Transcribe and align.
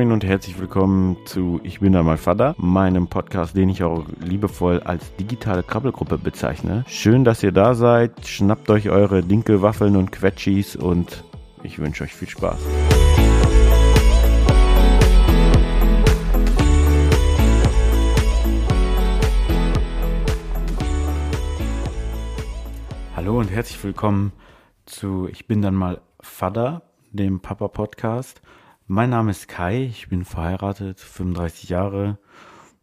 Moin 0.00 0.12
und 0.12 0.24
herzlich 0.24 0.58
willkommen 0.58 1.18
zu 1.26 1.60
Ich 1.62 1.80
bin 1.80 1.92
da 1.92 2.02
mal 2.02 2.16
Vater, 2.16 2.54
meinem 2.56 3.08
Podcast, 3.08 3.54
den 3.54 3.68
ich 3.68 3.82
auch 3.82 4.06
liebevoll 4.18 4.80
als 4.80 5.14
digitale 5.16 5.62
Krabbelgruppe 5.62 6.16
bezeichne. 6.16 6.86
Schön, 6.88 7.22
dass 7.22 7.42
ihr 7.42 7.52
da 7.52 7.74
seid. 7.74 8.26
Schnappt 8.26 8.70
euch 8.70 8.88
eure 8.88 9.22
Dinkelwaffeln 9.22 9.96
und 9.96 10.10
Quetschis 10.10 10.74
und 10.74 11.22
ich 11.62 11.78
wünsche 11.78 12.04
euch 12.04 12.14
viel 12.14 12.30
Spaß. 12.30 12.58
Hallo 23.14 23.38
und 23.38 23.50
herzlich 23.50 23.84
willkommen 23.84 24.32
zu 24.86 25.28
Ich 25.30 25.46
bin 25.46 25.60
dann 25.60 25.74
mal 25.74 26.00
Vater, 26.20 26.80
dem 27.12 27.40
Papa 27.40 27.68
Podcast. 27.68 28.40
Mein 28.92 29.10
Name 29.10 29.30
ist 29.30 29.46
Kai, 29.46 29.84
ich 29.84 30.08
bin 30.08 30.24
verheiratet, 30.24 30.98
35 30.98 31.68
Jahre, 31.68 32.18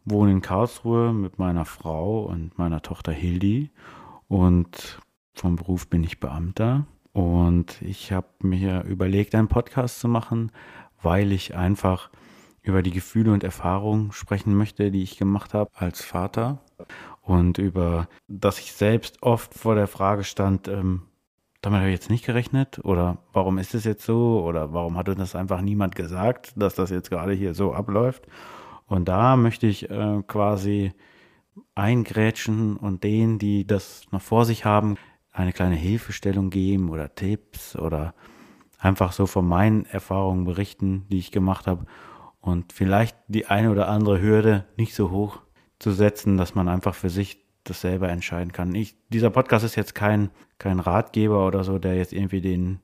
wohne 0.06 0.32
in 0.32 0.40
Karlsruhe 0.40 1.12
mit 1.12 1.38
meiner 1.38 1.66
Frau 1.66 2.22
und 2.22 2.56
meiner 2.56 2.80
Tochter 2.80 3.12
Hildi. 3.12 3.70
Und 4.26 5.02
vom 5.34 5.56
Beruf 5.56 5.86
bin 5.86 6.02
ich 6.02 6.18
Beamter. 6.18 6.86
Und 7.12 7.82
ich 7.82 8.10
habe 8.10 8.28
mir 8.40 8.84
überlegt, 8.84 9.34
einen 9.34 9.48
Podcast 9.48 10.00
zu 10.00 10.08
machen, 10.08 10.50
weil 11.02 11.30
ich 11.30 11.54
einfach 11.54 12.08
über 12.62 12.80
die 12.80 12.92
Gefühle 12.92 13.30
und 13.30 13.44
Erfahrungen 13.44 14.10
sprechen 14.12 14.54
möchte, 14.56 14.90
die 14.90 15.02
ich 15.02 15.18
gemacht 15.18 15.52
habe 15.52 15.70
als 15.74 16.02
Vater. 16.02 16.62
Und 17.20 17.58
über, 17.58 18.08
dass 18.28 18.60
ich 18.60 18.72
selbst 18.72 19.22
oft 19.22 19.52
vor 19.52 19.74
der 19.74 19.86
Frage 19.86 20.24
stand, 20.24 20.68
ähm, 20.68 21.02
damit 21.60 21.80
habe 21.80 21.88
ich 21.88 21.94
jetzt 21.94 22.10
nicht 22.10 22.24
gerechnet. 22.24 22.80
Oder 22.84 23.18
warum 23.32 23.58
ist 23.58 23.74
es 23.74 23.84
jetzt 23.84 24.04
so? 24.04 24.42
Oder 24.44 24.72
warum 24.72 24.96
hat 24.96 25.08
uns 25.08 25.18
das 25.18 25.34
einfach 25.34 25.60
niemand 25.60 25.94
gesagt, 25.94 26.52
dass 26.56 26.74
das 26.74 26.90
jetzt 26.90 27.10
gerade 27.10 27.32
hier 27.32 27.54
so 27.54 27.72
abläuft. 27.72 28.26
Und 28.86 29.08
da 29.08 29.36
möchte 29.36 29.66
ich 29.66 29.90
äh, 29.90 30.22
quasi 30.26 30.92
eingrätschen 31.74 32.76
und 32.76 33.04
denen, 33.04 33.38
die 33.38 33.66
das 33.66 34.02
noch 34.10 34.22
vor 34.22 34.44
sich 34.44 34.64
haben, 34.64 34.96
eine 35.32 35.52
kleine 35.52 35.74
Hilfestellung 35.74 36.50
geben 36.50 36.90
oder 36.90 37.14
Tipps 37.14 37.76
oder 37.76 38.14
einfach 38.78 39.12
so 39.12 39.26
von 39.26 39.46
meinen 39.46 39.84
Erfahrungen 39.86 40.44
berichten, 40.44 41.06
die 41.10 41.18
ich 41.18 41.32
gemacht 41.32 41.66
habe. 41.66 41.86
Und 42.40 42.72
vielleicht 42.72 43.16
die 43.26 43.46
eine 43.46 43.70
oder 43.70 43.88
andere 43.88 44.20
Hürde 44.20 44.64
nicht 44.76 44.94
so 44.94 45.10
hoch 45.10 45.40
zu 45.78 45.90
setzen, 45.90 46.36
dass 46.36 46.54
man 46.54 46.68
einfach 46.68 46.94
für 46.94 47.10
sich 47.10 47.44
das 47.68 47.80
selber 47.80 48.08
entscheiden 48.08 48.52
kann. 48.52 48.74
Ich, 48.74 48.96
dieser 49.08 49.30
Podcast 49.30 49.64
ist 49.64 49.76
jetzt 49.76 49.94
kein, 49.94 50.30
kein 50.58 50.80
Ratgeber 50.80 51.46
oder 51.46 51.64
so, 51.64 51.78
der 51.78 51.96
jetzt 51.96 52.12
irgendwie 52.12 52.40
den 52.40 52.80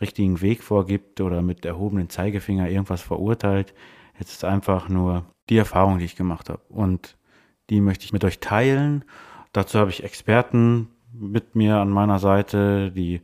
richtigen 0.00 0.40
Weg 0.40 0.62
vorgibt 0.62 1.20
oder 1.20 1.42
mit 1.42 1.64
erhobenen 1.64 2.10
Zeigefinger 2.10 2.68
irgendwas 2.68 3.02
verurteilt. 3.02 3.74
Jetzt 4.18 4.32
ist 4.32 4.44
einfach 4.44 4.88
nur 4.88 5.24
die 5.48 5.56
Erfahrung, 5.56 5.98
die 5.98 6.04
ich 6.04 6.16
gemacht 6.16 6.48
habe. 6.48 6.62
Und 6.68 7.16
die 7.70 7.80
möchte 7.80 8.04
ich 8.04 8.12
mit 8.12 8.24
euch 8.24 8.40
teilen. 8.40 9.04
Dazu 9.52 9.78
habe 9.78 9.90
ich 9.90 10.04
Experten 10.04 10.88
mit 11.12 11.54
mir 11.54 11.76
an 11.76 11.90
meiner 11.90 12.18
Seite, 12.18 12.90
die 12.90 13.20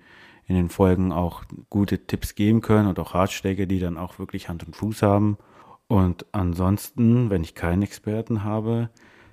in 0.47 0.56
den 0.56 0.69
Folgen 0.69 1.12
auch 1.12 1.42
gute 1.69 2.06
Tipps 2.06 2.34
geben 2.34 2.61
können 2.61 2.88
und 2.88 2.98
auch 2.98 3.14
Ratschläge, 3.14 3.66
die 3.66 3.78
dann 3.78 3.97
auch 3.97 4.19
wirklich 4.19 4.48
Hand 4.48 4.64
und 4.64 4.75
Fuß 4.75 5.03
haben. 5.03 5.38
Und 5.86 6.27
ansonsten, 6.33 7.31
wenn 7.31 7.42
ich 7.42 7.55
keinen 7.55 7.83
Experten 7.83 8.44
habe, 8.44 8.91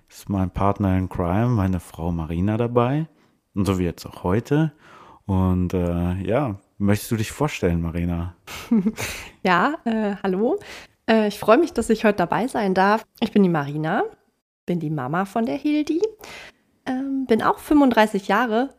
ist 0.10 0.30
mein 0.30 0.50
Partner 0.50 0.98
in 0.98 1.10
Crime, 1.10 1.50
meine 1.50 1.80
Frau 1.80 2.12
Marina 2.12 2.58
dabei. 2.58 3.08
Und 3.54 3.66
so 3.66 3.80
wie 3.80 3.84
jetzt 3.84 4.06
auch 4.06 4.24
heute. 4.24 4.72
Und 5.26 5.74
äh, 5.74 6.14
ja, 6.26 6.56
möchtest 6.78 7.12
du 7.12 7.18
dich 7.18 7.32
vorstellen, 7.32 7.82
Marina? 7.82 8.36
ja, 9.44 9.76
äh, 9.84 10.16
hallo. 10.24 10.60
Äh, 11.10 11.28
ich 11.28 11.40
freue 11.40 11.58
mich, 11.58 11.74
dass 11.74 11.90
ich 11.90 12.06
heute 12.06 12.18
dabei 12.18 12.48
sein 12.48 12.74
darf. 12.74 13.04
Ich 13.20 13.32
bin 13.32 13.44
die 13.44 13.50
Marina, 13.50 14.04
bin 14.66 14.80
die 14.80 14.90
Mama 14.90 15.26
von 15.26 15.46
der 15.46 15.56
Hildi, 15.56 16.02
ähm, 16.86 17.26
bin 17.26 17.42
auch 17.42 17.60
35 17.60 18.28
Jahre, 18.28 18.70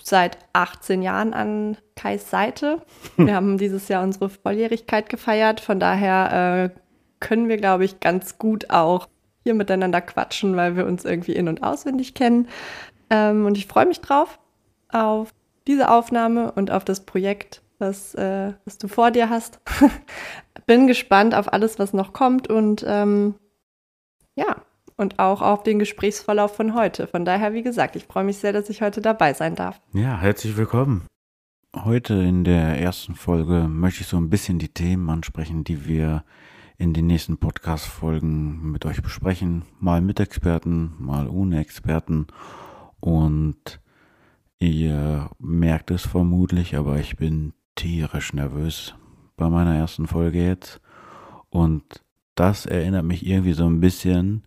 seit 0.00 0.38
18 0.52 1.02
Jahren 1.02 1.34
an 1.34 1.76
Kais 1.96 2.30
Seite. 2.30 2.82
Wir 3.16 3.34
haben 3.34 3.58
dieses 3.58 3.88
Jahr 3.88 4.02
unsere 4.02 4.30
Volljährigkeit 4.30 5.08
gefeiert, 5.08 5.60
von 5.60 5.80
daher 5.80 6.72
äh, 6.72 6.80
können 7.20 7.48
wir, 7.48 7.56
glaube 7.56 7.84
ich, 7.84 7.98
ganz 7.98 8.38
gut 8.38 8.70
auch 8.70 9.08
hier 9.48 9.54
miteinander 9.54 10.02
quatschen, 10.02 10.56
weil 10.56 10.76
wir 10.76 10.84
uns 10.84 11.06
irgendwie 11.06 11.32
in- 11.32 11.48
und 11.48 11.62
auswendig 11.62 12.12
kennen. 12.12 12.48
Ähm, 13.08 13.46
und 13.46 13.56
ich 13.56 13.66
freue 13.66 13.86
mich 13.86 14.02
drauf, 14.02 14.38
auf 14.90 15.32
diese 15.66 15.90
Aufnahme 15.90 16.52
und 16.52 16.70
auf 16.70 16.84
das 16.84 17.06
Projekt, 17.06 17.62
was, 17.78 18.14
äh, 18.14 18.52
was 18.66 18.76
du 18.76 18.88
vor 18.88 19.10
dir 19.10 19.30
hast. 19.30 19.58
Bin 20.66 20.86
gespannt 20.86 21.34
auf 21.34 21.50
alles, 21.50 21.78
was 21.78 21.94
noch 21.94 22.12
kommt 22.12 22.48
und 22.50 22.84
ähm, 22.86 23.36
ja, 24.36 24.56
und 24.96 25.18
auch 25.18 25.40
auf 25.40 25.62
den 25.62 25.78
Gesprächsverlauf 25.78 26.54
von 26.54 26.74
heute. 26.74 27.06
Von 27.06 27.24
daher, 27.24 27.54
wie 27.54 27.62
gesagt, 27.62 27.96
ich 27.96 28.04
freue 28.04 28.24
mich 28.24 28.36
sehr, 28.36 28.52
dass 28.52 28.68
ich 28.68 28.82
heute 28.82 29.00
dabei 29.00 29.32
sein 29.32 29.54
darf. 29.54 29.80
Ja, 29.94 30.20
herzlich 30.20 30.58
willkommen. 30.58 31.06
Heute 31.74 32.14
in 32.14 32.44
der 32.44 32.78
ersten 32.78 33.14
Folge 33.14 33.66
möchte 33.66 34.02
ich 34.02 34.08
so 34.08 34.18
ein 34.18 34.28
bisschen 34.28 34.58
die 34.58 34.68
Themen 34.68 35.08
ansprechen, 35.08 35.64
die 35.64 35.86
wir 35.86 36.24
in 36.78 36.92
den 36.92 37.08
nächsten 37.08 37.38
Podcast-Folgen 37.38 38.70
mit 38.70 38.86
euch 38.86 39.02
besprechen. 39.02 39.64
Mal 39.80 40.00
mit 40.00 40.20
Experten, 40.20 40.94
mal 40.98 41.28
ohne 41.28 41.58
Experten. 41.58 42.28
Und 43.00 43.80
ihr 44.60 45.28
merkt 45.40 45.90
es 45.90 46.06
vermutlich, 46.06 46.76
aber 46.76 46.98
ich 47.00 47.16
bin 47.16 47.52
tierisch 47.74 48.32
nervös 48.32 48.94
bei 49.36 49.48
meiner 49.48 49.74
ersten 49.74 50.06
Folge 50.06 50.44
jetzt. 50.44 50.80
Und 51.50 52.04
das 52.36 52.64
erinnert 52.64 53.04
mich 53.04 53.26
irgendwie 53.26 53.54
so 53.54 53.66
ein 53.66 53.80
bisschen, 53.80 54.44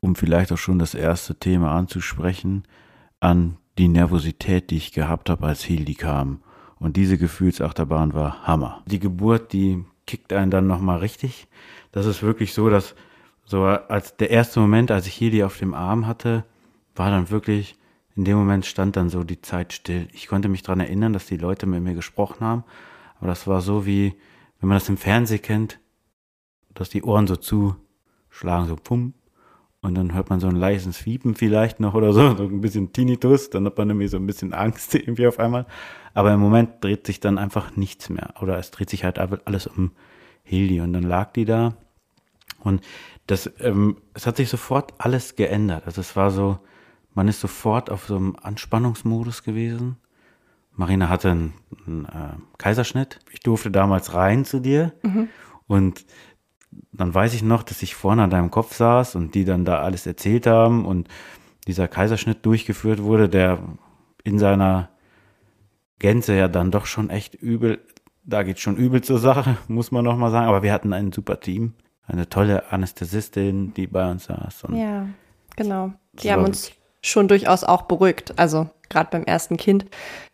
um 0.00 0.16
vielleicht 0.16 0.52
auch 0.52 0.58
schon 0.58 0.78
das 0.78 0.94
erste 0.94 1.34
Thema 1.38 1.72
anzusprechen, 1.72 2.64
an 3.20 3.56
die 3.78 3.88
Nervosität, 3.88 4.70
die 4.70 4.76
ich 4.76 4.92
gehabt 4.92 5.30
habe, 5.30 5.46
als 5.46 5.64
Hildi 5.64 5.94
kam. 5.94 6.42
Und 6.76 6.98
diese 6.98 7.16
Gefühlsachterbahn 7.16 8.12
war 8.12 8.46
Hammer. 8.46 8.82
Die 8.86 8.98
Geburt, 8.98 9.54
die 9.54 9.82
kickt 10.06 10.32
einen 10.32 10.50
dann 10.50 10.66
nochmal 10.66 10.98
richtig. 10.98 11.48
Das 11.92 12.06
ist 12.06 12.22
wirklich 12.22 12.54
so, 12.54 12.70
dass 12.70 12.94
so 13.44 13.64
als 13.64 14.16
der 14.16 14.30
erste 14.30 14.60
Moment, 14.60 14.90
als 14.90 15.06
ich 15.06 15.14
hier 15.14 15.30
die 15.30 15.44
auf 15.44 15.58
dem 15.58 15.74
Arm 15.74 16.06
hatte, 16.06 16.44
war 16.94 17.10
dann 17.10 17.30
wirklich, 17.30 17.76
in 18.16 18.24
dem 18.24 18.36
Moment 18.36 18.64
stand 18.66 18.96
dann 18.96 19.10
so 19.10 19.24
die 19.24 19.42
Zeit 19.42 19.72
still. 19.72 20.08
Ich 20.12 20.28
konnte 20.28 20.48
mich 20.48 20.62
daran 20.62 20.80
erinnern, 20.80 21.12
dass 21.12 21.26
die 21.26 21.36
Leute 21.36 21.66
mit 21.66 21.82
mir 21.82 21.94
gesprochen 21.94 22.40
haben, 22.40 22.64
aber 23.18 23.28
das 23.28 23.46
war 23.46 23.60
so 23.60 23.86
wie, 23.86 24.14
wenn 24.60 24.68
man 24.68 24.76
das 24.76 24.88
im 24.88 24.96
Fernsehen 24.96 25.42
kennt, 25.42 25.80
dass 26.72 26.88
die 26.88 27.02
Ohren 27.02 27.26
so 27.26 27.36
zuschlagen, 27.36 28.68
so 28.68 28.76
pum, 28.76 29.14
und 29.84 29.94
dann 29.96 30.14
hört 30.14 30.30
man 30.30 30.40
so 30.40 30.48
ein 30.48 30.56
leises 30.56 30.96
Fiepen 30.96 31.34
vielleicht 31.34 31.78
noch 31.78 31.92
oder 31.92 32.14
so, 32.14 32.34
so 32.34 32.44
ein 32.44 32.62
bisschen 32.62 32.92
Tinnitus, 32.92 33.50
dann 33.50 33.66
hat 33.66 33.76
man 33.76 33.88
nämlich 33.88 34.10
so 34.10 34.16
ein 34.16 34.24
bisschen 34.24 34.54
Angst 34.54 34.94
irgendwie 34.94 35.26
auf 35.26 35.38
einmal. 35.38 35.66
Aber 36.14 36.32
im 36.32 36.40
Moment 36.40 36.82
dreht 36.82 37.06
sich 37.06 37.20
dann 37.20 37.38
einfach 37.38 37.76
nichts 37.76 38.08
mehr. 38.08 38.34
Oder 38.40 38.58
es 38.58 38.70
dreht 38.70 38.88
sich 38.88 39.04
halt 39.04 39.18
alles 39.18 39.66
um 39.66 39.90
Hildi. 40.44 40.80
Und 40.80 40.92
dann 40.92 41.02
lag 41.02 41.32
die 41.32 41.44
da. 41.44 41.74
Und 42.60 42.82
das, 43.26 43.50
ähm, 43.58 43.98
es 44.14 44.26
hat 44.26 44.36
sich 44.36 44.48
sofort 44.48 44.94
alles 44.98 45.36
geändert. 45.36 45.82
Also 45.86 46.00
es 46.00 46.14
war 46.16 46.30
so, 46.30 46.58
man 47.14 47.28
ist 47.28 47.40
sofort 47.40 47.90
auf 47.90 48.06
so 48.06 48.16
einem 48.16 48.36
Anspannungsmodus 48.40 49.42
gewesen. 49.42 49.96
Marina 50.72 51.08
hatte 51.08 51.30
einen, 51.30 51.54
einen 51.86 52.04
äh, 52.06 52.58
Kaiserschnitt. 52.58 53.18
Ich 53.32 53.40
durfte 53.40 53.70
damals 53.70 54.14
rein 54.14 54.44
zu 54.44 54.60
dir. 54.60 54.92
Mhm. 55.02 55.28
Und 55.66 56.06
dann 56.92 57.14
weiß 57.14 57.34
ich 57.34 57.42
noch, 57.42 57.62
dass 57.62 57.82
ich 57.82 57.94
vorne 57.94 58.22
an 58.22 58.30
deinem 58.30 58.50
Kopf 58.50 58.74
saß 58.74 59.14
und 59.14 59.34
die 59.34 59.44
dann 59.44 59.64
da 59.64 59.80
alles 59.80 60.06
erzählt 60.06 60.46
haben 60.46 60.84
und 60.84 61.08
dieser 61.66 61.88
Kaiserschnitt 61.88 62.44
durchgeführt 62.44 63.02
wurde, 63.02 63.28
der 63.28 63.60
in 64.24 64.38
seiner 64.38 64.90
Gänze 66.04 66.36
ja 66.36 66.48
dann 66.48 66.70
doch 66.70 66.84
schon 66.84 67.08
echt 67.08 67.34
übel. 67.34 67.80
Da 68.24 68.42
geht 68.42 68.60
schon 68.60 68.76
übel 68.76 69.00
zur 69.00 69.18
Sache, 69.18 69.56
muss 69.68 69.90
man 69.90 70.04
noch 70.04 70.18
mal 70.18 70.30
sagen. 70.30 70.48
Aber 70.48 70.62
wir 70.62 70.70
hatten 70.70 70.92
ein 70.92 71.12
super 71.12 71.40
Team, 71.40 71.72
eine 72.06 72.28
tolle 72.28 72.70
Anästhesistin, 72.70 73.72
die 73.72 73.86
bei 73.86 74.10
uns 74.10 74.26
saß. 74.26 74.64
ja, 74.74 75.06
genau. 75.56 75.92
Die 76.12 76.30
haben 76.30 76.44
uns 76.44 76.72
schon 77.00 77.26
durchaus 77.26 77.64
auch 77.64 77.82
beruhigt. 77.82 78.38
Also 78.38 78.68
gerade 78.90 79.08
beim 79.10 79.24
ersten 79.24 79.56
Kind 79.56 79.86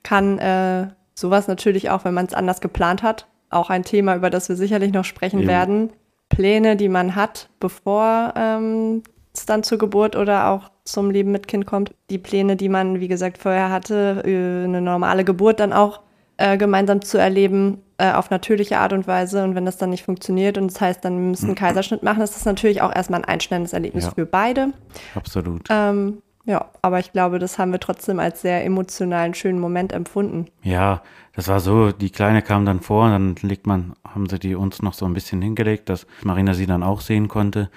kann 0.03 0.41
äh, 0.41 0.89
sowas 1.15 1.47
natürlich 1.47 1.89
auch, 1.89 2.05
wenn 2.05 2.15
man 2.15 2.27
es 2.27 2.35
anders 2.35 2.61
geplant 2.61 3.05
hat, 3.05 3.29
auch 3.49 3.71
ein 3.71 3.85
Thema, 3.85 4.17
über 4.17 4.29
das 4.29 4.49
wir 4.49 4.57
sicherlich 4.57 4.93
noch 4.93 5.05
sprechen 5.05 5.41
Eben. 5.41 5.49
werden. 5.49 5.91
Pläne, 6.31 6.75
die 6.75 6.89
man 6.89 7.15
hat, 7.15 7.49
bevor 7.61 8.35
ähm, 8.35 9.05
es 9.33 9.47
dann 9.47 9.63
zur 9.63 9.79
Geburt 9.79 10.17
oder 10.17 10.49
auch 10.49 10.69
zum 10.93 11.11
Leben 11.11 11.33
mit 11.33 11.49
Kind 11.49 11.67
kommt. 11.67 11.95
Die 12.11 12.19
Pläne, 12.19 12.57
die 12.57 12.69
man, 12.69 13.01
wie 13.01 13.09
gesagt, 13.09 13.39
vorher 13.39 13.71
hatte, 13.71 14.23
äh, 14.25 14.65
eine 14.65 14.81
normale 14.81 15.25
Geburt 15.25 15.61
dann 15.61 15.73
auch 15.73 16.01
äh, 16.37 16.57
gemeinsam 16.57 17.03
zu 17.03 17.19
erleben, 17.19 17.83
äh, 17.99 18.13
auf 18.13 18.31
natürliche 18.31 18.79
Art 18.79 18.93
und 18.93 19.07
Weise. 19.07 19.45
Und 19.45 19.55
wenn 19.55 19.67
das 19.67 19.77
dann 19.77 19.91
nicht 19.91 20.05
funktioniert 20.05 20.57
und 20.57 20.73
das 20.73 20.81
heißt, 20.81 21.05
dann 21.05 21.31
müssen 21.31 21.47
einen 21.49 21.55
Kaiserschnitt 21.55 22.03
machen, 22.03 22.23
ist 22.23 22.35
das 22.35 22.45
natürlich 22.45 22.83
auch 22.83 22.95
erstmal 22.95 23.21
ein 23.21 23.27
einschneidendes 23.27 23.73
Erlebnis 23.73 24.05
ja. 24.05 24.11
für 24.13 24.27
beide. 24.27 24.73
Absolut. 25.15 25.67
Ähm, 25.71 26.23
Ja, 26.47 26.71
aber 26.83 26.99
ich 26.99 27.13
glaube, 27.13 27.39
das 27.39 27.59
haben 27.59 27.73
wir 27.73 27.81
trotzdem 27.81 28.19
als 28.19 28.41
sehr 28.41 28.65
emotionalen, 28.65 29.35
schönen 29.35 29.61
Moment 29.61 29.93
empfunden. 29.93 30.47
Ja, 30.63 31.03
das 31.35 31.49
war 31.49 31.61
so, 31.61 31.93
die 31.93 32.11
Kleine 32.11 32.43
kam 32.43 32.65
dann 32.65 32.81
vor, 32.81 33.09
dann 33.11 33.37
legt 33.43 33.67
man, 33.67 33.93
haben 34.05 34.29
sie 34.29 34.39
die 34.39 34.55
uns 34.55 34.83
noch 34.83 34.95
so 34.95 35.05
ein 35.05 35.13
bisschen 35.13 35.43
hingelegt, 35.43 35.89
dass 35.89 36.07
Marina 36.23 36.55
sie 36.55 36.67
dann 36.67 36.83
auch 36.83 37.03
sehen 37.03 37.29
konnte. 37.29 37.71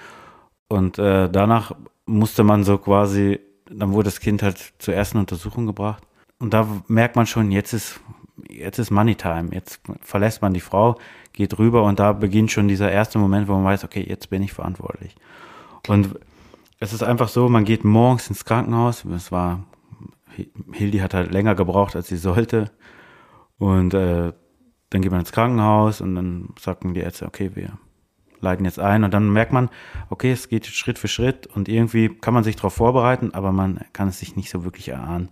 Und 0.68 0.98
äh, 0.98 1.28
danach 1.28 1.72
musste 2.06 2.44
man 2.44 2.64
so 2.64 2.78
quasi, 2.78 3.40
dann 3.70 3.92
wurde 3.92 4.06
das 4.06 4.20
Kind 4.20 4.42
halt 4.42 4.74
zur 4.78 4.94
ersten 4.94 5.18
Untersuchung 5.18 5.66
gebracht. 5.66 6.02
Und 6.38 6.52
da 6.52 6.66
merkt 6.88 7.16
man 7.16 7.26
schon, 7.26 7.50
jetzt 7.50 7.72
ist, 7.72 8.00
jetzt 8.48 8.78
ist 8.78 8.90
Money 8.90 9.14
Time. 9.14 9.50
Jetzt 9.52 9.80
verlässt 10.00 10.42
man 10.42 10.52
die 10.52 10.60
Frau, 10.60 10.98
geht 11.32 11.58
rüber 11.58 11.84
und 11.84 11.98
da 11.98 12.12
beginnt 12.12 12.50
schon 12.50 12.68
dieser 12.68 12.90
erste 12.90 13.18
Moment, 13.18 13.48
wo 13.48 13.54
man 13.54 13.64
weiß, 13.64 13.84
okay, 13.84 14.04
jetzt 14.06 14.30
bin 14.30 14.42
ich 14.42 14.52
verantwortlich. 14.52 15.14
Und 15.88 16.18
es 16.80 16.92
ist 16.92 17.02
einfach 17.02 17.28
so, 17.28 17.48
man 17.48 17.64
geht 17.64 17.84
morgens 17.84 18.28
ins 18.28 18.44
Krankenhaus. 18.44 19.04
Es 19.04 19.32
war, 19.32 19.64
Hildi 20.72 20.98
hat 20.98 21.14
halt 21.14 21.32
länger 21.32 21.54
gebraucht, 21.54 21.96
als 21.96 22.08
sie 22.08 22.16
sollte. 22.16 22.70
Und 23.58 23.94
äh, 23.94 24.32
dann 24.90 25.02
geht 25.02 25.10
man 25.10 25.20
ins 25.20 25.32
Krankenhaus 25.32 26.00
und 26.00 26.14
dann 26.14 26.48
sagen 26.58 26.94
die 26.94 27.00
Ärzte, 27.00 27.26
okay, 27.26 27.52
wir 27.54 27.78
leiten 28.44 28.64
jetzt 28.64 28.78
ein. 28.78 29.02
Und 29.02 29.12
dann 29.12 29.32
merkt 29.32 29.52
man, 29.52 29.70
okay, 30.10 30.30
es 30.30 30.48
geht 30.48 30.66
Schritt 30.66 30.98
für 30.98 31.08
Schritt 31.08 31.48
und 31.48 31.68
irgendwie 31.68 32.08
kann 32.08 32.34
man 32.34 32.44
sich 32.44 32.54
darauf 32.54 32.74
vorbereiten, 32.74 33.32
aber 33.34 33.50
man 33.50 33.80
kann 33.92 34.08
es 34.08 34.20
sich 34.20 34.36
nicht 34.36 34.50
so 34.50 34.64
wirklich 34.64 34.88
erahnen. 34.88 35.30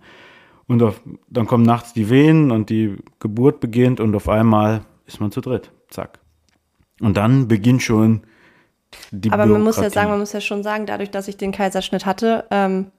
Und 0.67 0.83
auf, 0.83 1.01
dann 1.29 1.45
kommen 1.45 1.63
nachts 1.63 1.93
die 1.93 2.09
Wehen 2.09 2.51
und 2.51 2.69
die 2.69 2.97
Geburt 3.19 3.59
beginnt 3.59 3.99
und 3.99 4.15
auf 4.15 4.27
einmal 4.27 4.81
ist 5.05 5.21
man 5.21 5.31
zu 5.31 5.41
dritt. 5.41 5.71
Zack. 5.89 6.19
Und 6.99 7.17
dann 7.17 7.47
beginnt 7.47 7.81
schon 7.81 8.23
die 9.11 9.31
Aber 9.31 9.45
man 9.45 9.63
muss 9.63 9.77
ja 9.77 9.89
sagen, 9.89 10.09
man 10.09 10.19
muss 10.19 10.33
ja 10.33 10.41
schon 10.41 10.63
sagen, 10.63 10.85
dadurch, 10.85 11.11
dass 11.11 11.27
ich 11.27 11.37
den 11.37 11.51
Kaiserschnitt 11.51 12.05
hatte, 12.05 12.45
ähm, 12.51 12.91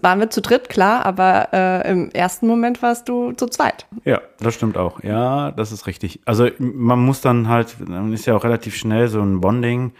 waren 0.00 0.20
wir 0.20 0.30
zu 0.30 0.40
dritt, 0.40 0.68
klar, 0.68 1.04
aber 1.04 1.48
äh, 1.52 1.90
im 1.90 2.10
ersten 2.10 2.46
Moment 2.46 2.82
warst 2.82 3.08
du 3.08 3.32
zu 3.32 3.46
zweit. 3.46 3.86
Ja, 4.04 4.20
das 4.40 4.54
stimmt 4.54 4.76
auch. 4.76 5.02
Ja, 5.02 5.52
das 5.52 5.70
ist 5.70 5.86
richtig. 5.86 6.20
Also 6.24 6.48
man 6.58 6.98
muss 6.98 7.20
dann 7.20 7.48
halt, 7.48 7.76
dann 7.86 8.12
ist 8.12 8.26
ja 8.26 8.34
auch 8.34 8.44
relativ 8.44 8.74
schnell 8.74 9.08
so 9.08 9.20
ein 9.20 9.40
Bonding, 9.40 9.92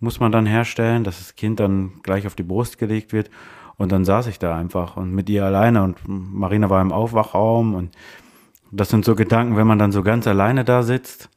muss 0.00 0.20
man 0.20 0.32
dann 0.32 0.46
herstellen, 0.46 1.04
dass 1.04 1.18
das 1.18 1.34
Kind 1.34 1.60
dann 1.60 1.92
gleich 2.02 2.26
auf 2.26 2.34
die 2.34 2.42
Brust 2.42 2.78
gelegt 2.78 3.12
wird. 3.12 3.30
Und 3.78 3.90
dann 3.90 4.04
saß 4.04 4.26
ich 4.26 4.38
da 4.38 4.56
einfach 4.56 4.96
und 4.96 5.12
mit 5.12 5.30
ihr 5.30 5.44
alleine 5.44 5.82
und 5.82 5.98
Marina 6.06 6.68
war 6.68 6.82
im 6.82 6.92
Aufwachraum 6.92 7.74
und 7.74 7.96
das 8.70 8.90
sind 8.90 9.04
so 9.04 9.14
Gedanken, 9.14 9.56
wenn 9.56 9.66
man 9.66 9.78
dann 9.78 9.92
so 9.92 10.02
ganz 10.02 10.26
alleine 10.26 10.64
da 10.64 10.82
sitzt, 10.82 11.30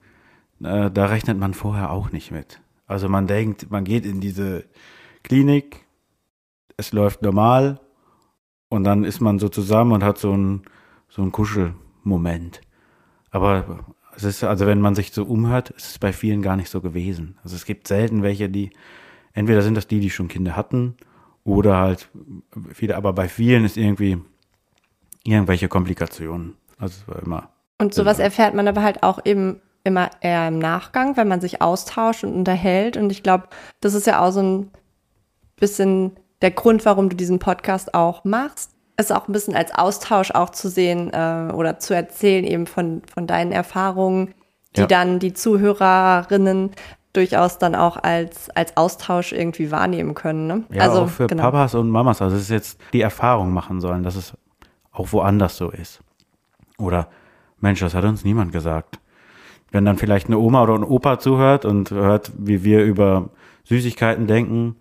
äh, 0.63 0.91
da 0.91 1.05
rechnet 1.05 1.39
man 1.39 1.53
vorher 1.53 1.91
auch 1.91 2.11
nicht 2.11 2.31
mit. 2.31 2.59
Also 2.87 3.09
man 3.09 3.25
denkt, 3.25 3.71
man 3.71 3.83
geht 3.83 4.05
in 4.05 4.19
diese 4.19 4.65
Klinik, 5.23 5.85
es 6.77 6.91
läuft 6.91 7.21
normal 7.21 7.79
und 8.75 8.83
dann 8.83 9.03
ist 9.03 9.21
man 9.21 9.39
so 9.39 9.49
zusammen 9.49 9.91
und 9.93 10.03
hat 10.03 10.17
so 10.17 10.31
einen 10.31 10.63
so 11.09 11.21
einen 11.21 11.31
Kuschelmoment. 11.31 12.61
Aber 13.31 13.85
es 14.15 14.23
ist, 14.23 14.43
also 14.43 14.65
wenn 14.65 14.81
man 14.81 14.95
sich 14.95 15.11
so 15.11 15.23
umhört, 15.23 15.71
ist 15.71 15.85
es 15.87 15.99
bei 15.99 16.13
vielen 16.13 16.41
gar 16.41 16.55
nicht 16.55 16.69
so 16.69 16.81
gewesen. 16.81 17.37
Also 17.43 17.55
es 17.55 17.65
gibt 17.65 17.87
selten 17.87 18.23
welche, 18.23 18.49
die, 18.49 18.71
entweder 19.33 19.61
sind 19.61 19.75
das 19.75 19.87
die, 19.87 19.99
die 19.99 20.09
schon 20.09 20.27
Kinder 20.27 20.55
hatten, 20.55 20.95
oder 21.45 21.77
halt 21.77 22.09
viele, 22.73 22.97
aber 22.97 23.13
bei 23.13 23.29
vielen 23.29 23.65
ist 23.65 23.77
irgendwie 23.77 24.17
irgendwelche 25.23 25.67
Komplikationen. 25.67 26.55
Also 26.79 26.95
es 27.01 27.07
war 27.07 27.21
immer. 27.23 27.49
Und 27.77 27.93
sowas 27.93 28.19
erfährt 28.19 28.55
man 28.55 28.67
aber 28.67 28.81
halt 28.81 29.03
auch 29.03 29.19
eben 29.25 29.61
immer 29.83 30.09
eher 30.21 30.47
im 30.47 30.57
Nachgang, 30.57 31.15
wenn 31.17 31.27
man 31.27 31.41
sich 31.41 31.61
austauscht 31.61 32.23
und 32.23 32.33
unterhält. 32.33 32.97
Und 32.97 33.11
ich 33.11 33.21
glaube, 33.21 33.47
das 33.79 33.93
ist 33.93 34.07
ja 34.07 34.21
auch 34.21 34.31
so 34.31 34.41
ein 34.41 34.71
bisschen 35.57 36.13
der 36.41 36.51
Grund, 36.51 36.85
warum 36.85 37.09
du 37.09 37.15
diesen 37.15 37.39
Podcast 37.39 37.93
auch 37.93 38.23
machst. 38.23 38.71
Es 38.97 39.11
auch 39.11 39.27
ein 39.27 39.33
bisschen 39.33 39.55
als 39.55 39.73
Austausch 39.73 40.31
auch 40.31 40.51
zu 40.51 40.69
sehen 40.69 41.11
äh, 41.13 41.51
oder 41.53 41.79
zu 41.79 41.93
erzählen 41.93 42.45
eben 42.45 42.65
von, 42.65 43.01
von 43.13 43.27
deinen 43.27 43.51
Erfahrungen, 43.51 44.33
die 44.75 44.81
ja. 44.81 44.87
dann 44.87 45.19
die 45.19 45.33
Zuhörerinnen 45.33 46.71
durchaus 47.11 47.57
dann 47.57 47.75
auch 47.75 47.97
als, 47.97 48.49
als 48.51 48.75
Austausch 48.77 49.31
irgendwie 49.31 49.71
wahrnehmen 49.71 50.13
können. 50.13 50.47
Ne? 50.47 50.63
Ja, 50.69 50.83
also 50.83 51.03
auch 51.03 51.09
für 51.09 51.27
genau. 51.27 51.43
Papas 51.43 51.75
und 51.75 51.89
Mamas. 51.89 52.21
Also 52.21 52.35
es 52.35 52.43
ist 52.43 52.49
jetzt 52.49 52.79
die 52.93 53.01
Erfahrung 53.01 53.51
machen 53.51 53.81
sollen, 53.81 54.03
dass 54.03 54.15
es 54.15 54.33
auch 54.91 55.11
woanders 55.11 55.57
so 55.57 55.69
ist. 55.69 55.99
Oder 56.77 57.07
Mensch, 57.59 57.79
das 57.79 57.93
hat 57.93 58.03
uns 58.03 58.23
niemand 58.23 58.51
gesagt 58.51 58.99
wenn 59.75 59.83
dann 59.83 59.97
vielleicht 59.97 60.27
eine 60.27 60.37
Oma 60.37 60.63
oder 60.63 60.75
ein 60.75 60.83
Opa 60.85 61.19
zuhört 61.19 61.65
und 61.65 61.91
hört, 61.91 62.31
wie 62.37 62.63
wir 62.63 62.83
über 62.85 63.29
Süßigkeiten 63.65 64.25
denken, 64.25 64.77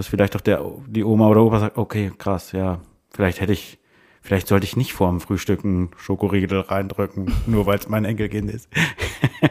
dass 0.00 0.06
vielleicht 0.06 0.34
auch 0.34 0.40
der, 0.40 0.64
die 0.86 1.04
Oma 1.04 1.28
oder 1.28 1.42
Opa 1.42 1.60
sagt, 1.60 1.76
okay, 1.76 2.10
krass, 2.16 2.52
ja, 2.52 2.80
vielleicht 3.10 3.42
hätte 3.42 3.52
ich, 3.52 3.78
vielleicht 4.22 4.48
sollte 4.48 4.64
ich 4.64 4.74
nicht 4.74 4.94
vor 4.94 5.10
dem 5.10 5.20
Frühstück 5.20 5.62
einen 5.62 5.90
Schokoriegel 5.98 6.60
reindrücken, 6.60 7.30
nur 7.46 7.66
weil 7.66 7.78
es 7.78 7.86
mein 7.90 8.06
Enkelkind 8.06 8.50
ist. 8.50 8.70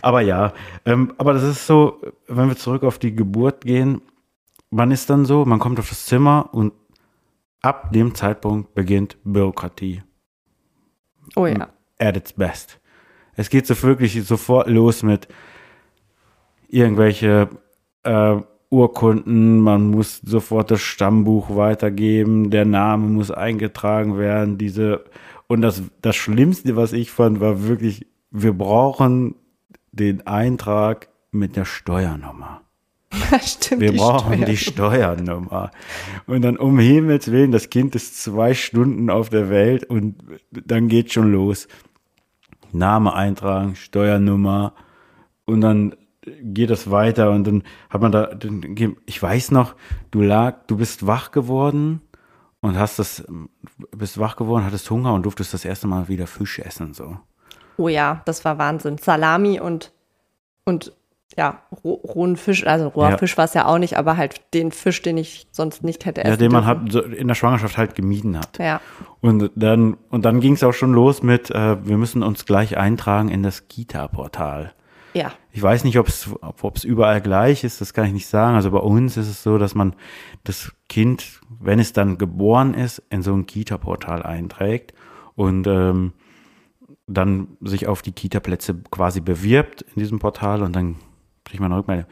aber 0.00 0.22
ja, 0.22 0.54
ähm, 0.86 1.12
aber 1.18 1.34
das 1.34 1.42
ist 1.42 1.66
so, 1.66 2.00
wenn 2.26 2.48
wir 2.48 2.56
zurück 2.56 2.84
auf 2.84 2.98
die 2.98 3.14
Geburt 3.14 3.66
gehen, 3.66 4.00
man 4.70 4.92
ist 4.92 5.10
dann 5.10 5.26
so, 5.26 5.44
man 5.44 5.58
kommt 5.58 5.78
auf 5.78 5.90
das 5.90 6.06
Zimmer 6.06 6.48
und 6.52 6.72
ab 7.60 7.92
dem 7.92 8.14
Zeitpunkt 8.14 8.74
beginnt 8.74 9.18
Bürokratie. 9.24 10.02
Oh 11.36 11.44
ja. 11.44 11.68
At 11.98 12.16
its 12.16 12.32
best. 12.32 12.80
Es 13.34 13.50
geht 13.50 13.66
so 13.66 13.82
wirklich 13.82 14.24
sofort 14.24 14.70
los 14.70 15.02
mit 15.02 15.28
irgendwelche 16.68 17.50
äh, 18.04 18.40
Urkunden, 18.72 19.60
man 19.60 19.90
muss 19.90 20.20
sofort 20.24 20.70
das 20.70 20.80
Stammbuch 20.80 21.54
weitergeben, 21.54 22.50
der 22.50 22.64
Name 22.64 23.06
muss 23.06 23.30
eingetragen 23.30 24.18
werden, 24.18 24.56
diese 24.56 25.04
und 25.46 25.60
das, 25.60 25.82
das 26.00 26.16
Schlimmste, 26.16 26.76
was 26.76 26.94
ich 26.94 27.10
fand, 27.10 27.40
war 27.40 27.64
wirklich, 27.64 28.06
wir 28.30 28.54
brauchen 28.54 29.34
den 29.92 30.26
Eintrag 30.26 31.08
mit 31.30 31.56
der 31.56 31.66
Steuernummer. 31.66 32.62
Stimmt, 33.42 33.82
wir 33.82 33.92
brauchen 33.92 34.20
Steuernummer. 34.20 34.46
die 34.46 34.56
Steuernummer. 34.56 35.70
Und 36.26 36.40
dann 36.40 36.56
um 36.56 36.78
Himmels 36.78 37.30
Willen, 37.30 37.52
das 37.52 37.68
Kind 37.68 37.94
ist 37.94 38.22
zwei 38.22 38.54
Stunden 38.54 39.10
auf 39.10 39.28
der 39.28 39.50
Welt 39.50 39.84
und 39.84 40.16
dann 40.50 40.88
geht 40.88 41.12
schon 41.12 41.30
los. 41.30 41.68
Name 42.72 43.12
eintragen, 43.12 43.76
Steuernummer 43.76 44.72
und 45.44 45.60
dann 45.60 45.94
geht 46.24 46.70
das 46.70 46.90
weiter 46.90 47.30
und 47.30 47.46
dann 47.46 47.62
hat 47.90 48.00
man 48.00 48.12
da, 48.12 48.30
ich 49.06 49.22
weiß 49.22 49.50
noch, 49.50 49.74
du 50.10 50.22
lag, 50.22 50.66
du 50.66 50.76
bist 50.76 51.06
wach 51.06 51.32
geworden 51.32 52.00
und 52.60 52.78
hast 52.78 52.98
das, 52.98 53.24
bist 53.96 54.18
wach 54.18 54.36
geworden, 54.36 54.64
hattest 54.64 54.88
Hunger 54.90 55.14
und 55.14 55.24
durftest 55.24 55.52
das 55.52 55.64
erste 55.64 55.88
Mal 55.88 56.08
wieder 56.08 56.26
Fisch 56.26 56.58
essen, 56.60 56.94
so. 56.94 57.18
Oh 57.76 57.88
ja, 57.88 58.22
das 58.24 58.44
war 58.44 58.58
Wahnsinn. 58.58 58.98
Salami 58.98 59.58
und, 59.58 59.92
und 60.64 60.92
ja, 61.36 61.62
rohen 61.82 62.36
Fisch, 62.36 62.66
also 62.66 62.88
roher 62.88 63.10
ja. 63.10 63.18
Fisch 63.18 63.36
war 63.36 63.46
es 63.46 63.54
ja 63.54 63.66
auch 63.66 63.78
nicht, 63.78 63.96
aber 63.96 64.16
halt 64.16 64.42
den 64.54 64.70
Fisch, 64.70 65.02
den 65.02 65.16
ich 65.16 65.48
sonst 65.50 65.82
nicht 65.82 66.04
hätte 66.04 66.22
essen 66.22 66.30
Ja, 66.30 66.36
den 66.36 66.52
man 66.52 66.66
hat, 66.66 66.94
in 66.94 67.26
der 67.26 67.34
Schwangerschaft 67.34 67.78
halt 67.78 67.94
gemieden 67.94 68.38
hat. 68.38 68.58
Ja. 68.58 68.80
Und 69.20 69.50
dann, 69.56 69.96
und 70.10 70.24
dann 70.24 70.40
ging 70.40 70.52
es 70.52 70.62
auch 70.62 70.74
schon 70.74 70.92
los 70.92 71.22
mit, 71.22 71.50
äh, 71.50 71.84
wir 71.84 71.96
müssen 71.96 72.22
uns 72.22 72.44
gleich 72.44 72.76
eintragen 72.76 73.28
in 73.28 73.42
das 73.42 73.66
Kita-Portal. 73.66 74.74
Ja. 75.14 75.32
Ich 75.52 75.62
weiß 75.62 75.84
nicht, 75.84 75.98
ob 75.98 76.08
es 76.08 76.84
überall 76.84 77.20
gleich 77.20 77.64
ist, 77.64 77.80
das 77.80 77.92
kann 77.92 78.06
ich 78.06 78.12
nicht 78.12 78.26
sagen. 78.26 78.56
Also 78.56 78.70
bei 78.70 78.78
uns 78.78 79.16
ist 79.16 79.28
es 79.28 79.42
so, 79.42 79.58
dass 79.58 79.74
man 79.74 79.94
das 80.44 80.72
Kind, 80.88 81.40
wenn 81.60 81.78
es 81.78 81.92
dann 81.92 82.18
geboren 82.18 82.74
ist, 82.74 83.02
in 83.10 83.22
so 83.22 83.34
ein 83.34 83.46
Kita-Portal 83.46 84.22
einträgt 84.22 84.94
und 85.34 85.66
ähm, 85.66 86.12
dann 87.06 87.56
sich 87.60 87.86
auf 87.86 88.02
die 88.02 88.12
Kita-Plätze 88.12 88.74
quasi 88.90 89.20
bewirbt 89.20 89.82
in 89.82 90.00
diesem 90.00 90.18
Portal 90.18 90.62
und 90.62 90.74
dann 90.74 90.96
kriegt 91.44 91.60
man 91.60 91.72
eine 91.72 91.80
Rückmeldung. 91.80 92.06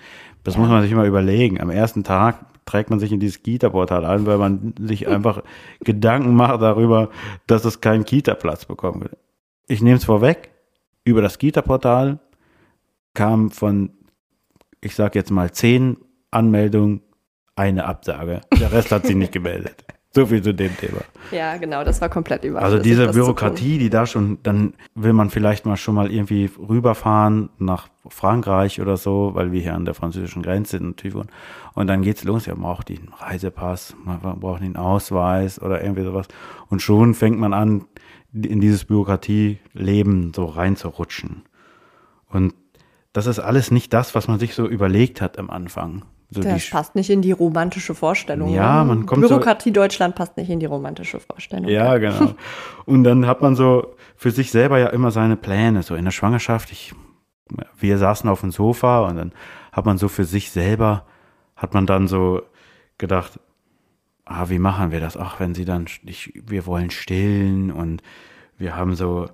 Das 0.44 0.54
ja. 0.54 0.60
muss 0.60 0.68
man 0.68 0.82
sich 0.82 0.92
immer 0.92 1.04
überlegen. 1.04 1.60
Am 1.60 1.70
ersten 1.70 2.04
Tag 2.04 2.44
trägt 2.66 2.90
man 2.90 3.00
sich 3.00 3.12
in 3.12 3.20
dieses 3.20 3.42
Kita-Portal 3.42 4.04
ein, 4.04 4.26
weil 4.26 4.38
man 4.38 4.74
sich 4.78 5.08
einfach 5.08 5.42
Gedanken 5.80 6.34
macht 6.34 6.60
darüber, 6.60 7.10
dass 7.46 7.64
es 7.64 7.80
keinen 7.80 8.04
Kita-Platz 8.04 8.66
bekommen 8.66 9.02
will. 9.02 9.16
Ich 9.66 9.82
nehme 9.82 9.96
es 9.96 10.04
vorweg, 10.04 10.50
über 11.04 11.22
das 11.22 11.38
Kita-Portal 11.38 12.18
kam 13.14 13.50
von, 13.50 13.90
ich 14.80 14.94
sage 14.94 15.18
jetzt 15.18 15.30
mal, 15.30 15.52
zehn 15.52 15.96
Anmeldungen 16.30 17.02
eine 17.56 17.84
Absage. 17.84 18.40
Der 18.58 18.72
Rest 18.72 18.92
hat 18.92 19.06
sich 19.06 19.16
nicht 19.16 19.32
gemeldet. 19.32 19.84
So 20.12 20.26
viel 20.26 20.42
zu 20.42 20.52
dem 20.52 20.76
Thema. 20.76 21.02
Ja, 21.30 21.56
genau, 21.56 21.84
das 21.84 22.00
war 22.00 22.08
komplett 22.08 22.42
überall. 22.42 22.64
Also 22.64 22.80
diese 22.80 23.12
Bürokratie, 23.12 23.78
die 23.78 23.90
da 23.90 24.06
schon, 24.06 24.38
dann 24.42 24.74
will 24.96 25.12
man 25.12 25.30
vielleicht 25.30 25.66
mal 25.66 25.76
schon 25.76 25.94
mal 25.94 26.10
irgendwie 26.10 26.50
rüberfahren 26.58 27.48
nach 27.58 27.86
Frankreich 28.08 28.80
oder 28.80 28.96
so, 28.96 29.30
weil 29.34 29.52
wir 29.52 29.60
hier 29.60 29.74
an 29.74 29.84
der 29.84 29.94
französischen 29.94 30.42
Grenze 30.42 30.78
sind 30.78 30.86
natürlich 30.86 31.14
wohnen. 31.14 31.28
Und 31.74 31.86
dann 31.86 32.02
geht's 32.02 32.24
los, 32.24 32.46
ja, 32.46 32.54
man 32.56 32.62
braucht 32.62 32.88
den 32.88 33.08
Reisepass, 33.16 33.94
man 34.04 34.18
braucht 34.18 34.62
den 34.62 34.76
Ausweis 34.76 35.62
oder 35.62 35.80
irgendwie 35.80 36.02
sowas. 36.02 36.26
Und 36.68 36.82
schon 36.82 37.14
fängt 37.14 37.38
man 37.38 37.52
an, 37.52 37.84
in 38.32 38.60
dieses 38.60 38.86
Bürokratieleben 38.86 40.32
so 40.34 40.46
reinzurutschen. 40.46 41.44
Und 42.28 42.54
das 43.12 43.26
ist 43.26 43.38
alles 43.38 43.70
nicht 43.70 43.92
das, 43.92 44.14
was 44.14 44.28
man 44.28 44.38
sich 44.38 44.54
so 44.54 44.66
überlegt 44.66 45.20
hat 45.20 45.38
am 45.38 45.50
Anfang. 45.50 46.04
So 46.32 46.42
das 46.42 46.70
passt 46.70 46.94
nicht 46.94 47.10
in 47.10 47.22
die 47.22 47.32
romantische 47.32 47.94
Vorstellung. 47.96 48.54
Ja, 48.54 48.84
ne? 48.84 48.94
man 48.94 49.06
kommt 49.06 49.22
so- 49.22 49.28
Bürokratie 49.28 49.72
Deutschland 49.72 50.14
passt 50.14 50.36
nicht 50.36 50.48
in 50.48 50.60
die 50.60 50.66
romantische 50.66 51.18
Vorstellung. 51.18 51.68
Ja, 51.68 51.98
genau. 51.98 52.34
Und 52.86 53.02
dann 53.02 53.26
hat 53.26 53.42
man 53.42 53.56
so 53.56 53.94
für 54.14 54.30
sich 54.30 54.52
selber 54.52 54.78
ja 54.78 54.88
immer 54.88 55.10
seine 55.10 55.36
Pläne. 55.36 55.82
So 55.82 55.96
in 55.96 56.04
der 56.04 56.12
Schwangerschaft, 56.12 56.70
ich, 56.70 56.94
wir 57.76 57.98
saßen 57.98 58.30
auf 58.30 58.42
dem 58.42 58.52
Sofa 58.52 59.08
und 59.08 59.16
dann 59.16 59.32
hat 59.72 59.86
man 59.86 59.98
so 59.98 60.06
für 60.06 60.24
sich 60.24 60.52
selber, 60.52 61.04
hat 61.56 61.74
man 61.74 61.86
dann 61.86 62.06
so 62.06 62.42
gedacht, 62.96 63.40
ah, 64.24 64.48
wie 64.48 64.60
machen 64.60 64.92
wir 64.92 65.00
das? 65.00 65.16
Ach, 65.16 65.40
wenn 65.40 65.54
sie 65.54 65.64
dann, 65.64 65.86
ich, 66.04 66.32
wir 66.46 66.64
wollen 66.64 66.90
stillen 66.90 67.72
und 67.72 68.02
wir 68.56 68.76
haben 68.76 68.94
so, 68.94 69.26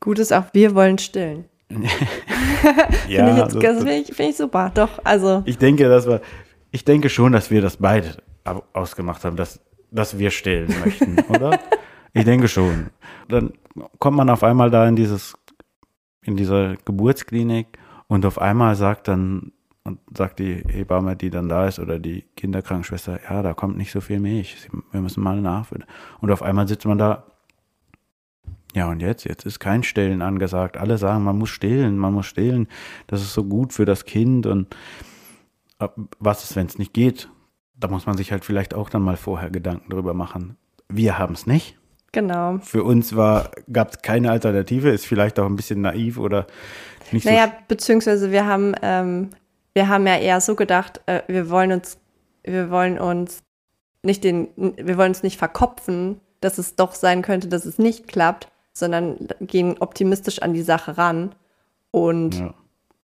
Gut 0.00 0.18
ist 0.18 0.32
auch, 0.32 0.46
wir 0.54 0.74
wollen 0.74 0.98
stillen. 0.98 1.44
ja, 3.08 3.26
finde 3.26 3.30
ich, 3.32 3.36
jetzt, 3.54 3.62
das 3.62 3.76
finde 3.78 3.94
ich, 3.96 4.06
finde 4.14 4.30
ich 4.30 4.36
super. 4.36 4.70
Doch, 4.74 4.98
also, 5.04 5.42
Ich 5.46 5.58
denke, 5.58 5.88
dass 5.88 6.06
wir, 6.06 6.20
ich 6.70 6.84
denke 6.84 7.08
schon, 7.08 7.32
dass 7.32 7.50
wir 7.50 7.62
das 7.62 7.76
beide 7.76 8.16
au- 8.44 8.62
ausgemacht 8.72 9.24
haben, 9.24 9.36
dass, 9.36 9.60
dass 9.90 10.18
wir 10.18 10.30
stillen 10.30 10.72
möchten, 10.84 11.16
oder? 11.28 11.58
Ich 12.12 12.24
denke 12.24 12.48
schon. 12.48 12.90
Dann 13.28 13.52
kommt 13.98 14.16
man 14.16 14.28
auf 14.30 14.42
einmal 14.42 14.70
da 14.70 14.86
in 14.88 14.96
dieses, 14.96 15.34
in 16.22 16.36
diese 16.36 16.76
Geburtsklinik 16.84 17.66
und 18.08 18.26
auf 18.26 18.40
einmal 18.40 18.74
sagt 18.74 19.08
dann, 19.08 19.52
und 19.84 19.98
sagt 20.16 20.40
die 20.40 20.62
Hebamme, 20.68 21.16
die 21.16 21.30
dann 21.30 21.48
da 21.48 21.66
ist, 21.66 21.78
oder 21.78 21.98
die 21.98 22.22
Kinderkrankenschwester, 22.36 23.18
ja, 23.30 23.42
da 23.42 23.54
kommt 23.54 23.78
nicht 23.78 23.92
so 23.92 24.00
viel 24.00 24.20
Milch, 24.20 24.68
wir 24.92 25.00
müssen 25.00 25.22
mal 25.22 25.40
nachfüllen. 25.40 25.84
Und 26.20 26.30
auf 26.30 26.42
einmal 26.42 26.68
sitzt 26.68 26.84
man 26.84 26.98
da, 26.98 27.24
ja, 28.74 28.88
und 28.88 29.00
jetzt? 29.00 29.24
Jetzt 29.24 29.44
ist 29.46 29.58
kein 29.58 29.82
Stillen 29.82 30.22
angesagt. 30.22 30.76
Alle 30.76 30.96
sagen, 30.98 31.24
man 31.24 31.38
muss 31.38 31.50
stillen, 31.50 31.98
man 31.98 32.14
muss 32.14 32.26
stillen. 32.26 32.68
Das 33.06 33.20
ist 33.20 33.34
so 33.34 33.44
gut 33.44 33.72
für 33.72 33.84
das 33.84 34.04
Kind 34.04 34.46
und 34.46 34.74
äh, 35.80 35.88
was 36.18 36.44
ist, 36.44 36.56
wenn 36.56 36.66
es 36.66 36.78
nicht 36.78 36.92
geht? 36.92 37.28
Da 37.76 37.88
muss 37.88 38.06
man 38.06 38.16
sich 38.16 38.30
halt 38.30 38.44
vielleicht 38.44 38.74
auch 38.74 38.90
dann 38.90 39.02
mal 39.02 39.16
vorher 39.16 39.50
Gedanken 39.50 39.90
drüber 39.90 40.14
machen. 40.14 40.56
Wir 40.88 41.18
haben 41.18 41.34
es 41.34 41.46
nicht. 41.46 41.78
genau. 42.12 42.58
Für 42.58 42.84
uns 42.84 43.16
war 43.16 43.50
gab 43.72 43.90
es 43.90 44.02
keine 44.02 44.30
Alternative. 44.30 44.90
Ist 44.90 45.06
vielleicht 45.06 45.38
auch 45.38 45.46
ein 45.46 45.56
bisschen 45.56 45.80
naiv 45.80 46.18
oder 46.18 46.46
nicht 47.10 47.24
Naja, 47.24 47.52
beziehungsweise 47.66 48.30
wir 48.30 48.46
haben, 48.46 48.74
ähm, 48.82 49.30
wir 49.72 49.88
haben 49.88 50.06
ja 50.06 50.16
eher 50.16 50.40
so 50.40 50.54
gedacht, 50.54 51.00
äh, 51.06 51.22
wir 51.26 51.50
wollen 51.50 51.72
uns, 51.72 51.98
wir 52.44 52.70
wollen 52.70 52.98
uns 52.98 53.42
nicht 54.02 54.24
den, 54.24 54.48
wir 54.56 54.96
wollen 54.96 55.10
uns 55.10 55.22
nicht 55.22 55.38
verkopfen, 55.38 56.20
dass 56.40 56.58
es 56.58 56.76
doch 56.76 56.94
sein 56.94 57.22
könnte, 57.22 57.48
dass 57.48 57.66
es 57.66 57.78
nicht 57.78 58.08
klappt, 58.08 58.48
sondern 58.72 59.16
gehen 59.40 59.76
optimistisch 59.80 60.40
an 60.42 60.52
die 60.54 60.62
Sache 60.62 60.96
ran 60.98 61.34
und. 61.90 62.36
Ja. 62.38 62.54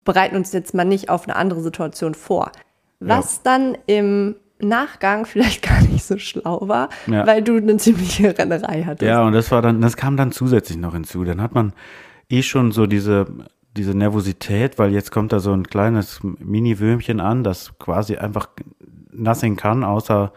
bereiten 0.04 0.36
uns 0.36 0.52
jetzt 0.52 0.72
mal 0.72 0.84
nicht 0.84 1.08
auf 1.10 1.24
eine 1.24 1.34
andere 1.34 1.60
Situation 1.60 2.14
vor. 2.14 2.52
Was 3.00 3.42
dann 3.42 3.76
im 3.86 4.36
Nachgang 4.60 5.26
vielleicht 5.26 5.62
gar 5.68 5.82
nicht 5.82 6.04
so 6.04 6.16
schlau 6.18 6.68
war, 6.68 6.88
Ja. 7.08 7.26
weil 7.26 7.42
du 7.42 7.56
eine 7.56 7.76
ziemliche 7.78 8.38
Rennerei 8.38 8.84
hattest. 8.84 9.02
Ja, 9.08 9.22
und 9.26 9.32
das 9.32 9.50
war 9.50 9.62
dann, 9.62 9.80
das 9.80 9.96
kam 9.96 10.16
dann 10.16 10.30
zusätzlich 10.30 10.78
noch 10.78 10.92
hinzu. 10.94 11.24
Dann 11.24 11.42
hat 11.42 11.54
man 11.56 11.72
eh 12.30 12.42
schon 12.42 12.70
so 12.70 12.86
diese, 12.86 13.26
diese 13.76 13.94
Nervosität, 13.96 14.78
weil 14.78 14.92
jetzt 14.92 15.10
kommt 15.10 15.32
da 15.32 15.40
so 15.40 15.52
ein 15.52 15.64
kleines 15.66 16.20
Mini-Würmchen 16.22 17.18
an, 17.20 17.42
das 17.42 17.76
quasi 17.80 18.16
einfach 18.16 18.48
nothing 19.12 19.56
kann, 19.56 19.82
außer 19.82 20.32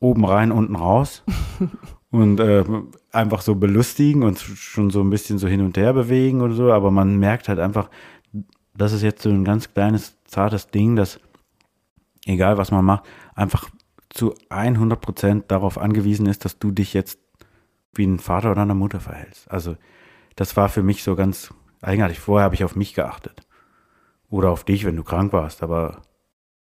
oben 0.00 0.24
rein, 0.24 0.50
unten 0.52 0.74
raus. 0.74 1.22
und 2.10 2.40
äh, 2.40 2.64
einfach 3.16 3.40
so 3.40 3.54
belustigen 3.54 4.22
und 4.22 4.38
schon 4.38 4.90
so 4.90 5.00
ein 5.00 5.10
bisschen 5.10 5.38
so 5.38 5.48
hin 5.48 5.62
und 5.62 5.76
her 5.76 5.92
bewegen 5.92 6.42
oder 6.42 6.54
so. 6.54 6.72
Aber 6.72 6.90
man 6.90 7.16
merkt 7.16 7.48
halt 7.48 7.58
einfach, 7.58 7.90
das 8.74 8.92
ist 8.92 9.02
jetzt 9.02 9.22
so 9.22 9.30
ein 9.30 9.44
ganz 9.44 9.72
kleines, 9.72 10.18
zartes 10.24 10.68
Ding, 10.68 10.96
das, 10.96 11.18
egal 12.26 12.58
was 12.58 12.70
man 12.70 12.84
macht, 12.84 13.04
einfach 13.34 13.68
zu 14.10 14.34
100 14.50 15.00
Prozent 15.00 15.50
darauf 15.50 15.78
angewiesen 15.78 16.26
ist, 16.26 16.44
dass 16.44 16.58
du 16.58 16.70
dich 16.70 16.94
jetzt 16.94 17.18
wie 17.94 18.06
ein 18.06 18.18
Vater 18.18 18.52
oder 18.52 18.62
eine 18.62 18.74
Mutter 18.74 19.00
verhältst. 19.00 19.50
Also 19.50 19.76
das 20.36 20.56
war 20.56 20.68
für 20.68 20.82
mich 20.82 21.02
so 21.02 21.16
ganz 21.16 21.52
eigenartig. 21.80 22.20
Vorher 22.20 22.44
habe 22.44 22.54
ich 22.54 22.64
auf 22.64 22.76
mich 22.76 22.94
geachtet. 22.94 23.42
Oder 24.28 24.50
auf 24.50 24.64
dich, 24.64 24.84
wenn 24.84 24.96
du 24.96 25.04
krank 25.04 25.32
warst. 25.32 25.62
Aber 25.62 26.02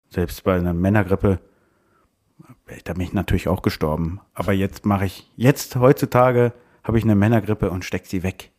selbst 0.09 0.43
bei 0.45 0.57
einer 0.57 0.75
Männergrippe, 0.75 1.41
da 2.85 2.93
bin 2.93 3.03
ich 3.03 3.13
natürlich 3.13 3.49
auch 3.49 3.63
gestorben. 3.63 4.21
Aber 4.35 4.53
jetzt 4.53 4.87
mache 4.87 5.07
ich, 5.07 5.29
jetzt 5.37 5.77
heutzutage 5.77 6.53
habe 6.85 6.99
ich 6.99 7.05
eine 7.05 7.15
Männergrippe 7.15 7.71
und 7.71 7.85
steck 7.85 8.07
sie 8.07 8.23
weg. 8.23 8.51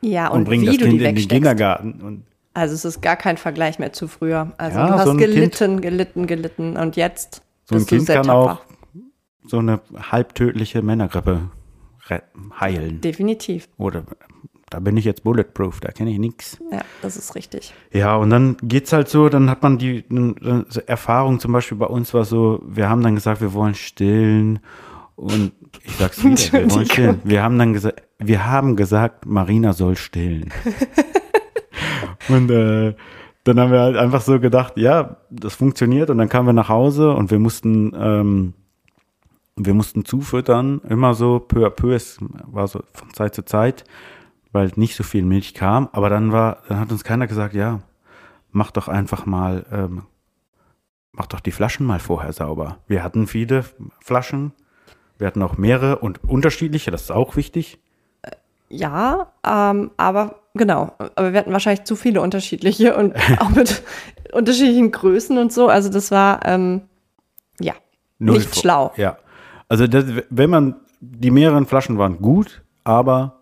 Ja, 0.00 0.28
Und, 0.28 0.40
und, 0.40 0.44
bringe 0.44 0.66
das 0.66 0.76
Kind 0.76 1.00
in 1.00 1.14
den. 1.14 1.28
Kindergarten. 1.28 2.00
Und 2.00 2.24
Also 2.52 2.74
es 2.74 2.84
ist 2.84 3.00
gar 3.00 3.16
kein 3.16 3.36
Vergleich 3.36 3.78
mehr 3.78 3.92
zu 3.92 4.06
früher. 4.06 4.52
Also 4.58 4.78
Ja, 4.78 4.86
du 4.86 4.92
hast 4.94 5.04
so 5.06 5.16
gelitten, 5.16 5.80
gelitten, 5.80 6.26
gelitten 6.26 6.76
und 6.76 6.96
jetzt 6.96 7.42
so 7.64 7.76
ein 7.76 7.86
Kind 7.86 8.06
kann 8.06 8.24
tapfer. 8.24 8.52
auch 8.52 8.60
so 9.46 9.58
eine 9.58 9.80
halbtödliche 10.10 10.82
Männergrippe 10.82 11.50
heilen. 12.60 13.00
Definitiv. 13.00 13.68
Oder 13.78 14.04
da 14.74 14.80
bin 14.80 14.96
ich 14.96 15.04
jetzt 15.04 15.22
bulletproof, 15.22 15.78
da 15.78 15.92
kenne 15.92 16.10
ich 16.10 16.18
nichts. 16.18 16.58
Ja, 16.72 16.80
das 17.00 17.16
ist 17.16 17.36
richtig. 17.36 17.72
Ja, 17.92 18.16
und 18.16 18.30
dann 18.30 18.56
geht's 18.60 18.92
halt 18.92 19.08
so, 19.08 19.28
dann 19.28 19.48
hat 19.48 19.62
man 19.62 19.78
die 19.78 20.04
so 20.68 20.80
Erfahrung, 20.80 21.38
zum 21.38 21.52
Beispiel 21.52 21.78
bei 21.78 21.86
uns 21.86 22.12
war 22.12 22.24
so, 22.24 22.60
wir 22.66 22.88
haben 22.88 23.00
dann 23.04 23.14
gesagt, 23.14 23.40
wir 23.40 23.52
wollen 23.52 23.76
stillen 23.76 24.58
und 25.14 25.52
ich 25.84 25.94
sag's 25.94 26.24
wieder, 26.24 26.64
wir 26.64 26.70
wollen 26.72 26.86
stillen. 26.86 27.20
Wir 27.22 27.44
haben 27.44 27.56
dann 27.56 27.72
gesagt, 27.72 28.02
wir 28.18 28.46
haben 28.46 28.74
gesagt, 28.74 29.26
Marina 29.26 29.74
soll 29.74 29.96
stillen. 29.96 30.52
und 32.28 32.50
äh, 32.50 32.96
dann 33.44 33.60
haben 33.60 33.70
wir 33.70 33.78
halt 33.78 33.96
einfach 33.96 34.22
so 34.22 34.40
gedacht, 34.40 34.72
ja, 34.76 35.18
das 35.30 35.54
funktioniert 35.54 36.10
und 36.10 36.18
dann 36.18 36.28
kamen 36.28 36.48
wir 36.48 36.52
nach 36.52 36.68
Hause 36.68 37.12
und 37.12 37.30
wir 37.30 37.38
mussten 37.38 37.92
ähm, 37.96 38.54
wir 39.56 39.72
mussten 39.72 40.04
zufüttern, 40.04 40.80
immer 40.88 41.14
so 41.14 41.38
peu 41.38 41.64
à 41.64 41.70
peu, 41.70 41.94
es 41.94 42.18
war 42.20 42.66
so 42.66 42.80
von 42.92 43.14
Zeit 43.14 43.36
zu 43.36 43.44
Zeit, 43.44 43.84
weil 44.54 44.70
nicht 44.76 44.94
so 44.94 45.02
viel 45.02 45.24
Milch 45.24 45.52
kam, 45.52 45.88
aber 45.90 46.08
dann 46.08 46.30
war, 46.30 46.58
dann 46.68 46.78
hat 46.78 46.92
uns 46.92 47.02
keiner 47.02 47.26
gesagt, 47.26 47.54
ja, 47.54 47.80
mach 48.52 48.70
doch 48.70 48.86
einfach 48.86 49.26
mal, 49.26 49.66
ähm, 49.72 50.04
mach 51.10 51.26
doch 51.26 51.40
die 51.40 51.50
Flaschen 51.50 51.84
mal 51.84 51.98
vorher 51.98 52.32
sauber. 52.32 52.78
Wir 52.86 53.02
hatten 53.02 53.26
viele 53.26 53.64
Flaschen, 54.00 54.52
wir 55.18 55.26
hatten 55.26 55.42
auch 55.42 55.58
mehrere 55.58 55.98
und 55.98 56.22
unterschiedliche, 56.22 56.92
das 56.92 57.02
ist 57.02 57.10
auch 57.10 57.34
wichtig. 57.34 57.80
Ja, 58.68 59.32
ähm, 59.44 59.90
aber 59.96 60.36
genau. 60.54 60.92
Aber 61.16 61.32
wir 61.32 61.40
hatten 61.40 61.52
wahrscheinlich 61.52 61.84
zu 61.84 61.96
viele 61.96 62.20
unterschiedliche 62.20 62.96
und 62.96 63.16
auch 63.40 63.50
mit 63.50 63.82
unterschiedlichen 64.32 64.92
Größen 64.92 65.36
und 65.36 65.52
so. 65.52 65.66
Also 65.66 65.88
das 65.88 66.12
war 66.12 66.46
ähm, 66.46 66.82
ja 67.58 67.74
Null 68.20 68.36
nicht 68.36 68.54
schlau. 68.54 68.92
Ja. 68.96 69.18
Also 69.68 69.88
das, 69.88 70.04
wenn 70.30 70.50
man, 70.50 70.76
die 71.00 71.32
mehreren 71.32 71.66
Flaschen 71.66 71.98
waren 71.98 72.18
gut, 72.20 72.62
aber 72.84 73.40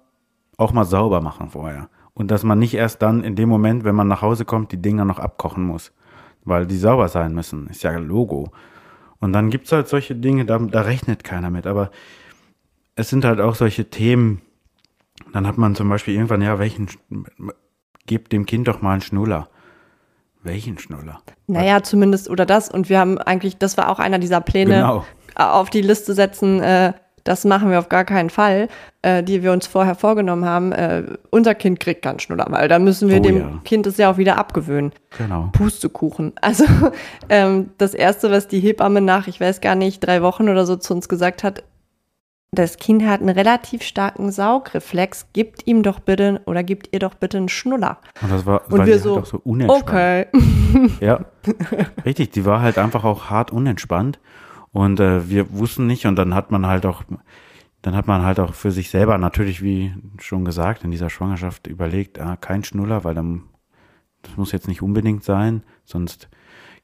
auch 0.56 0.72
mal 0.72 0.84
sauber 0.84 1.20
machen 1.20 1.50
vorher. 1.50 1.88
Und 2.14 2.30
dass 2.30 2.44
man 2.44 2.58
nicht 2.58 2.74
erst 2.74 3.02
dann 3.02 3.24
in 3.24 3.36
dem 3.36 3.48
Moment, 3.48 3.84
wenn 3.84 3.94
man 3.94 4.08
nach 4.08 4.22
Hause 4.22 4.44
kommt, 4.44 4.72
die 4.72 4.80
Dinger 4.82 5.04
noch 5.04 5.18
abkochen 5.18 5.64
muss. 5.64 5.92
Weil 6.44 6.66
die 6.66 6.76
sauber 6.76 7.08
sein 7.08 7.34
müssen. 7.34 7.68
Ist 7.68 7.82
ja 7.84 7.90
ein 7.90 8.06
Logo. 8.06 8.50
Und 9.20 9.32
dann 9.32 9.50
gibt's 9.50 9.72
halt 9.72 9.88
solche 9.88 10.14
Dinge, 10.16 10.44
da, 10.44 10.58
da 10.58 10.82
rechnet 10.82 11.24
keiner 11.24 11.50
mit. 11.50 11.66
Aber 11.66 11.90
es 12.96 13.08
sind 13.08 13.24
halt 13.24 13.40
auch 13.40 13.54
solche 13.54 13.88
Themen. 13.88 14.42
Dann 15.32 15.46
hat 15.46 15.56
man 15.56 15.74
zum 15.74 15.88
Beispiel 15.88 16.14
irgendwann, 16.14 16.42
ja, 16.42 16.58
welchen, 16.58 16.88
gebt 18.06 18.32
dem 18.32 18.44
Kind 18.46 18.68
doch 18.68 18.82
mal 18.82 18.92
einen 18.92 19.00
Schnuller. 19.00 19.48
Welchen 20.42 20.76
Schnuller? 20.78 21.20
Naja, 21.46 21.82
zumindest 21.82 22.28
oder 22.28 22.44
das. 22.44 22.68
Und 22.68 22.88
wir 22.88 22.98
haben 22.98 23.18
eigentlich, 23.18 23.58
das 23.58 23.76
war 23.76 23.88
auch 23.88 24.00
einer 24.00 24.18
dieser 24.18 24.40
Pläne, 24.40 24.74
Genau. 24.74 25.04
auf 25.36 25.70
die 25.70 25.82
Liste 25.82 26.14
setzen, 26.14 26.60
äh, 26.60 26.92
das 27.24 27.44
machen 27.44 27.70
wir 27.70 27.78
auf 27.78 27.88
gar 27.88 28.04
keinen 28.04 28.30
Fall, 28.30 28.68
äh, 29.02 29.22
die 29.22 29.42
wir 29.42 29.52
uns 29.52 29.66
vorher 29.66 29.94
vorgenommen 29.94 30.44
haben. 30.44 30.72
Äh, 30.72 31.04
unser 31.30 31.54
Kind 31.54 31.80
kriegt 31.80 32.02
keinen 32.02 32.18
Schnuller, 32.18 32.46
weil 32.50 32.68
dann 32.68 32.84
müssen 32.84 33.08
wir 33.08 33.18
Oh 33.18 33.22
dem 33.22 33.38
ja. 33.38 33.60
Kind 33.64 33.86
es 33.86 33.96
ja 33.96 34.10
auch 34.10 34.16
wieder 34.16 34.38
abgewöhnen. 34.38 34.92
Genau. 35.18 35.50
Pustekuchen. 35.52 36.32
Also 36.42 36.64
ähm, 37.28 37.70
das 37.78 37.94
Erste, 37.94 38.30
was 38.30 38.48
die 38.48 38.60
Hebamme 38.60 39.00
nach, 39.00 39.26
ich 39.26 39.40
weiß 39.40 39.60
gar 39.60 39.74
nicht, 39.74 40.00
drei 40.00 40.22
Wochen 40.22 40.48
oder 40.48 40.66
so 40.66 40.76
zu 40.76 40.92
uns 40.92 41.08
gesagt 41.08 41.44
hat, 41.44 41.62
das 42.54 42.76
Kind 42.76 43.06
hat 43.06 43.20
einen 43.20 43.30
relativ 43.30 43.82
starken 43.82 44.30
Saugreflex, 44.30 45.28
gibt 45.32 45.66
ihm 45.66 45.82
doch 45.82 46.00
bitte 46.00 46.42
oder 46.44 46.62
gibt 46.62 46.90
ihr 46.92 46.98
doch 46.98 47.14
bitte 47.14 47.38
einen 47.38 47.48
Schnuller. 47.48 47.98
Und 48.20 48.30
das 48.30 48.44
war, 48.44 48.70
Und 48.70 48.84
wir 48.84 48.94
die 48.94 49.00
so, 49.00 49.16
halt 49.16 49.26
so 49.26 49.40
unentspannt. 49.42 49.82
Okay. 49.82 50.26
Ja, 51.00 51.24
richtig. 52.04 52.30
Die 52.30 52.44
war 52.44 52.60
halt 52.60 52.78
einfach 52.78 53.04
auch 53.04 53.30
hart 53.30 53.50
unentspannt 53.50 54.18
und 54.72 55.00
äh, 55.00 55.28
wir 55.28 55.52
wussten 55.52 55.86
nicht 55.86 56.06
und 56.06 56.16
dann 56.16 56.34
hat 56.34 56.50
man 56.50 56.66
halt 56.66 56.86
auch, 56.86 57.04
dann 57.82 57.94
hat 57.94 58.06
man 58.06 58.22
halt 58.22 58.40
auch 58.40 58.54
für 58.54 58.70
sich 58.70 58.90
selber 58.90 59.18
natürlich, 59.18 59.62
wie 59.62 59.94
schon 60.18 60.44
gesagt, 60.44 60.84
in 60.84 60.90
dieser 60.90 61.10
Schwangerschaft 61.10 61.66
überlegt, 61.66 62.18
ah, 62.18 62.36
kein 62.36 62.64
Schnuller, 62.64 63.04
weil 63.04 63.14
dann 63.14 63.44
das 64.22 64.36
muss 64.36 64.52
jetzt 64.52 64.68
nicht 64.68 64.82
unbedingt 64.82 65.24
sein, 65.24 65.62
sonst 65.84 66.28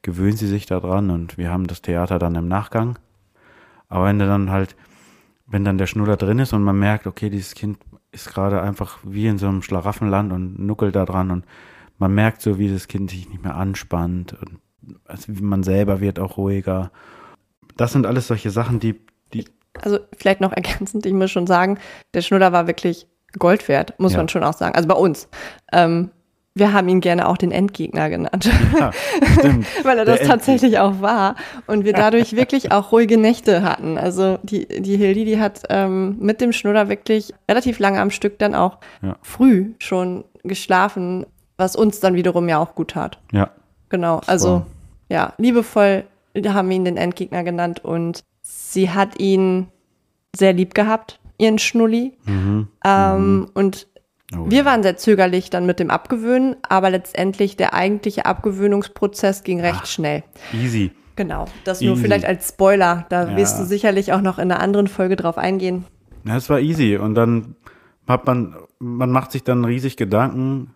gewöhnen 0.03 0.37
sie 0.37 0.47
sich 0.47 0.67
daran 0.67 1.11
und 1.11 1.39
wir 1.39 1.51
haben 1.51 1.67
das 1.67 1.83
Theater 1.83 2.19
dann 2.19 2.35
im 2.35 2.49
Nachgang. 2.49 2.99
Aber 3.89 4.07
wenn 4.07 4.19
dann 4.19 4.51
halt, 4.51 4.77
wenn 5.47 5.65
dann 5.65 5.79
der 5.79 5.87
Schnuller 5.87 6.17
drin 6.17 6.39
ist 6.39 6.53
und 6.53 6.63
man 6.63 6.79
merkt, 6.79 7.07
okay, 7.07 7.31
dieses 7.31 7.55
Kind 7.55 7.79
ist 8.11 8.29
gerade 8.33 8.61
einfach 8.63 8.99
wie 9.03 9.27
in 9.27 9.39
so 9.39 9.49
einem 9.49 9.63
Schlaraffenland 9.63 10.33
und 10.33 10.59
nuckelt 10.59 10.95
da 10.95 11.05
dran 11.05 11.31
und 11.31 11.45
man 11.99 12.15
merkt 12.15 12.43
so, 12.43 12.59
wie 12.59 12.69
das 12.69 12.89
Kind 12.89 13.11
sich 13.11 13.29
nicht 13.29 13.43
mehr 13.43 13.57
anspannt 13.57 14.35
und 14.35 14.61
also 15.05 15.33
man 15.41 15.63
selber 15.63 16.01
wird 16.01 16.19
auch 16.19 16.37
ruhiger. 16.37 16.91
Das 17.79 17.93
sind 17.93 18.05
alles 18.05 18.27
solche 18.27 18.51
Sachen, 18.51 18.79
die, 18.81 19.01
die. 19.33 19.47
Also 19.81 19.99
vielleicht 20.17 20.41
noch 20.43 20.53
ergänzend, 20.53 21.07
ich 21.07 21.13
muss 21.15 21.31
schon 21.31 21.47
sagen, 21.47 21.79
der 22.13 22.21
Schnuller 22.21 22.53
war 22.53 22.67
wirklich 22.67 23.07
Gold 23.39 23.67
wert, 23.69 23.95
muss 23.99 24.13
Ja. 24.13 24.19
man 24.19 24.29
schon 24.29 24.45
auch 24.45 24.53
sagen. 24.55 24.75
Also 24.75 24.87
bei 24.89 24.95
uns. 24.95 25.29
Ähm, 25.73 26.11
wir 26.55 26.73
haben 26.73 26.89
ihn 26.89 27.01
gerne 27.01 27.29
auch 27.29 27.37
den 27.37 27.53
Endgegner 27.53 28.11
genannt, 28.11 28.51
Ja, 28.77 28.91
weil 29.85 29.97
er 29.97 30.05
Der 30.05 30.05
das 30.05 30.15
Endgegner. 30.17 30.27
tatsächlich 30.29 30.79
auch 30.81 31.01
war 31.01 31.37
und 31.69 31.85
wir 31.85 31.93
dadurch 31.93 32.35
wirklich 32.35 32.73
auch 32.73 32.91
ruhige 32.91 33.17
Nächte 33.17 33.63
hatten. 33.63 33.97
Also 33.97 34.39
die, 34.43 34.67
die 34.67 34.97
Hildi, 34.97 35.25
die 35.25 35.39
hat 35.39 35.63
ähm, 35.69 36.17
mit 36.19 36.41
dem 36.41 36.53
Schnuller 36.53 36.89
wirklich 36.89 37.33
relativ 37.49 37.79
lange 37.79 38.01
am 38.01 38.11
Stück 38.11 38.41
dann 38.41 38.57
auch 38.57 38.79
Ja. 39.03 39.15
früh 39.23 39.75
schon 39.79 40.25
geschlafen, 40.43 41.27
was 41.59 41.77
uns 41.77 42.01
dann 42.01 42.15
wiederum 42.15 42.49
ja 42.49 42.59
auch 42.59 42.75
gut 42.75 42.91
tat. 42.93 43.21
Ja, 43.31 43.51
Genau, 43.89 44.21
also 44.27 44.49
Wow. 44.55 44.63
ja, 45.11 45.35
liebevoll 45.39 46.05
haben 46.47 46.69
wir 46.69 46.77
ihn 46.77 46.85
den 46.85 46.97
Endgegner 46.97 47.45
genannt 47.45 47.85
und 47.85 48.23
sie 48.43 48.91
hat 48.91 49.19
ihn 49.21 49.69
sehr 50.37 50.53
lieb 50.53 50.75
gehabt, 50.75 51.21
ihren 51.39 51.59
Schnulli. 51.59 52.13
Ähm, 52.85 53.49
Und 53.55 53.87
Oh, 54.37 54.45
wir 54.51 54.67
waren 54.67 54.83
sehr 54.83 54.99
zögerlich 54.99 55.49
dann 55.49 55.65
mit 55.65 55.81
dem 55.81 55.89
Abgewöhnen, 55.91 56.57
aber 56.69 56.91
letztendlich 56.91 57.57
der 57.57 57.73
eigentliche 57.73 58.27
Abgewöhnungsprozess 58.27 59.43
ging 59.43 59.59
recht 59.59 59.89
schnell. 59.89 60.23
easy. 60.53 60.91
Genau, 61.17 61.47
das 61.65 61.81
nur 61.81 61.93
Easy. 61.95 62.03
vielleicht 62.03 62.27
als 62.27 62.51
Spoiler. 62.51 63.07
Da 63.09 63.31
Ja. 63.31 63.37
wirst 63.39 63.59
du 63.59 63.65
sicherlich 63.65 64.13
auch 64.13 64.21
noch 64.21 64.39
in 64.39 64.53
einer 64.53 64.61
anderen 64.61 64.87
Folge 64.87 65.17
drauf 65.17 65.39
eingehen. 65.39 65.87
Ja, 66.27 66.37
es 66.37 66.51
war 66.51 66.61
easy. 66.61 66.99
Und 66.99 67.15
dann 67.15 67.57
hat 68.07 68.27
man, 68.27 68.55
man 68.79 69.11
macht 69.11 69.33
sich 69.33 69.45
dann 69.45 69.65
riesig 69.65 69.97
Gedanken 69.97 70.75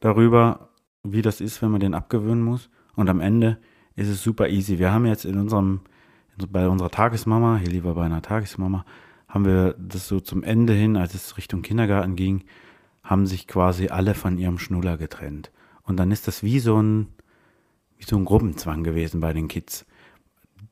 darüber, 0.00 0.68
wie 1.02 1.22
das 1.22 1.40
ist, 1.40 1.62
wenn 1.62 1.70
man 1.70 1.80
den 1.80 1.94
abgewöhnen 1.94 2.42
muss. 2.42 2.68
Und 2.96 3.08
am 3.08 3.20
Ende 3.20 3.56
ist 3.96 4.08
es 4.08 4.22
super 4.22 4.48
easy. 4.48 4.78
Wir 4.78 4.92
haben 4.92 5.06
jetzt 5.06 5.24
in 5.24 5.38
unserem, 5.38 5.80
bei 6.48 6.68
unserer 6.68 6.90
Tagesmama, 6.90 7.58
hier 7.58 7.70
lieber 7.70 7.94
bei 7.94 8.04
einer 8.04 8.22
Tagesmama, 8.22 8.84
haben 9.28 9.44
wir 9.44 9.74
das 9.78 10.08
so 10.08 10.20
zum 10.20 10.42
Ende 10.42 10.72
hin, 10.72 10.96
als 10.96 11.14
es 11.14 11.36
Richtung 11.36 11.62
Kindergarten 11.62 12.16
ging, 12.16 12.44
haben 13.02 13.26
sich 13.26 13.46
quasi 13.46 13.88
alle 13.88 14.14
von 14.14 14.38
ihrem 14.38 14.58
Schnuller 14.58 14.96
getrennt. 14.96 15.50
Und 15.82 15.96
dann 15.96 16.10
ist 16.10 16.28
das 16.28 16.42
wie 16.42 16.60
so 16.60 16.80
ein, 16.80 17.08
wie 17.96 18.04
so 18.04 18.16
ein 18.16 18.24
Gruppenzwang 18.24 18.84
gewesen 18.84 19.20
bei 19.20 19.32
den 19.32 19.48
Kids. 19.48 19.86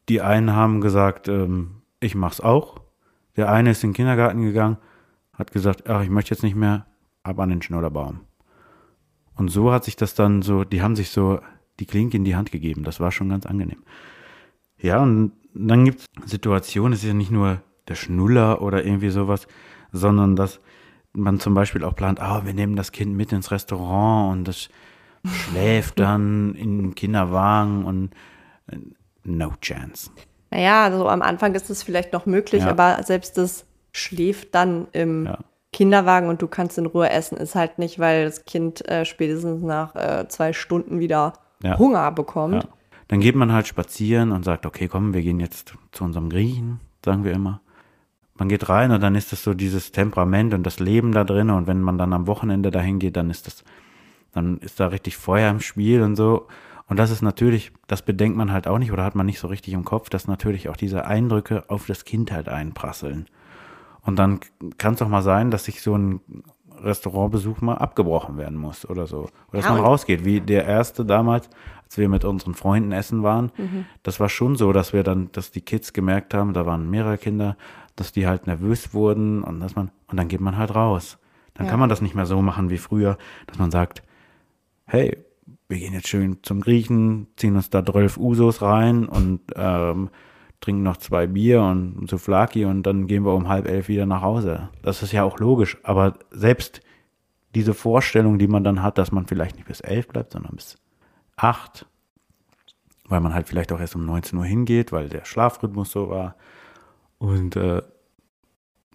Die 0.08 0.20
einen 0.20 0.52
haben 0.52 0.80
gesagt, 0.80 1.28
ähm, 1.28 1.82
ich 2.00 2.14
mach's 2.14 2.40
auch. 2.40 2.80
Der 3.36 3.50
eine 3.50 3.70
ist 3.70 3.84
in 3.84 3.90
den 3.90 3.96
Kindergarten 3.96 4.42
gegangen, 4.42 4.78
hat 5.32 5.52
gesagt, 5.52 5.88
ach, 5.88 6.02
ich 6.02 6.10
möchte 6.10 6.34
jetzt 6.34 6.42
nicht 6.42 6.56
mehr, 6.56 6.86
ab 7.22 7.38
an 7.38 7.50
den 7.50 7.62
Schnullerbaum. 7.62 8.20
Und 9.34 9.50
so 9.50 9.70
hat 9.70 9.84
sich 9.84 9.96
das 9.96 10.14
dann 10.14 10.42
so, 10.42 10.64
die 10.64 10.82
haben 10.82 10.96
sich 10.96 11.10
so 11.10 11.40
die 11.80 11.86
Klinke 11.86 12.16
in 12.16 12.24
die 12.24 12.36
Hand 12.36 12.50
gegeben. 12.52 12.84
Das 12.84 13.00
war 13.00 13.10
schon 13.12 13.28
ganz 13.28 13.46
angenehm. 13.46 13.82
Ja, 14.80 15.02
und 15.02 15.32
dann 15.54 15.84
gibt 15.84 16.00
es 16.00 16.30
Situationen, 16.30 16.92
es 16.92 17.00
ist 17.02 17.08
ja 17.08 17.14
nicht 17.14 17.30
nur 17.30 17.60
der 17.88 17.94
Schnuller 17.94 18.62
oder 18.62 18.84
irgendwie 18.84 19.10
sowas, 19.10 19.46
sondern 19.92 20.36
dass 20.36 20.60
man 21.12 21.40
zum 21.40 21.54
Beispiel 21.54 21.84
auch 21.84 21.96
plant, 21.96 22.20
ah, 22.20 22.42
wir 22.44 22.54
nehmen 22.54 22.76
das 22.76 22.92
Kind 22.92 23.16
mit 23.16 23.32
ins 23.32 23.50
Restaurant 23.50 24.32
und 24.32 24.44
das 24.48 24.68
schläft 25.26 25.98
dann 25.98 26.54
im 26.54 26.94
Kinderwagen 26.94 27.84
und 27.84 28.10
äh, 28.70 28.76
no 29.24 29.52
chance. 29.60 30.10
Naja, 30.50 30.96
so 30.96 31.08
am 31.08 31.22
Anfang 31.22 31.54
ist 31.54 31.70
es 31.70 31.82
vielleicht 31.82 32.12
noch 32.12 32.26
möglich, 32.26 32.62
Ja. 32.62 32.70
aber 32.70 33.02
selbst 33.02 33.36
das 33.36 33.64
schläft 33.92 34.54
dann 34.54 34.86
im 34.92 35.26
Ja. 35.26 35.38
Kinderwagen 35.72 36.28
und 36.28 36.40
du 36.40 36.46
kannst 36.46 36.78
in 36.78 36.86
Ruhe 36.86 37.10
essen, 37.10 37.36
ist 37.36 37.54
halt 37.54 37.78
nicht, 37.78 37.98
weil 37.98 38.24
das 38.24 38.44
Kind 38.44 38.86
äh, 38.88 39.04
spätestens 39.04 39.62
nach 39.62 39.94
äh, 39.96 40.26
zwei 40.28 40.52
Stunden 40.52 40.98
wieder 41.00 41.34
Ja. 41.62 41.78
Hunger 41.78 42.10
bekommt. 42.12 42.64
Ja. 42.64 42.68
Dann 43.08 43.20
geht 43.20 43.36
man 43.36 43.52
halt 43.52 43.66
spazieren 43.66 44.32
und 44.32 44.44
sagt, 44.44 44.66
okay, 44.66 44.86
komm, 44.86 45.14
wir 45.14 45.22
gehen 45.22 45.40
jetzt 45.40 45.74
zu 45.92 46.04
unserem 46.04 46.28
Griechen, 46.28 46.80
sagen 47.04 47.24
wir 47.24 47.32
immer. 47.32 47.60
Man 48.34 48.48
geht 48.48 48.68
rein 48.68 48.92
und 48.92 49.02
dann 49.02 49.14
ist 49.14 49.32
das 49.32 49.42
so 49.42 49.54
dieses 49.54 49.90
Temperament 49.90 50.54
und 50.54 50.62
das 50.62 50.78
Leben 50.78 51.12
da 51.12 51.24
drin 51.24 51.50
und 51.50 51.66
wenn 51.66 51.80
man 51.80 51.98
dann 51.98 52.12
am 52.12 52.26
Wochenende 52.26 52.70
dahin 52.70 52.98
geht, 52.98 53.16
dann 53.16 53.30
ist 53.30 53.46
das, 53.46 53.64
dann 54.32 54.58
ist 54.58 54.78
da 54.78 54.88
richtig 54.88 55.16
Feuer 55.16 55.50
im 55.50 55.60
Spiel 55.60 56.02
und 56.02 56.14
so. 56.14 56.46
Und 56.86 56.98
das 56.98 57.10
ist 57.10 57.20
natürlich, 57.20 57.72
das 57.86 58.02
bedenkt 58.02 58.36
man 58.36 58.52
halt 58.52 58.68
auch 58.68 58.78
nicht 58.78 58.92
oder 58.92 59.04
hat 59.04 59.14
man 59.14 59.26
nicht 59.26 59.40
so 59.40 59.48
richtig 59.48 59.74
im 59.74 59.84
Kopf, 59.84 60.08
dass 60.08 60.28
natürlich 60.28 60.68
auch 60.68 60.76
diese 60.76 61.04
Eindrücke 61.04 61.64
auf 61.68 61.86
das 61.86 62.04
Kind 62.04 62.30
halt 62.30 62.48
einprasseln. 62.48 63.26
Und 64.02 64.16
dann 64.16 64.40
kann 64.78 64.94
es 64.94 65.00
doch 65.00 65.08
mal 65.08 65.22
sein, 65.22 65.50
dass 65.50 65.64
sich 65.64 65.82
so 65.82 65.96
ein 65.96 66.20
Restaurantbesuch 66.82 67.60
mal 67.60 67.74
abgebrochen 67.76 68.36
werden 68.36 68.58
muss 68.58 68.88
oder 68.88 69.06
so. 69.06 69.20
Oder 69.20 69.30
dass 69.52 69.64
Ja, 69.66 69.72
man 69.72 69.80
rausgeht, 69.84 70.24
wie 70.24 70.40
der 70.40 70.64
erste 70.66 71.04
damals, 71.04 71.48
als 71.84 71.96
wir 71.98 72.08
mit 72.08 72.24
unseren 72.24 72.54
Freunden 72.54 72.92
essen 72.92 73.22
waren. 73.22 73.50
Mhm. 73.56 73.84
Das 74.02 74.20
war 74.20 74.28
schon 74.28 74.56
so, 74.56 74.72
dass 74.72 74.92
wir 74.92 75.02
dann, 75.02 75.30
dass 75.32 75.50
die 75.50 75.60
Kids 75.60 75.92
gemerkt 75.92 76.34
haben, 76.34 76.52
da 76.52 76.66
waren 76.66 76.88
mehrere 76.90 77.18
Kinder, 77.18 77.56
dass 77.96 78.12
die 78.12 78.26
halt 78.26 78.46
nervös 78.46 78.94
wurden 78.94 79.42
und 79.42 79.60
dass 79.60 79.74
man, 79.74 79.90
und 80.08 80.16
dann 80.18 80.28
geht 80.28 80.40
man 80.40 80.56
halt 80.56 80.74
raus. 80.74 81.18
Dann 81.54 81.66
Ja. 81.66 81.70
kann 81.70 81.80
man 81.80 81.88
das 81.88 82.00
nicht 82.02 82.14
mehr 82.14 82.26
so 82.26 82.40
machen 82.42 82.70
wie 82.70 82.78
früher, 82.78 83.18
dass 83.46 83.58
man 83.58 83.70
sagt, 83.70 84.02
hey, 84.86 85.16
wir 85.68 85.78
gehen 85.78 85.92
jetzt 85.92 86.08
schön 86.08 86.38
zum 86.42 86.60
Griechen, 86.60 87.26
ziehen 87.36 87.56
uns 87.56 87.68
da 87.70 87.84
12 87.84 88.16
Usos 88.16 88.62
rein 88.62 89.06
und 89.06 89.40
ähm, 89.56 90.08
trinken 90.60 90.82
noch 90.82 90.96
zwei 90.96 91.26
Bier 91.26 91.62
und 91.62 92.02
ein 92.02 92.06
Souflaki 92.08 92.64
und 92.64 92.82
dann 92.82 93.06
gehen 93.06 93.24
wir 93.24 93.34
um 93.34 93.48
halb 93.48 93.68
elf 93.68 93.88
wieder 93.88 94.06
nach 94.06 94.22
Hause. 94.22 94.68
Das 94.82 95.02
ist 95.02 95.12
ja 95.12 95.22
auch 95.24 95.38
logisch, 95.38 95.76
aber 95.84 96.14
selbst 96.30 96.80
diese 97.54 97.74
Vorstellung, 97.74 98.38
die 98.38 98.48
man 98.48 98.64
dann 98.64 98.82
hat, 98.82 98.98
dass 98.98 99.12
man 99.12 99.26
vielleicht 99.26 99.56
nicht 99.56 99.68
bis 99.68 99.80
elf 99.80 100.08
bleibt, 100.08 100.32
sondern 100.32 100.56
bis 100.56 100.76
acht, 101.36 101.86
weil 103.08 103.20
man 103.20 103.34
halt 103.34 103.48
vielleicht 103.48 103.72
auch 103.72 103.80
erst 103.80 103.94
um 103.96 104.04
19 104.04 104.38
Uhr 104.38 104.44
hingeht, 104.44 104.92
weil 104.92 105.08
der 105.08 105.24
Schlafrhythmus 105.24 105.90
so 105.92 106.10
war 106.10 106.34
und 107.18 107.56
äh, 107.56 107.82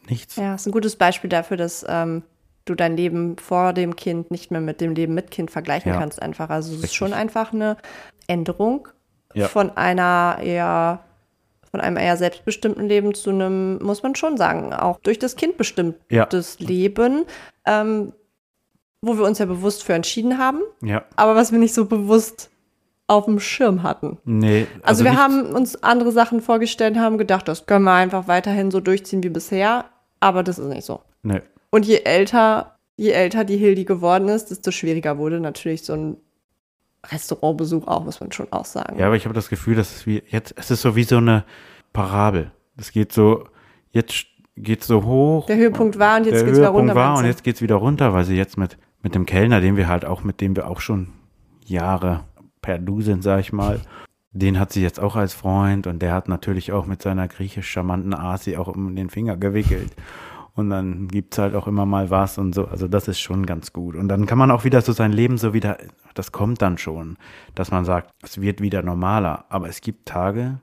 nichts. 0.08 0.36
Ja, 0.36 0.56
ist 0.56 0.66
ein 0.68 0.72
gutes 0.72 0.98
Beispiel 0.98 1.30
dafür, 1.30 1.58
dass 1.58 1.86
ähm, 1.88 2.24
du 2.66 2.76
dein 2.76 2.96
Leben 2.96 3.38
vor 3.38 3.74
dem 3.74 3.96
Kind 3.96 4.32
nicht 4.32 4.52
mehr 4.52 4.62
mit 4.62 4.82
dem 4.82 4.94
Leben 4.94 5.14
mit 5.14 5.32
Kind 5.32 5.50
vergleichen 5.50 5.92
Ja. 5.94 5.98
kannst 5.98 6.22
einfach. 6.22 6.50
Also 6.50 6.76
es 6.76 6.84
ist 6.84 6.96
schon 6.96 7.14
einfach 7.14 7.54
eine 7.54 7.78
Änderung 8.28 8.88
Ja. 9.34 9.48
von 9.48 9.72
einer 9.76 10.38
eher 10.42 11.04
von 11.74 11.82
einem 11.82 11.98
eher 11.98 12.18
selbstbestimmten 12.18 12.88
Leben 12.88 13.16
zu 13.16 13.32
einem, 13.32 13.80
muss 13.82 14.04
man 14.04 14.14
schon 14.14 14.38
sagen, 14.38 14.74
auch 14.76 15.00
durch 15.00 15.18
das 15.18 15.36
Kind 15.36 15.58
bestimmtes 15.58 16.60
Leben, 16.60 17.26
ähm, 17.66 18.14
wo 19.02 19.18
wir 19.18 19.26
uns 19.26 19.40
ja 19.40 19.48
bewusst 19.48 19.84
für 19.84 19.94
entschieden 19.94 20.38
haben, 20.38 20.60
Ja, 20.84 21.04
aber 21.16 21.34
was 21.36 21.52
wir 21.52 21.58
nicht 21.58 21.74
so 21.74 21.86
bewusst 21.86 22.52
auf 23.08 23.26
dem 23.26 23.40
Schirm 23.40 23.82
hatten. 23.82 24.20
nee. 24.24 24.68
Also, 24.84 25.04
wir 25.04 25.12
nicht- 25.12 25.20
haben 25.20 25.48
uns 25.48 25.82
andere 25.82 26.12
Sachen 26.12 26.42
vorgestellt, 26.42 26.96
haben 26.96 27.18
gedacht, 27.18 27.48
das 27.48 27.66
können 27.66 27.86
wir 27.86 27.94
einfach 27.94 28.28
weiterhin 28.28 28.70
so 28.70 28.80
durchziehen 28.80 29.24
wie 29.24 29.30
bisher, 29.30 29.86
aber 30.20 30.44
das 30.44 30.60
ist 30.60 30.68
nicht 30.68 30.86
so. 30.86 31.02
Nee. 31.24 31.42
Und 31.72 31.88
je 31.88 32.02
älter, 32.04 32.78
je 32.98 33.10
älter 33.10 33.46
die 33.46 33.58
Hildi 33.58 33.84
geworden 33.86 34.30
ist, 34.30 34.52
desto 34.52 34.70
schwieriger 34.70 35.18
wurde 35.18 35.40
natürlich 35.40 35.84
so 35.86 35.94
ein 35.94 36.18
Restaurantbesuch 37.06 37.88
auch, 37.88 38.04
muss 38.06 38.20
man 38.20 38.32
schon 38.32 38.48
auch 38.52 38.66
sagen. 38.66 38.98
Ja, 38.98 39.08
aber 39.08 39.16
ich 39.16 39.26
habe 39.26 39.34
das 39.34 39.50
Gefühl, 39.50 39.76
dass 39.76 39.96
es 39.96 40.06
wie 40.06 40.24
jetzt, 40.28 40.54
es 40.58 40.72
ist 40.72 40.82
so 40.82 40.96
wie 40.96 41.04
so 41.04 41.18
eine 41.18 41.44
Parabel. 41.92 42.52
Es 42.78 42.92
geht 42.92 43.12
so, 43.12 43.46
jetzt 43.92 44.26
geht 44.56 44.84
so 44.84 45.04
hoch. 45.04 45.46
Der 45.48 45.58
Höhepunkt 45.58 46.00
war 46.00 46.18
und 46.18 46.26
jetzt 46.26 46.38
der 46.38 46.46
geht's 46.46 46.58
wieder 46.58 46.70
runter, 46.70 46.96
war 46.96 47.18
und 47.18 47.26
jetzt 47.26 47.44
geht's 47.44 47.62
wieder 47.62 47.76
runter, 47.76 48.14
weil 48.14 48.24
sie 48.24 48.36
jetzt 48.36 48.58
mit, 48.58 48.78
mit 49.02 49.16
dem 49.16 49.26
Kellner, 49.26 49.62
den 49.62 49.76
wir 49.76 49.88
halt 49.88 50.06
auch, 50.06 50.24
mit 50.24 50.42
dem 50.42 50.56
wir 50.56 50.68
auch 50.70 50.80
schon 50.80 51.10
Jahre 51.66 52.26
per 52.62 52.80
Du 52.80 53.02
sind, 53.02 53.24
sag 53.24 53.40
ich 53.40 53.52
mal, 53.52 53.82
den 54.32 54.60
hat 54.60 54.72
sie 54.72 54.82
jetzt 54.82 55.00
auch 55.00 55.16
als 55.16 55.34
Freund 55.34 55.86
und 55.86 56.00
der 56.02 56.14
hat 56.14 56.28
natürlich 56.28 56.72
auch 56.72 56.86
mit 56.86 57.02
seiner 57.02 57.28
griechisch 57.28 57.70
charmanten 57.70 58.14
Asi 58.14 58.58
auch 58.58 58.68
um 58.68 58.96
den 58.96 59.10
Finger 59.10 59.38
gewickelt. 59.38 59.92
Und 60.56 60.70
dann 60.70 61.08
gibt's 61.08 61.40
halt 61.40 61.56
auch 61.56 61.68
immer 61.68 61.86
mal 61.86 62.12
was 62.12 62.38
und 62.38 62.54
so. 62.54 62.68
Also 62.68 62.88
das 62.88 63.08
ist 63.08 63.20
schon 63.20 63.46
ganz 63.46 63.74
gut. 63.74 63.96
Und 63.96 64.08
dann 64.08 64.28
kann 64.28 64.38
man 64.38 64.52
auch 64.52 64.64
wieder 64.64 64.82
so 64.82 64.92
sein 64.92 65.12
Leben 65.12 65.38
so 65.38 65.54
wieder, 65.54 65.78
das 66.14 66.32
kommt 66.32 66.62
dann 66.62 66.78
schon, 66.78 67.18
dass 67.56 67.72
man 67.72 67.86
sagt, 67.86 68.12
es 68.22 68.40
wird 68.40 68.62
wieder 68.62 68.84
normaler. 68.84 69.46
Aber 69.50 69.68
es 69.68 69.82
gibt 69.82 70.08
Tage, 70.08 70.60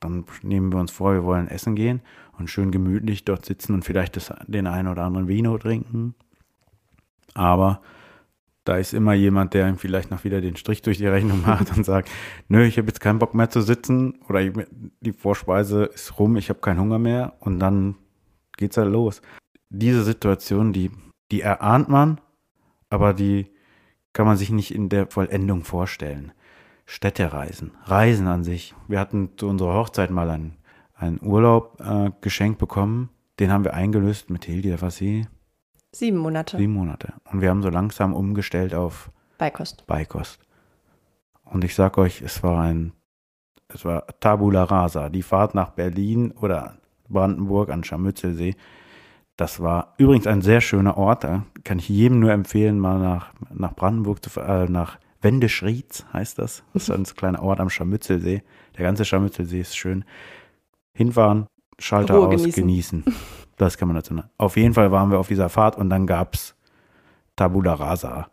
dann 0.00 0.24
nehmen 0.42 0.72
wir 0.72 0.80
uns 0.80 0.90
vor, 0.90 1.12
wir 1.12 1.24
wollen 1.24 1.46
essen 1.46 1.76
gehen 1.76 2.00
und 2.38 2.50
schön 2.50 2.72
gemütlich 2.72 3.24
dort 3.24 3.44
sitzen 3.44 3.74
und 3.74 3.84
vielleicht 3.84 4.16
das, 4.16 4.32
den 4.48 4.66
einen 4.66 4.88
oder 4.88 5.04
anderen 5.04 5.28
Vino 5.28 5.56
trinken. 5.58 6.14
Aber 7.34 7.80
da 8.64 8.76
ist 8.76 8.94
immer 8.94 9.14
jemand, 9.14 9.54
der 9.54 9.68
ihm 9.68 9.78
vielleicht 9.78 10.10
noch 10.10 10.24
wieder 10.24 10.40
den 10.40 10.56
Strich 10.56 10.82
durch 10.82 10.98
die 10.98 11.06
Rechnung 11.06 11.42
macht 11.46 11.76
und 11.76 11.84
sagt, 11.84 12.10
nö, 12.48 12.64
ich 12.64 12.78
habe 12.78 12.88
jetzt 12.88 13.00
keinen 13.00 13.20
Bock 13.20 13.34
mehr 13.34 13.50
zu 13.50 13.60
sitzen 13.60 14.18
oder 14.28 14.42
die 15.00 15.12
Vorspeise 15.12 15.84
ist 15.84 16.18
rum, 16.18 16.36
ich 16.36 16.48
habe 16.48 16.60
keinen 16.60 16.80
Hunger 16.80 16.98
mehr 16.98 17.34
und 17.38 17.60
dann 17.60 17.94
geht's 18.60 18.76
halt 18.76 18.92
los. 18.92 19.20
Diese 19.68 20.04
Situation, 20.04 20.72
die, 20.72 20.92
die 21.32 21.40
erahnt 21.40 21.88
man, 21.88 22.20
aber 22.88 23.12
die 23.12 23.50
kann 24.12 24.26
man 24.26 24.36
sich 24.36 24.50
nicht 24.50 24.72
in 24.72 24.88
der 24.88 25.08
Vollendung 25.08 25.64
vorstellen. 25.64 26.32
Städtereisen, 26.86 27.72
Reisen 27.84 28.26
an 28.26 28.44
sich. 28.44 28.74
Wir 28.88 29.00
hatten 29.00 29.30
zu 29.36 29.48
unserer 29.48 29.74
Hochzeit 29.74 30.10
mal 30.10 30.30
einen, 30.30 30.56
einen 30.94 31.20
Urlaub 31.22 31.80
äh, 31.80 32.10
geschenkt 32.20 32.58
bekommen. 32.58 33.10
Den 33.38 33.52
haben 33.52 33.64
wir 33.64 33.74
eingelöst 33.74 34.30
mit 34.30 34.44
Hildi, 34.44 34.70
da 34.70 34.80
war 34.80 34.90
sie 34.90 35.26
Sieben 35.92 36.18
Monate 36.18 36.56
sieben 36.56 36.72
Monate. 36.72 37.14
Und 37.32 37.40
wir 37.40 37.50
haben 37.50 37.62
so 37.62 37.68
langsam 37.68 38.14
umgestellt 38.14 38.74
auf 38.74 39.10
Beikost. 39.38 39.86
Beikost. 39.86 40.40
Und 41.44 41.64
ich 41.64 41.74
sag 41.74 41.98
euch, 41.98 42.22
es 42.22 42.42
war 42.42 42.60
ein, 42.60 42.92
es 43.68 43.84
war 43.84 44.06
Tabula 44.20 44.64
Rasa. 44.64 45.08
Die 45.08 45.22
Fahrt 45.22 45.54
nach 45.54 45.70
Berlin 45.70 46.30
oder 46.32 46.79
Brandenburg 47.10 47.70
an 47.70 47.84
Scharmützelsee. 47.84 48.54
Das 49.36 49.60
war 49.60 49.94
übrigens 49.98 50.26
ein 50.26 50.42
sehr 50.42 50.60
schöner 50.60 50.96
Ort. 50.96 51.24
Da 51.24 51.44
kann 51.64 51.78
ich 51.78 51.88
jedem 51.88 52.20
nur 52.20 52.32
empfehlen, 52.32 52.78
mal 52.78 52.98
nach, 52.98 53.32
nach 53.52 53.74
Brandenburg 53.74 54.22
zu 54.22 54.40
äh, 54.40 54.68
nach 54.68 54.98
Wendeschrieds 55.22 56.06
heißt 56.12 56.38
das. 56.38 56.62
Das 56.72 56.88
ist 56.88 56.90
ein 56.90 57.04
kleiner 57.04 57.42
Ort 57.42 57.60
am 57.60 57.70
Scharmützelsee. 57.70 58.42
Der 58.76 58.84
ganze 58.84 59.04
Scharmützelsee 59.04 59.60
ist 59.60 59.76
schön. 59.76 60.04
Hinfahren, 60.94 61.46
Schalter 61.78 62.14
Ruhe 62.14 62.28
aus, 62.28 62.42
genießen. 62.42 62.62
genießen. 62.62 63.04
Das 63.56 63.76
kann 63.76 63.88
man 63.88 63.96
dazu 63.96 64.14
nennen. 64.14 64.30
Auf 64.38 64.56
jeden 64.56 64.72
Fall 64.72 64.90
waren 64.90 65.10
wir 65.10 65.18
auf 65.18 65.28
dieser 65.28 65.50
Fahrt 65.50 65.76
und 65.76 65.90
dann 65.90 66.06
gab's 66.06 66.54
Tabula 67.36 67.74
Rasa. 67.74 68.30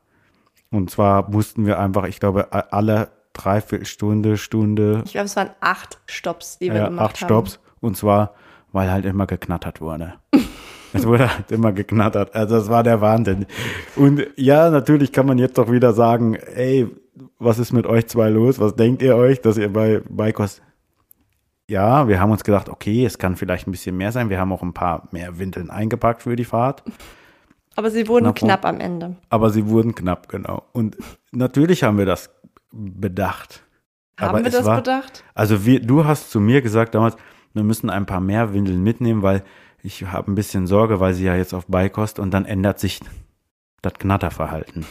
Und 0.71 0.89
zwar 0.89 1.29
mussten 1.29 1.65
wir 1.65 1.79
einfach, 1.79 2.05
ich 2.05 2.21
glaube, 2.21 2.53
alle 2.71 3.09
Dreiviertelstunde, 3.33 4.37
Stunde, 4.37 5.03
Ich 5.05 5.11
glaube, 5.11 5.25
es 5.25 5.35
waren 5.35 5.49
acht 5.59 5.99
Stops, 6.05 6.57
die 6.59 6.71
wir 6.71 6.79
ja, 6.79 6.87
gemacht 6.87 7.15
acht 7.15 7.21
haben. 7.21 7.27
Stops. 7.27 7.59
Und 7.81 7.97
zwar, 7.97 8.33
weil 8.77 8.91
halt 8.91 9.05
immer 9.05 9.25
geknattert 9.25 9.81
wurde. 9.81 10.13
es 10.93 11.07
wurde 11.07 11.33
halt 11.35 11.51
immer 11.51 11.71
geknattert. 11.71 12.35
Also 12.35 12.57
das 12.57 12.69
war 12.69 12.83
der 12.83 13.01
Wahnsinn. 13.01 13.47
Und 13.95 14.27
ja, 14.35 14.69
natürlich 14.69 15.11
kann 15.11 15.25
man 15.25 15.39
jetzt 15.39 15.57
doch 15.57 15.71
wieder 15.71 15.93
sagen, 15.93 16.35
ey, 16.35 16.87
was 17.39 17.57
ist 17.57 17.73
mit 17.73 17.87
euch 17.87 18.05
zwei 18.05 18.29
los? 18.29 18.59
Was 18.59 18.75
denkt 18.75 19.01
ihr 19.01 19.15
euch, 19.15 19.41
dass 19.41 19.57
ihr 19.57 19.73
bei 19.73 20.01
Beikost 20.07 20.61
ja, 21.69 22.07
wir 22.07 22.21
haben 22.21 22.31
uns 22.31 22.45
gedacht, 22.45 22.69
okay, 22.69 23.03
es 23.03 23.17
kann 23.17 23.35
vielleicht 23.35 23.67
ein 23.67 23.71
bisschen 23.71 23.97
mehr 23.97 24.13
sein. 24.13 24.29
Wir 24.29 24.39
haben 24.39 24.53
auch 24.53 24.61
ein 24.61 24.73
paar 24.73 25.09
mehr 25.11 25.37
Windeln 25.37 25.69
eingepackt 25.69 26.21
für 26.21 26.37
die 26.37 26.45
Fahrt. 26.45 26.81
Aber 27.75 27.91
sie 27.91 28.07
wurden 28.07 28.25
Knapp, 28.25 28.61
knapp 28.61 28.65
am 28.65 28.79
Ende. 28.79 29.17
Aber 29.29 29.49
sie 29.49 29.67
wurden 29.67 29.93
knapp, 29.93 30.29
genau. 30.29 30.63
Und 30.71 30.95
natürlich 31.31 31.83
haben 31.83 31.97
wir 31.97 32.05
das 32.05 32.29
bedacht. 32.71 33.63
Haben 34.17 34.29
aber 34.29 34.43
wir 34.45 34.51
das 34.51 34.65
war, 34.65 34.77
bedacht? 34.77 35.25
Also 35.33 35.65
wir, 35.65 35.81
du 35.81 36.05
hast 36.05 36.31
zu 36.31 36.39
mir 36.39 36.61
gesagt 36.61 36.95
damals, 36.95 37.17
wir 37.57 37.63
müssen 37.63 37.89
ein 37.89 38.05
paar 38.05 38.21
mehr 38.21 38.53
Windeln 38.53 38.83
mitnehmen, 38.83 39.21
weil 39.21 39.43
ich 39.83 40.05
habe 40.05 40.31
ein 40.31 40.35
bisschen 40.35 40.67
Sorge, 40.67 40.99
weil 40.99 41.13
sie 41.13 41.25
ja 41.25 41.35
jetzt 41.35 41.53
auf 41.53 41.65
Beikost 41.67 42.19
und 42.19 42.31
dann 42.31 42.45
ändert 42.45 42.79
sich 42.79 42.99
das 43.81 43.93
Knatterverhalten. 43.93 44.85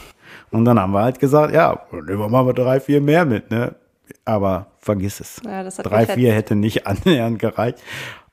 Und 0.51 0.65
dann 0.65 0.79
haben 0.79 0.93
wir 0.93 1.03
halt 1.03 1.19
gesagt, 1.19 1.53
ja, 1.53 1.81
nehmen 1.91 2.19
wir 2.19 2.29
mal 2.29 2.53
drei, 2.53 2.79
vier 2.79 3.01
mehr 3.01 3.25
mit, 3.25 3.51
ne? 3.51 3.75
Aber 4.23 4.67
vergiss 4.77 5.19
es. 5.19 5.41
Ja, 5.43 5.63
Drei, 5.63 6.05
vier 6.05 6.33
hätte 6.33 6.55
nicht 6.55 6.87
annähernd 6.87 7.39
gereicht. 7.39 7.79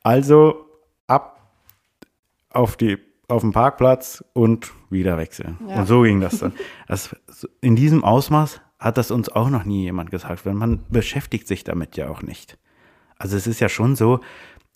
Also 0.03 0.67
ab 1.07 1.41
auf 2.51 2.77
die 2.77 2.99
auf 3.27 3.43
den 3.43 3.53
Parkplatz 3.53 4.23
und 4.35 4.73
wieder 4.91 5.17
wechseln. 5.17 5.59
Ja. 5.69 5.77
Und 5.77 5.87
so 5.87 6.03
ging 6.03 6.21
das 6.21 6.39
dann. 6.39 6.53
Das, 6.87 7.17
in 7.61 7.75
diesem 7.75 8.05
Ausmaß 8.05 8.61
hat 8.79 8.99
das 8.99 9.11
uns 9.11 9.31
auch 9.31 9.49
noch 9.49 9.65
nie 9.65 9.83
jemand 9.83 10.11
gesagt, 10.11 10.45
weil 10.45 10.55
man 10.55 10.81
beschäftigt 10.91 11.49
sich 11.49 11.65
damit 11.65 11.97
ja 11.97 12.09
auch 12.09 12.23
nicht. 12.23 12.59
Also 13.25 13.39
es 13.39 13.47
ist 13.47 13.59
ja 13.59 13.71
schon 13.71 13.97
so, 13.97 14.21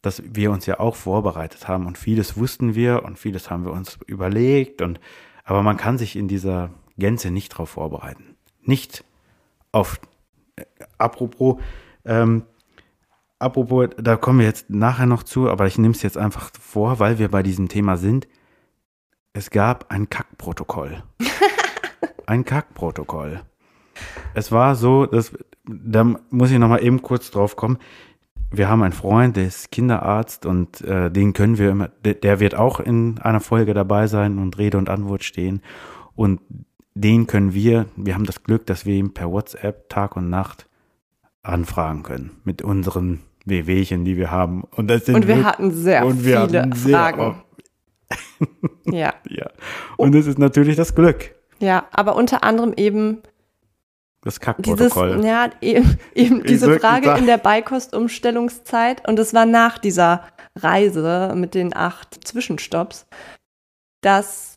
dass 0.01 0.23
wir 0.25 0.51
uns 0.51 0.65
ja 0.65 0.81
auch 0.81 0.97
vorbereitet 0.97 1.69
haben 1.69 1.85
und 1.85 1.99
vieles 1.99 2.39
wussten 2.39 2.75
wir 2.75 3.03
und 3.05 3.19
vieles 3.19 3.51
haben 3.51 3.67
wir 3.67 3.73
uns 3.73 3.99
überlegt 4.07 4.81
und 4.81 5.01
aber 5.45 5.63
man 5.63 5.77
kann 5.77 5.99
sich 5.99 6.17
in 6.17 6.29
dieser 6.29 6.71
Gänze 6.97 7.31
nicht 7.31 7.53
darauf 7.53 7.69
vorbereiten. 7.69 8.37
Nicht 8.63 9.05
auf 9.71 10.01
äh, 10.57 10.65
apropos 10.97 11.61
ähm, 12.07 12.45
apropos, 13.39 13.91
da 13.99 14.17
kommen 14.17 14.39
wir 14.39 14.47
jetzt 14.47 14.71
nachher 14.71 15.05
noch 15.05 15.25
zu, 15.25 15.51
aber 15.51 15.67
ich 15.67 15.77
nehme 15.77 15.93
es 15.93 16.01
jetzt 16.01 16.17
einfach 16.17 16.51
vor, 16.59 17.01
weil 17.01 17.19
wir 17.19 17.29
bei 17.29 17.43
diesem 17.43 17.69
Thema 17.69 17.99
sind. 17.99 18.29
Es 19.35 19.51
gab 19.51 19.93
ein 19.93 20.09
Kackprotokoll. 20.09 21.03
ein 22.27 22.47
Kackprotokoll. 22.47 23.43
Es 24.33 24.53
war 24.53 24.75
so, 24.75 25.05
dass, 25.05 25.33
da 25.67 26.05
muss 26.31 26.51
ich 26.51 26.59
noch 26.59 26.69
mal 26.69 26.83
eben 26.83 27.03
kurz 27.03 27.31
drauf 27.31 27.57
kommen. 27.57 27.77
Wir 28.51 28.69
haben 28.69 28.83
einen 28.83 28.93
Freund, 28.95 29.37
der 29.37 29.47
ist 29.47 29.71
Kinderarzt 29.71 30.47
und 30.47 30.81
äh, 30.81 31.11
den 31.11 31.33
können 31.35 31.59
wir 31.59 31.71
immer, 31.71 31.89
der, 32.05 32.15
der 32.15 32.41
wird 32.41 32.55
auch 32.55 32.81
in 32.81 33.19
einer 33.19 33.41
Folge 33.41 33.75
dabei 33.75 34.07
sein 34.07 34.39
und 34.39 34.57
Rede 34.59 34.79
und 34.79 34.89
Antwort 34.89 35.23
stehen. 35.23 35.61
Und 36.15 36.41
den 36.95 37.27
können 37.27 37.53
wir, 37.53 37.87
wir 37.97 38.15
haben 38.15 38.25
das 38.25 38.43
Glück, 38.43 38.67
dass 38.67 38.87
wir 38.87 38.95
ihn 38.95 39.13
per 39.13 39.31
WhatsApp 39.31 39.89
Tag 39.91 40.17
und 40.17 40.31
Nacht 40.31 40.67
anfragen 41.43 42.03
können 42.03 42.31
mit 42.45 42.63
unseren 42.63 43.21
Wehwehchen, 43.45 44.05
die 44.05 44.17
wir 44.17 44.31
haben. 44.31 44.65
Und, 44.65 44.89
das 44.89 45.05
sind 45.07 45.15
Und 45.17 45.23
wir 45.29 45.37
wirklich- 45.37 45.47
hatten 45.47 45.71
sehr 45.73 46.07
und 46.07 46.25
wir 46.25 46.47
viele 46.47 46.61
hatten 46.63 46.73
sehr 46.73 46.97
Fragen. 46.99 47.43
ja. 48.87 49.13
Ja. 49.29 49.51
Und 49.99 50.15
es 50.15 50.27
ist 50.27 50.39
natürlich 50.39 50.77
das 50.77 50.95
Glück, 50.95 51.35
ja, 51.61 51.85
aber 51.93 52.17
unter 52.17 52.45
anderem 52.45 52.73
eben 52.77 53.19
das 54.23 54.35
dieses, 54.35 54.41
Kackprotokoll. 54.41 55.25
ja, 55.25 55.49
eben, 55.61 55.99
eben 56.15 56.43
diese 56.45 56.79
Frage 56.81 57.11
in 57.19 57.27
der 57.27 57.39
Beikostumstellungszeit 57.39 59.07
und 59.09 59.19
es 59.19 59.33
war 59.35 59.47
nach 59.47 59.79
dieser 59.79 60.23
Reise 60.57 61.33
mit 61.37 61.55
den 61.55 61.75
acht 61.77 62.27
Zwischenstopps, 62.27 63.07
dass 64.03 64.57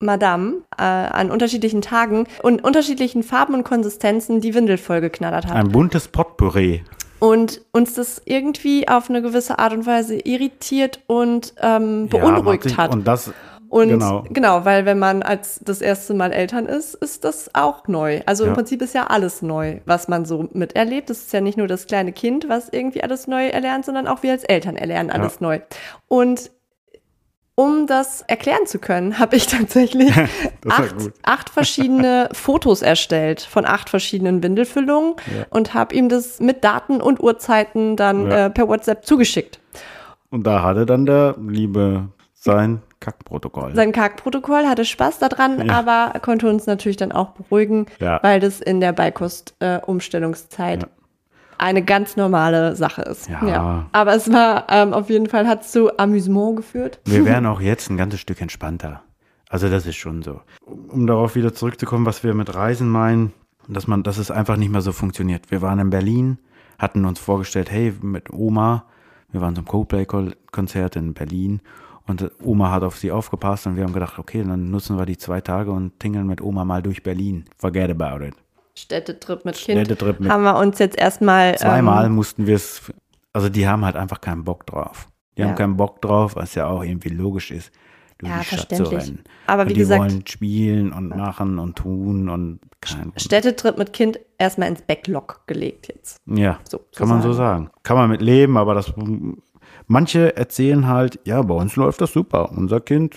Madame 0.00 0.62
äh, 0.76 0.82
an 0.82 1.30
unterschiedlichen 1.30 1.80
Tagen 1.80 2.26
und 2.42 2.62
unterschiedlichen 2.62 3.22
Farben 3.22 3.54
und 3.54 3.64
Konsistenzen 3.64 4.40
die 4.40 4.52
Windel 4.54 4.76
vollgeknattert 4.76 5.46
hat. 5.46 5.54
Ein 5.56 5.70
buntes 5.70 6.08
Potpourri. 6.08 6.84
und 7.20 7.62
uns 7.72 7.94
das 7.94 8.20
irgendwie 8.26 8.86
auf 8.86 9.08
eine 9.08 9.22
gewisse 9.22 9.58
Art 9.58 9.72
und 9.72 9.86
Weise 9.86 10.16
irritiert 10.18 11.00
und 11.06 11.54
ähm, 11.58 12.08
Ja, 12.12 12.18
beunruhigt 12.18 12.64
man- 12.66 12.76
hat. 12.76 12.92
Und 12.92 13.06
das, 13.08 13.32
Und 13.74 13.88
Genau. 13.88 14.22
genau. 14.30 14.64
weil 14.64 14.86
wenn 14.86 15.00
man 15.00 15.24
als 15.24 15.58
das 15.64 15.80
erste 15.80 16.14
Mal 16.14 16.32
Eltern 16.32 16.66
ist, 16.66 16.94
ist 16.94 17.24
das 17.24 17.50
auch 17.54 17.88
neu. 17.88 18.20
Also 18.24 18.44
Ja. 18.44 18.50
im 18.50 18.54
Prinzip 18.54 18.80
ist 18.82 18.94
ja 18.94 19.08
alles 19.08 19.42
neu, 19.42 19.80
was 19.84 20.06
man 20.06 20.24
so 20.26 20.48
miterlebt. 20.52 21.10
Es 21.10 21.22
ist 21.22 21.32
ja 21.32 21.40
nicht 21.40 21.58
nur 21.58 21.66
das 21.66 21.86
kleine 21.88 22.12
Kind, 22.12 22.48
was 22.48 22.68
irgendwie 22.68 23.02
alles 23.02 23.26
neu 23.26 23.48
erlernt, 23.48 23.84
sondern 23.84 24.06
auch 24.06 24.22
wir 24.22 24.30
als 24.30 24.44
Eltern 24.44 24.76
erlernen 24.76 25.10
alles 25.10 25.40
neu. 25.40 25.58
Und 26.06 26.52
um 27.56 27.88
das 27.88 28.22
erklären 28.22 28.64
zu 28.66 28.78
können, 28.78 29.18
habe 29.18 29.34
ich 29.34 29.48
tatsächlich 29.48 30.12
acht, 30.70 30.94
acht 31.24 31.50
verschiedene 31.50 32.28
Fotos 32.32 32.80
erstellt 32.80 33.40
von 33.40 33.64
acht 33.64 33.90
verschiedenen 33.90 34.40
Windelfüllungen 34.40 35.14
Ja. 35.36 35.46
und 35.50 35.74
habe 35.74 35.96
ihm 35.96 36.08
das 36.08 36.38
mit 36.38 36.62
Daten 36.62 37.00
und 37.00 37.20
Uhrzeiten 37.20 37.96
dann 37.96 38.30
Ja. 38.30 38.46
äh, 38.46 38.50
per 38.50 38.68
WhatsApp 38.68 39.04
zugeschickt. 39.04 39.58
Und 40.30 40.46
da 40.46 40.62
hatte 40.62 40.86
dann 40.86 41.06
der 41.06 41.34
Liebe 41.44 42.08
sein 42.34 42.82
Kackprotokoll. 43.04 43.74
Sein 43.74 43.92
Karg-Protokoll 43.92 44.64
hatte 44.66 44.84
Spaß 44.84 45.18
daran, 45.18 45.66
Ja. 45.66 45.74
aber 45.78 46.18
konnte 46.20 46.48
uns 46.48 46.66
natürlich 46.66 46.96
dann 46.96 47.12
auch 47.12 47.30
beruhigen, 47.30 47.86
Ja. 48.00 48.18
weil 48.22 48.40
das 48.40 48.60
in 48.60 48.80
der 48.80 48.92
Beikost-Umstellungszeit 48.92 50.82
Ja. 50.82 50.88
eine 51.58 51.82
ganz 51.84 52.16
normale 52.16 52.74
Sache 52.76 53.02
ist. 53.02 53.28
Ja. 53.28 53.86
Aber 53.92 54.14
es 54.14 54.32
war 54.32 54.66
ähm, 54.70 54.92
auf 54.92 55.10
jeden 55.10 55.28
Fall, 55.28 55.46
hat 55.46 55.64
zu 55.64 55.96
Amüsement 55.98 56.56
geführt. 56.56 57.00
Wir 57.04 57.24
wären 57.26 57.46
auch 57.46 57.60
jetzt 57.60 57.90
ein 57.90 57.96
ganzes 57.96 58.20
Stück 58.20 58.40
entspannter. 58.40 59.02
Also 59.48 59.68
das 59.68 59.86
ist 59.86 59.96
schon 59.96 60.22
so. 60.22 60.40
Um 60.66 61.06
darauf 61.06 61.36
wieder 61.36 61.54
zurückzukommen, 61.54 62.06
was 62.06 62.24
wir 62.24 62.34
mit 62.34 62.54
Reisen 62.54 62.88
meinen, 62.88 63.32
dass 63.68 63.86
man, 63.86 64.02
dass 64.02 64.18
es 64.18 64.30
einfach 64.30 64.56
nicht 64.56 64.72
mehr 64.72 64.80
so 64.80 64.92
funktioniert. 64.92 65.50
Wir 65.50 65.62
waren 65.62 65.78
in 65.78 65.90
Berlin, 65.90 66.38
hatten 66.78 67.04
uns 67.04 67.18
vorgestellt, 67.20 67.70
hey, 67.70 67.94
mit 68.02 68.32
Oma, 68.32 68.84
wir 69.30 69.40
waren 69.40 69.54
zum 69.54 69.64
Coldplay-Konzert 69.64 70.96
in 70.96 71.14
Berlin 71.14 71.60
und 72.06 72.30
Oma 72.42 72.70
hat 72.70 72.82
auf 72.82 72.96
sie 72.98 73.10
aufgepasst 73.10 73.66
und 73.66 73.76
wir 73.76 73.84
haben 73.84 73.92
gedacht, 73.94 74.18
okay, 74.18 74.44
dann 74.46 74.70
nutzen 74.70 74.98
wir 74.98 75.06
die 75.06 75.16
zwei 75.16 75.40
Tage 75.40 75.70
und 75.70 75.98
tingeln 76.00 76.26
mit 76.26 76.40
Oma 76.40 76.64
mal 76.64 76.82
durch 76.82 77.02
Berlin. 77.02 77.44
Forget 77.58 77.90
about 77.90 78.24
it. 78.24 78.34
Städtetrip 78.76 79.44
mit 79.44 79.54
Kind. 79.56 79.78
Städtetrip 79.86 80.20
mit 80.20 80.30
haben 80.30 80.42
wir 80.42 80.56
uns 80.58 80.78
jetzt 80.78 80.98
erstmal 80.98 81.56
Zweimal 81.56 82.06
Ähm, 82.06 82.14
mussten 82.14 82.46
wir 82.46 82.56
es, 82.56 82.92
also 83.32 83.48
die 83.48 83.66
haben 83.68 83.84
halt 83.84 83.96
einfach 83.96 84.20
keinen 84.20 84.44
Bock 84.44 84.66
drauf. 84.66 85.08
Die 85.36 85.42
Ja. 85.42 85.48
haben 85.48 85.54
keinen 85.56 85.76
Bock 85.76 86.02
drauf, 86.02 86.36
was 86.36 86.54
ja 86.54 86.66
auch 86.66 86.82
irgendwie 86.82 87.08
logisch 87.08 87.50
ist, 87.52 87.70
durch 88.18 88.30
Ja, 88.32 88.40
die 88.40 88.44
Stadt 88.56 88.74
zu 88.76 88.82
rennen. 88.84 89.24
Aber 89.46 89.62
und 89.62 89.68
wie 89.70 89.74
die 89.74 89.80
gesagt- 89.80 90.00
wollen 90.00 90.26
spielen 90.26 90.92
und 90.92 91.08
machen 91.16 91.58
und 91.58 91.76
tun 91.76 92.28
und 92.28 92.60
kein 92.80 93.12
Städtetrip 93.16 93.78
mit 93.78 93.92
Kind 93.92 94.18
erstmal 94.38 94.68
ins 94.68 94.82
Backlog 94.82 95.42
gelegt 95.46 95.88
jetzt. 95.88 96.20
Ja, 96.26 96.58
So, 96.68 96.80
kann 96.96 97.08
man 97.08 97.22
so 97.22 97.32
sagen. 97.32 97.70
Kann 97.82 97.96
man 97.96 98.10
mit 98.10 98.20
leben, 98.20 98.56
aber 98.58 98.74
das 98.74 98.92
manche 99.86 100.36
erzählen 100.36 100.86
halt, 100.86 101.20
ja, 101.24 101.40
bei 101.42 101.54
uns 101.54 101.76
läuft 101.76 102.00
das 102.00 102.12
super. 102.12 102.50
Unser 102.52 102.80
Kind 102.80 103.16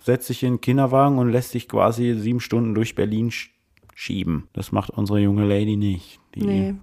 setzt 0.00 0.26
sich 0.28 0.42
in 0.42 0.54
den 0.54 0.60
Kinderwagen 0.60 1.18
und 1.18 1.30
lässt 1.30 1.50
sich 1.50 1.68
quasi 1.68 2.14
sieben 2.14 2.40
Stunden 2.40 2.74
durch 2.74 2.94
Berlin 2.94 3.30
sch 3.30 3.50
schieben. 3.94 4.46
Das 4.52 4.70
macht 4.70 4.90
unsere 4.90 5.18
junge 5.18 5.44
Lady 5.44 5.76
nicht. 5.76 6.20
Die 6.36 6.44
Nee. 6.46 6.74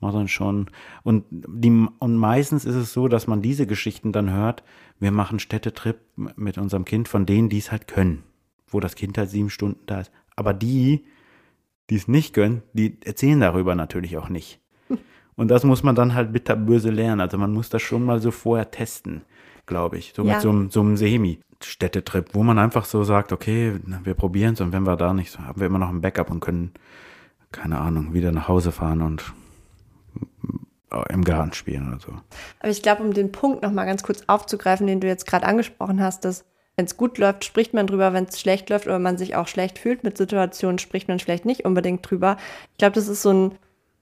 macht 0.00 0.14
dann 0.14 0.28
schon. 0.28 0.66
Und, 1.02 1.24
die, 1.30 1.70
und 1.98 2.16
meistens 2.16 2.66
ist 2.66 2.74
es 2.74 2.92
so, 2.92 3.08
dass 3.08 3.26
man 3.26 3.40
diese 3.40 3.66
Geschichten 3.66 4.12
dann 4.12 4.30
hört, 4.30 4.62
wir 4.98 5.10
machen 5.10 5.38
Städtetrip 5.38 5.96
mit 6.16 6.58
unserem 6.58 6.84
Kind 6.84 7.08
von 7.08 7.24
denen, 7.24 7.48
die 7.48 7.56
es 7.58 7.72
halt 7.72 7.88
können. 7.88 8.24
Wo 8.66 8.78
das 8.78 8.94
Kind 8.94 9.16
halt 9.16 9.30
sieben 9.30 9.48
Stunden 9.48 9.80
da 9.86 10.00
ist. 10.00 10.12
Aber 10.36 10.52
die, 10.52 11.06
die 11.88 11.96
es 11.96 12.08
nicht 12.08 12.34
können, 12.34 12.62
die 12.74 12.98
erzählen 13.04 13.40
darüber 13.40 13.74
natürlich 13.74 14.18
auch 14.18 14.28
nicht. 14.28 14.60
Und 15.40 15.48
das 15.48 15.64
muss 15.64 15.82
man 15.82 15.94
dann 15.94 16.14
halt 16.14 16.32
bitterböse 16.34 16.90
lernen. 16.90 17.22
Also 17.22 17.38
man 17.38 17.50
muss 17.52 17.70
das 17.70 17.80
schon 17.80 18.04
mal 18.04 18.20
so 18.20 18.30
vorher 18.30 18.70
testen, 18.70 19.22
glaube 19.64 19.96
ich. 19.96 20.12
So 20.14 20.22
Ja. 20.22 20.34
mit 20.34 20.42
so, 20.42 20.50
einem- 20.50 20.68
so 20.70 20.80
einem 20.80 20.98
Semi-Städtetrip, 20.98 22.34
wo 22.34 22.42
man 22.42 22.58
einfach 22.58 22.84
so 22.84 23.04
sagt, 23.04 23.32
okay, 23.32 23.76
wir 24.04 24.12
probieren 24.12 24.52
es 24.52 24.60
und 24.60 24.72
wenn 24.74 24.82
wir 24.82 24.96
da 24.96 25.14
nicht, 25.14 25.38
haben 25.38 25.58
wir 25.58 25.66
immer 25.66 25.78
noch 25.78 25.88
ein 25.88 26.02
Backup 26.02 26.30
und 26.30 26.40
können, 26.40 26.72
keine 27.52 27.78
Ahnung, 27.78 28.12
wieder 28.12 28.32
nach 28.32 28.48
Hause 28.48 28.70
fahren 28.70 29.00
und 29.00 29.32
äh, 30.92 31.12
im 31.12 31.24
Garten 31.24 31.54
spielen 31.54 31.88
oder 31.88 32.00
so. 32.00 32.12
Aber 32.60 32.68
ich 32.68 32.82
glaube, 32.82 33.02
um 33.02 33.14
den 33.14 33.32
Punkt 33.32 33.62
nochmal 33.62 33.86
ganz 33.86 34.02
kurz 34.02 34.22
aufzugreifen, 34.26 34.86
den 34.86 35.00
du 35.00 35.06
jetzt 35.06 35.26
gerade 35.26 35.46
angesprochen 35.46 36.02
hast, 36.02 36.26
dass 36.26 36.44
wenn 36.76 36.84
es 36.84 36.98
gut 36.98 37.16
läuft, 37.16 37.46
spricht 37.46 37.72
man 37.72 37.86
drüber, 37.86 38.12
wenn 38.12 38.24
es 38.24 38.38
schlecht 38.40 38.68
läuft 38.68 38.86
oder 38.86 38.98
man 38.98 39.16
sich 39.16 39.36
auch 39.36 39.48
schlecht 39.48 39.78
fühlt 39.78 40.04
mit 40.04 40.18
Situationen, 40.18 40.78
spricht 40.78 41.08
man 41.08 41.18
vielleicht 41.18 41.46
nicht 41.46 41.64
unbedingt 41.64 42.08
drüber. 42.10 42.36
Ich 42.72 42.78
glaube, 42.78 42.94
das 42.94 43.08
ist 43.08 43.22
so 43.22 43.32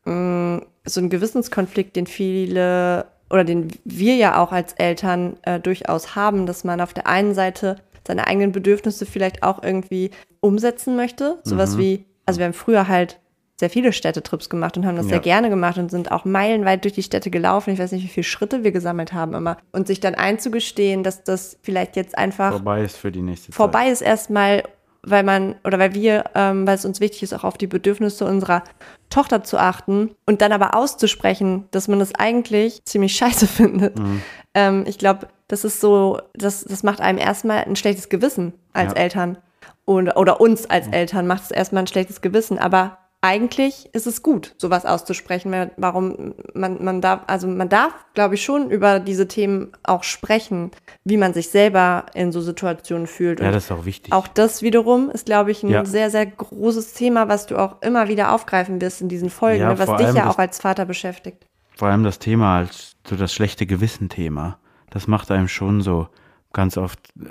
ein, 0.04 0.54
mm, 0.58 0.62
so 0.88 1.00
ein 1.00 1.10
Gewissenskonflikt, 1.10 1.96
den 1.96 2.06
viele 2.06 3.06
oder 3.30 3.44
den 3.44 3.68
wir 3.84 4.14
ja 4.16 4.42
auch 4.42 4.52
als 4.52 4.72
Eltern 4.74 5.36
äh, 5.42 5.60
durchaus 5.60 6.16
haben, 6.16 6.46
dass 6.46 6.64
man 6.64 6.80
auf 6.80 6.94
der 6.94 7.06
einen 7.06 7.34
Seite 7.34 7.76
seine 8.06 8.26
eigenen 8.26 8.52
Bedürfnisse 8.52 9.04
vielleicht 9.04 9.42
auch 9.42 9.62
irgendwie 9.62 10.10
umsetzen 10.40 10.96
möchte. 10.96 11.38
Sowas 11.44 11.74
mhm. 11.74 11.78
wie, 11.78 12.04
also 12.24 12.38
wir 12.38 12.46
haben 12.46 12.54
früher 12.54 12.88
halt 12.88 13.20
sehr 13.60 13.70
viele 13.70 13.92
Städtetrips 13.92 14.48
gemacht 14.48 14.76
und 14.76 14.86
haben 14.86 14.96
das 14.96 15.06
ja. 15.06 15.10
sehr 15.10 15.20
gerne 15.20 15.50
gemacht 15.50 15.78
und 15.78 15.90
sind 15.90 16.12
auch 16.12 16.24
meilenweit 16.24 16.84
durch 16.84 16.94
die 16.94 17.02
Städte 17.02 17.28
gelaufen. 17.28 17.72
Ich 17.72 17.78
weiß 17.78 17.90
nicht, 17.92 18.04
wie 18.04 18.08
viele 18.08 18.24
Schritte 18.24 18.62
wir 18.62 18.70
gesammelt 18.70 19.12
haben 19.12 19.34
immer. 19.34 19.58
Und 19.72 19.88
sich 19.88 19.98
dann 19.98 20.14
einzugestehen, 20.14 21.02
dass 21.02 21.24
das 21.24 21.58
vielleicht 21.62 21.96
jetzt 21.96 22.16
einfach 22.16 22.52
vorbei 22.52 22.82
ist 22.82 22.96
für 22.96 23.10
die 23.10 23.20
nächste 23.20 23.48
Zeit. 23.48 23.56
Vorbei 23.56 23.90
ist 23.90 24.00
erstmal, 24.00 24.62
weil 25.10 25.22
man 25.22 25.56
oder 25.64 25.78
weil 25.78 25.94
wir, 25.94 26.24
ähm, 26.34 26.66
weil 26.66 26.74
es 26.74 26.84
uns 26.84 27.00
wichtig 27.00 27.22
ist, 27.22 27.32
auch 27.32 27.44
auf 27.44 27.58
die 27.58 27.66
Bedürfnisse 27.66 28.24
unserer 28.24 28.62
Tochter 29.10 29.42
zu 29.42 29.58
achten 29.58 30.14
und 30.26 30.40
dann 30.40 30.52
aber 30.52 30.74
auszusprechen, 30.74 31.66
dass 31.70 31.88
man 31.88 31.98
das 31.98 32.14
eigentlich 32.14 32.84
ziemlich 32.84 33.14
scheiße 33.16 33.46
findet. 33.48 33.98
Mhm. 33.98 34.22
Ähm, 34.54 34.84
ich 34.86 34.98
glaube, 34.98 35.28
das 35.48 35.64
ist 35.64 35.80
so, 35.80 36.20
das, 36.34 36.64
das 36.64 36.82
macht 36.82 37.00
einem 37.00 37.18
erstmal 37.18 37.64
ein 37.64 37.76
schlechtes 37.76 38.08
Gewissen 38.08 38.52
als 38.72 38.92
ja. 38.94 39.00
Eltern. 39.00 39.38
Und, 39.84 40.10
oder 40.16 40.40
uns 40.40 40.68
als 40.68 40.86
Eltern 40.88 41.26
macht 41.26 41.44
es 41.44 41.50
erstmal 41.50 41.84
ein 41.84 41.86
schlechtes 41.86 42.20
Gewissen. 42.20 42.58
Aber 42.58 42.97
eigentlich 43.20 43.88
ist 43.92 44.06
es 44.06 44.22
gut, 44.22 44.54
sowas 44.58 44.86
auszusprechen. 44.86 45.70
Warum 45.76 46.34
man, 46.54 46.84
man 46.84 47.00
darf, 47.00 47.22
also 47.26 47.48
man 47.48 47.68
darf, 47.68 47.92
glaube 48.14 48.36
ich, 48.36 48.44
schon 48.44 48.70
über 48.70 49.00
diese 49.00 49.26
Themen 49.26 49.72
auch 49.82 50.04
sprechen, 50.04 50.70
wie 51.04 51.16
man 51.16 51.34
sich 51.34 51.48
selber 51.48 52.06
in 52.14 52.30
so 52.30 52.40
Situationen 52.40 53.08
fühlt. 53.08 53.40
Ja, 53.40 53.50
das 53.50 53.64
ist 53.64 53.72
auch 53.72 53.84
wichtig. 53.84 54.12
Auch 54.12 54.28
das 54.28 54.62
wiederum 54.62 55.10
ist, 55.10 55.26
glaube 55.26 55.50
ich, 55.50 55.64
ein 55.64 55.70
ja. 55.70 55.84
sehr, 55.84 56.10
sehr 56.10 56.26
großes 56.26 56.94
Thema, 56.94 57.28
was 57.28 57.46
du 57.46 57.56
auch 57.56 57.82
immer 57.82 58.08
wieder 58.08 58.32
aufgreifen 58.32 58.80
wirst 58.80 59.00
in 59.00 59.08
diesen 59.08 59.30
Folgen, 59.30 59.62
ja, 59.62 59.72
ne, 59.72 59.78
was 59.78 59.96
dich 59.96 60.14
ja 60.14 60.30
auch 60.30 60.38
als 60.38 60.60
Vater 60.60 60.84
beschäftigt. 60.84 61.44
Vor 61.76 61.88
allem 61.88 62.04
das 62.04 62.20
Thema 62.20 62.58
als 62.58 62.96
so 63.04 63.16
das 63.16 63.32
schlechte 63.32 63.66
Gewissen-Thema. 63.66 64.58
Das 64.90 65.08
macht 65.08 65.30
einem 65.32 65.48
schon 65.48 65.80
so 65.80 66.08
ganz 66.52 66.76
oft 66.76 67.00
äh, 67.20 67.30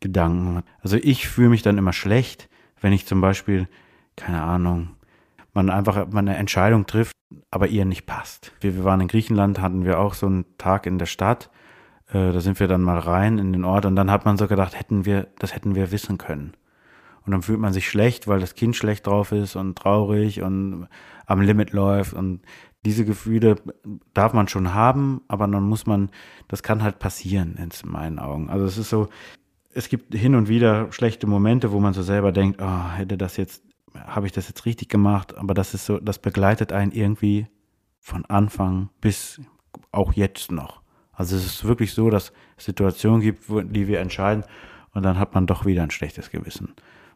Gedanken. 0.00 0.62
Also 0.82 0.98
ich 0.98 1.26
fühle 1.26 1.48
mich 1.48 1.62
dann 1.62 1.78
immer 1.78 1.94
schlecht, 1.94 2.50
wenn 2.82 2.92
ich 2.92 3.06
zum 3.06 3.22
Beispiel, 3.22 3.66
keine 4.14 4.42
Ahnung, 4.42 4.95
man 5.56 5.70
einfach 5.70 6.06
eine 6.14 6.36
Entscheidung 6.36 6.86
trifft, 6.86 7.16
aber 7.50 7.66
ihr 7.66 7.84
nicht 7.84 8.06
passt. 8.06 8.52
Wir, 8.60 8.76
wir 8.76 8.84
waren 8.84 9.00
in 9.00 9.08
Griechenland, 9.08 9.60
hatten 9.60 9.84
wir 9.84 9.98
auch 9.98 10.14
so 10.14 10.26
einen 10.26 10.44
Tag 10.58 10.86
in 10.86 10.98
der 10.98 11.06
Stadt. 11.06 11.50
Äh, 12.08 12.32
da 12.32 12.40
sind 12.40 12.60
wir 12.60 12.68
dann 12.68 12.82
mal 12.82 12.98
rein 12.98 13.38
in 13.38 13.52
den 13.52 13.64
Ort 13.64 13.86
und 13.86 13.96
dann 13.96 14.10
hat 14.10 14.24
man 14.24 14.36
so 14.36 14.46
gedacht, 14.46 14.78
hätten 14.78 15.04
wir, 15.04 15.26
das 15.38 15.54
hätten 15.54 15.74
wir 15.74 15.90
wissen 15.90 16.18
können. 16.18 16.52
Und 17.24 17.32
dann 17.32 17.42
fühlt 17.42 17.58
man 17.58 17.72
sich 17.72 17.88
schlecht, 17.88 18.28
weil 18.28 18.38
das 18.38 18.54
Kind 18.54 18.76
schlecht 18.76 19.08
drauf 19.08 19.32
ist 19.32 19.56
und 19.56 19.76
traurig 19.76 20.42
und 20.42 20.86
am 21.26 21.40
Limit 21.40 21.72
läuft. 21.72 22.12
Und 22.12 22.42
diese 22.84 23.04
Gefühle 23.04 23.56
darf 24.14 24.32
man 24.32 24.46
schon 24.46 24.74
haben, 24.74 25.22
aber 25.26 25.48
dann 25.48 25.64
muss 25.64 25.86
man, 25.86 26.10
das 26.46 26.62
kann 26.62 26.84
halt 26.84 27.00
passieren 27.00 27.58
in 27.58 27.70
meinen 27.90 28.20
Augen. 28.20 28.48
Also 28.48 28.64
es 28.64 28.78
ist 28.78 28.90
so, 28.90 29.08
es 29.74 29.88
gibt 29.88 30.14
hin 30.14 30.36
und 30.36 30.48
wieder 30.48 30.92
schlechte 30.92 31.26
Momente, 31.26 31.72
wo 31.72 31.80
man 31.80 31.94
so 31.94 32.02
selber 32.02 32.30
denkt, 32.30 32.62
oh, 32.62 32.90
hätte 32.92 33.18
das 33.18 33.36
jetzt 33.36 33.64
habe 34.06 34.26
ich 34.26 34.32
das 34.32 34.48
jetzt 34.48 34.64
richtig 34.66 34.88
gemacht? 34.88 35.36
Aber 35.36 35.54
das 35.54 35.74
ist 35.74 35.86
so, 35.86 35.98
das 35.98 36.18
begleitet 36.18 36.72
einen 36.72 36.92
irgendwie 36.92 37.46
von 38.00 38.24
Anfang 38.26 38.90
bis 39.00 39.40
auch 39.92 40.12
jetzt 40.12 40.52
noch. 40.52 40.80
Also 41.12 41.36
es 41.36 41.46
ist 41.46 41.64
wirklich 41.64 41.92
so, 41.92 42.10
dass 42.10 42.32
es 42.56 42.66
Situationen 42.66 43.20
gibt, 43.20 43.48
wo, 43.48 43.60
die 43.62 43.88
wir 43.88 44.00
entscheiden 44.00 44.44
und 44.92 45.02
dann 45.02 45.18
hat 45.18 45.34
man 45.34 45.46
doch 45.46 45.64
wieder 45.64 45.82
ein 45.82 45.90
schlechtes 45.90 46.30
Gewissen. 46.30 46.74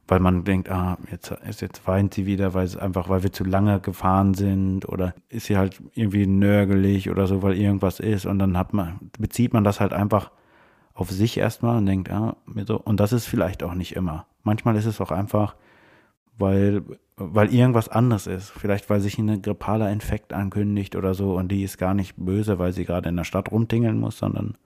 Weil 0.09 0.21
man 0.21 0.43
denkt, 0.45 0.71
ah, 0.71 0.99
jetzt, 1.11 1.33
jetzt 1.61 1.87
weint 1.87 2.15
sie 2.15 2.27
wieder, 2.27 2.55
weil 2.55 2.65
es 2.65 2.77
einfach, 2.77 3.09
weil 3.09 3.23
wir 3.23 3.33
zu 3.33 3.45
lange 3.45 3.79
gefahren 3.79 4.35
sind 4.35 4.89
oder 4.89 5.15
ist 5.29 5.47
sie 5.47 5.57
halt 5.57 5.81
irgendwie 5.95 6.27
nörgelig 6.27 7.11
oder 7.11 7.27
so, 7.27 7.43
weil 7.43 7.57
irgendwas 7.57 8.01
ist 8.01 8.27
und 8.27 8.39
dann 8.39 8.57
hat 8.57 8.73
man, 8.73 8.99
bezieht 9.19 9.53
man 9.53 9.63
das 9.63 9.81
halt 9.81 9.93
einfach 9.93 10.31
auf 10.95 11.11
sich 11.11 11.39
erstmal 11.39 11.79
und 11.79 11.87
denkt, 11.87 12.11
ah, 12.11 12.37
und 12.85 13.01
das 13.01 13.13
ist 13.13 13.27
vielleicht 13.27 13.63
auch 13.63 13.75
nicht 13.75 13.95
immer. 13.95 14.27
Manchmal 14.43 14.77
ist 14.77 14.87
es 14.87 15.01
auch 15.01 15.13
einfach, 15.13 15.55
weil, 16.41 16.83
weil 17.17 17.53
irgendwas 17.53 17.89
anders 17.89 18.27
ist. 18.27 18.51
Vielleicht, 18.51 18.91
weil 18.91 19.01
sich 19.01 19.19
ein 19.19 19.43
grippaler 19.43 19.91
Infekt 19.91 20.33
ankündigt 20.33 20.97
oder 20.97 21.15
so 21.15 21.37
und 21.37 21.49
die 21.49 21.63
ist 21.63 21.79
gar 21.79 21.95
nicht 21.95 22.15
böse, 22.17 22.59
weil 22.59 22.73
sie 22.73 22.85
gerade 22.85 23.09
in 23.09 23.17
der 23.17 23.25
Stadt 23.25 23.51
rumtingeln 23.53 23.99
muss, 23.99 24.19
sondern 24.19 24.57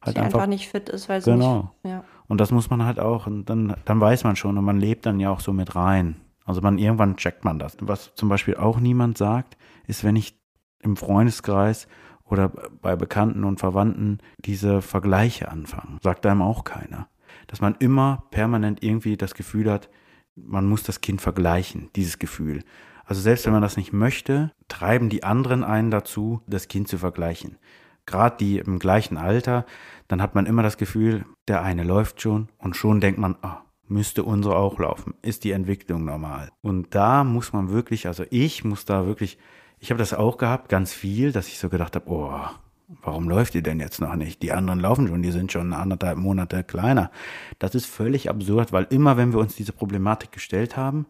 halt 0.00 0.16
sie 0.16 0.22
einfach, 0.22 0.38
einfach 0.38 0.48
nicht 0.48 0.68
fit 0.68 0.88
ist, 0.88 1.08
weil 1.08 1.20
sie 1.20 1.32
genau. 1.32 1.72
nicht, 1.82 1.92
ja. 1.92 2.04
Und 2.28 2.40
das 2.40 2.50
muss 2.50 2.70
man 2.70 2.84
halt 2.84 2.98
auch, 2.98 3.26
und 3.26 3.48
dann, 3.50 3.76
dann 3.84 4.00
weiß 4.00 4.24
man 4.24 4.36
schon 4.36 4.56
und 4.58 4.64
man 4.64 4.80
lebt 4.80 5.06
dann 5.06 5.20
ja 5.20 5.30
auch 5.30 5.40
so 5.40 5.52
mit 5.52 5.76
rein. 5.76 6.16
Also 6.44 6.60
man, 6.60 6.78
irgendwann 6.78 7.16
checkt 7.16 7.44
man 7.44 7.58
das. 7.58 7.76
Was 7.80 8.14
zum 8.14 8.28
Beispiel 8.28 8.56
auch 8.56 8.78
niemand 8.78 9.18
sagt, 9.18 9.56
ist, 9.86 10.04
wenn 10.04 10.16
ich 10.16 10.40
im 10.80 10.96
Freundeskreis 10.96 11.88
oder 12.24 12.48
bei 12.80 12.96
Bekannten 12.96 13.44
und 13.44 13.60
Verwandten 13.60 14.18
diese 14.38 14.82
Vergleiche 14.82 15.50
anfange. 15.50 15.98
Sagt 16.02 16.26
einem 16.26 16.42
auch 16.42 16.64
keiner. 16.64 17.08
Dass 17.46 17.60
man 17.60 17.76
immer 17.78 18.24
permanent 18.30 18.82
irgendwie 18.82 19.16
das 19.16 19.34
Gefühl 19.34 19.70
hat, 19.70 19.88
man 20.36 20.66
muss 20.66 20.82
das 20.82 21.00
Kind 21.00 21.20
vergleichen, 21.20 21.90
dieses 21.96 22.18
Gefühl. 22.18 22.62
Also 23.04 23.20
selbst 23.20 23.46
wenn 23.46 23.52
man 23.52 23.62
das 23.62 23.76
nicht 23.76 23.92
möchte, 23.92 24.52
treiben 24.68 25.08
die 25.08 25.24
anderen 25.24 25.64
einen 25.64 25.90
dazu, 25.90 26.42
das 26.46 26.68
Kind 26.68 26.88
zu 26.88 26.98
vergleichen. 26.98 27.56
Gerade 28.04 28.36
die 28.38 28.58
im 28.58 28.78
gleichen 28.78 29.16
Alter, 29.16 29.66
dann 30.08 30.22
hat 30.22 30.34
man 30.34 30.46
immer 30.46 30.62
das 30.62 30.76
Gefühl, 30.76 31.24
der 31.48 31.62
eine 31.62 31.82
läuft 31.82 32.20
schon 32.20 32.48
und 32.58 32.76
schon 32.76 33.00
denkt 33.00 33.18
man, 33.18 33.36
ah, 33.42 33.62
müsste 33.88 34.24
unsere 34.24 34.56
auch 34.56 34.78
laufen. 34.78 35.14
Ist 35.22 35.44
die 35.44 35.52
Entwicklung 35.52 36.04
normal? 36.04 36.50
Und 36.62 36.94
da 36.94 37.24
muss 37.24 37.52
man 37.52 37.70
wirklich, 37.70 38.06
also 38.06 38.24
ich 38.30 38.64
muss 38.64 38.84
da 38.84 39.06
wirklich, 39.06 39.38
ich 39.78 39.90
habe 39.90 39.98
das 39.98 40.14
auch 40.14 40.36
gehabt, 40.36 40.68
ganz 40.68 40.92
viel, 40.92 41.32
dass 41.32 41.48
ich 41.48 41.58
so 41.58 41.68
gedacht 41.68 41.96
habe, 41.96 42.10
oh, 42.10 42.40
Warum 42.88 43.28
läuft 43.28 43.54
die 43.54 43.62
denn 43.62 43.80
jetzt 43.80 44.00
noch 44.00 44.14
nicht? 44.14 44.42
Die 44.42 44.52
anderen 44.52 44.78
laufen 44.78 45.08
schon, 45.08 45.22
die 45.22 45.32
sind 45.32 45.50
schon 45.50 45.72
anderthalb 45.72 46.18
Monate 46.18 46.62
kleiner. 46.62 47.10
Das 47.58 47.74
ist 47.74 47.86
völlig 47.86 48.30
absurd, 48.30 48.72
weil 48.72 48.86
immer 48.90 49.16
wenn 49.16 49.32
wir 49.32 49.40
uns 49.40 49.56
diese 49.56 49.72
Problematik 49.72 50.30
gestellt 50.30 50.76
haben, 50.76 51.06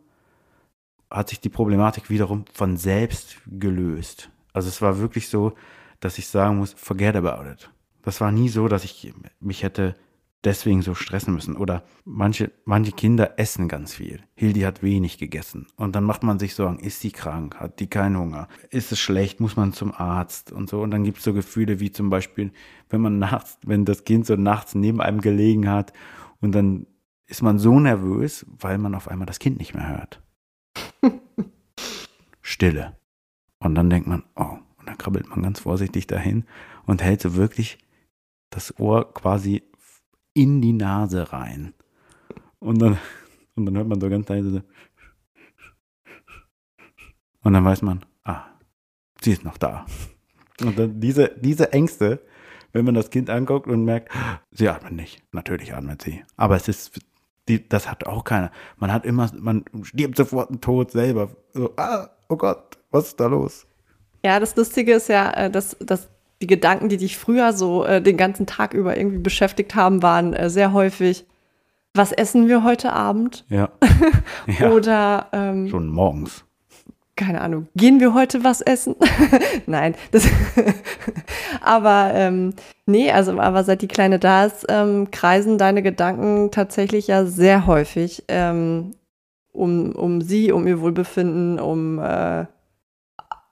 hat 1.10 1.28
sich 1.28 1.40
die 1.40 1.50
Problematik 1.50 2.08
wiederum 2.08 2.46
von 2.52 2.78
selbst 2.78 3.36
gelöst. 3.46 4.30
Also 4.54 4.68
es 4.68 4.80
war 4.80 4.98
wirklich 4.98 5.28
so, 5.28 5.52
dass 6.00 6.18
ich 6.18 6.26
sagen 6.28 6.56
muss, 6.56 6.72
forget 6.72 7.14
about 7.14 7.48
it. 7.48 7.70
Das 8.02 8.20
war 8.20 8.32
nie 8.32 8.48
so, 8.48 8.68
dass 8.68 8.84
ich 8.84 9.12
mich 9.40 9.62
hätte 9.62 9.96
deswegen 10.46 10.80
so 10.80 10.94
stressen 10.94 11.34
müssen. 11.34 11.56
Oder 11.56 11.82
manche, 12.04 12.52
manche 12.64 12.92
Kinder 12.92 13.38
essen 13.38 13.68
ganz 13.68 13.94
viel. 13.94 14.20
Hildi 14.34 14.60
hat 14.60 14.82
wenig 14.82 15.18
gegessen. 15.18 15.66
Und 15.76 15.94
dann 15.94 16.04
macht 16.04 16.22
man 16.22 16.38
sich 16.38 16.54
Sorgen, 16.54 16.78
ist 16.78 17.00
sie 17.00 17.10
krank? 17.10 17.56
Hat 17.56 17.80
die 17.80 17.88
keinen 17.88 18.16
Hunger? 18.16 18.48
Ist 18.70 18.92
es 18.92 19.00
schlecht? 19.00 19.40
Muss 19.40 19.56
man 19.56 19.72
zum 19.72 19.92
Arzt? 19.92 20.52
Und 20.52 20.70
so. 20.70 20.80
Und 20.80 20.92
dann 20.92 21.04
gibt 21.04 21.18
es 21.18 21.24
so 21.24 21.34
Gefühle 21.34 21.80
wie 21.80 21.90
zum 21.90 22.08
Beispiel, 22.08 22.52
wenn 22.88 23.00
man 23.00 23.18
nachts, 23.18 23.58
wenn 23.66 23.84
das 23.84 24.04
Kind 24.04 24.24
so 24.24 24.36
nachts 24.36 24.74
neben 24.74 25.00
einem 25.00 25.20
gelegen 25.20 25.68
hat 25.68 25.92
und 26.40 26.52
dann 26.52 26.86
ist 27.26 27.42
man 27.42 27.58
so 27.58 27.80
nervös, 27.80 28.46
weil 28.48 28.78
man 28.78 28.94
auf 28.94 29.08
einmal 29.08 29.26
das 29.26 29.40
Kind 29.40 29.58
nicht 29.58 29.74
mehr 29.74 29.88
hört. 29.88 30.22
Stille. 32.40 32.96
Und 33.58 33.74
dann 33.74 33.90
denkt 33.90 34.06
man, 34.06 34.22
oh, 34.36 34.58
und 34.78 34.88
dann 34.88 34.98
krabbelt 34.98 35.28
man 35.28 35.42
ganz 35.42 35.60
vorsichtig 35.60 36.06
dahin 36.06 36.44
und 36.84 37.02
hält 37.02 37.20
so 37.20 37.34
wirklich 37.34 37.78
das 38.50 38.78
Ohr 38.78 39.12
quasi 39.12 39.64
in 40.36 40.60
die 40.60 40.74
Nase 40.74 41.32
rein. 41.32 41.72
Und 42.58 42.80
dann, 42.80 42.98
und 43.54 43.66
dann 43.66 43.76
hört 43.76 43.88
man 43.88 44.00
so 44.00 44.10
ganz 44.10 44.28
leise. 44.28 44.62
Und 47.42 47.52
dann 47.54 47.64
weiß 47.64 47.80
man, 47.82 48.04
ah, 48.24 48.44
sie 49.20 49.32
ist 49.32 49.44
noch 49.44 49.56
da. 49.56 49.86
Und 50.60 50.78
dann 50.78 51.00
diese, 51.00 51.34
diese 51.40 51.72
Ängste, 51.72 52.20
wenn 52.72 52.84
man 52.84 52.94
das 52.94 53.08
Kind 53.08 53.30
anguckt 53.30 53.66
und 53.66 53.84
merkt, 53.84 54.12
sie 54.50 54.68
atmet 54.68 54.92
nicht. 54.92 55.22
Natürlich 55.32 55.74
atmet 55.74 56.02
sie. 56.02 56.22
Aber 56.36 56.56
es 56.56 56.68
ist, 56.68 57.00
die, 57.48 57.66
das 57.66 57.90
hat 57.90 58.06
auch 58.06 58.24
keiner. 58.24 58.50
Man 58.76 58.92
hat 58.92 59.06
immer, 59.06 59.30
man 59.38 59.64
stirbt 59.84 60.18
sofort 60.18 60.50
einen 60.50 60.60
Tod 60.60 60.90
selber. 60.90 61.30
So, 61.54 61.72
ah, 61.76 62.10
oh 62.28 62.36
Gott, 62.36 62.76
was 62.90 63.08
ist 63.08 63.20
da 63.20 63.26
los? 63.26 63.66
Ja, 64.22 64.38
das 64.38 64.54
Lustige 64.54 64.92
ist 64.94 65.08
ja, 65.08 65.30
äh, 65.32 65.50
dass, 65.50 65.78
dass 65.80 66.10
die 66.42 66.46
Gedanken, 66.46 66.88
die 66.88 66.96
dich 66.96 67.16
früher 67.16 67.52
so 67.52 67.84
äh, 67.84 68.02
den 68.02 68.16
ganzen 68.16 68.46
Tag 68.46 68.74
über 68.74 68.96
irgendwie 68.96 69.18
beschäftigt 69.18 69.74
haben, 69.74 70.02
waren 70.02 70.32
äh, 70.32 70.50
sehr 70.50 70.72
häufig, 70.72 71.24
was 71.94 72.12
essen 72.12 72.48
wir 72.48 72.62
heute 72.62 72.92
Abend? 72.92 73.44
Ja. 73.48 73.70
ja. 74.60 74.70
Oder 74.70 75.28
ähm, 75.32 75.68
schon 75.68 75.88
morgens. 75.88 76.44
Keine 77.16 77.40
Ahnung, 77.40 77.68
gehen 77.74 77.98
wir 77.98 78.12
heute 78.12 78.44
was 78.44 78.60
essen? 78.60 78.94
Nein, 79.66 79.94
das 80.10 80.28
aber 81.62 82.10
ähm, 82.12 82.52
nee, 82.84 83.10
also 83.10 83.40
aber 83.40 83.64
seit 83.64 83.80
die 83.80 83.88
Kleine 83.88 84.18
da 84.18 84.44
ist, 84.44 84.66
ähm, 84.68 85.10
kreisen 85.10 85.56
deine 85.56 85.82
Gedanken 85.82 86.50
tatsächlich 86.50 87.06
ja 87.06 87.24
sehr 87.24 87.66
häufig 87.66 88.24
ähm, 88.28 88.90
um, 89.52 89.92
um 89.92 90.20
sie, 90.20 90.52
um 90.52 90.66
ihr 90.66 90.82
Wohlbefinden, 90.82 91.58
um 91.58 91.98
äh, 91.98 92.44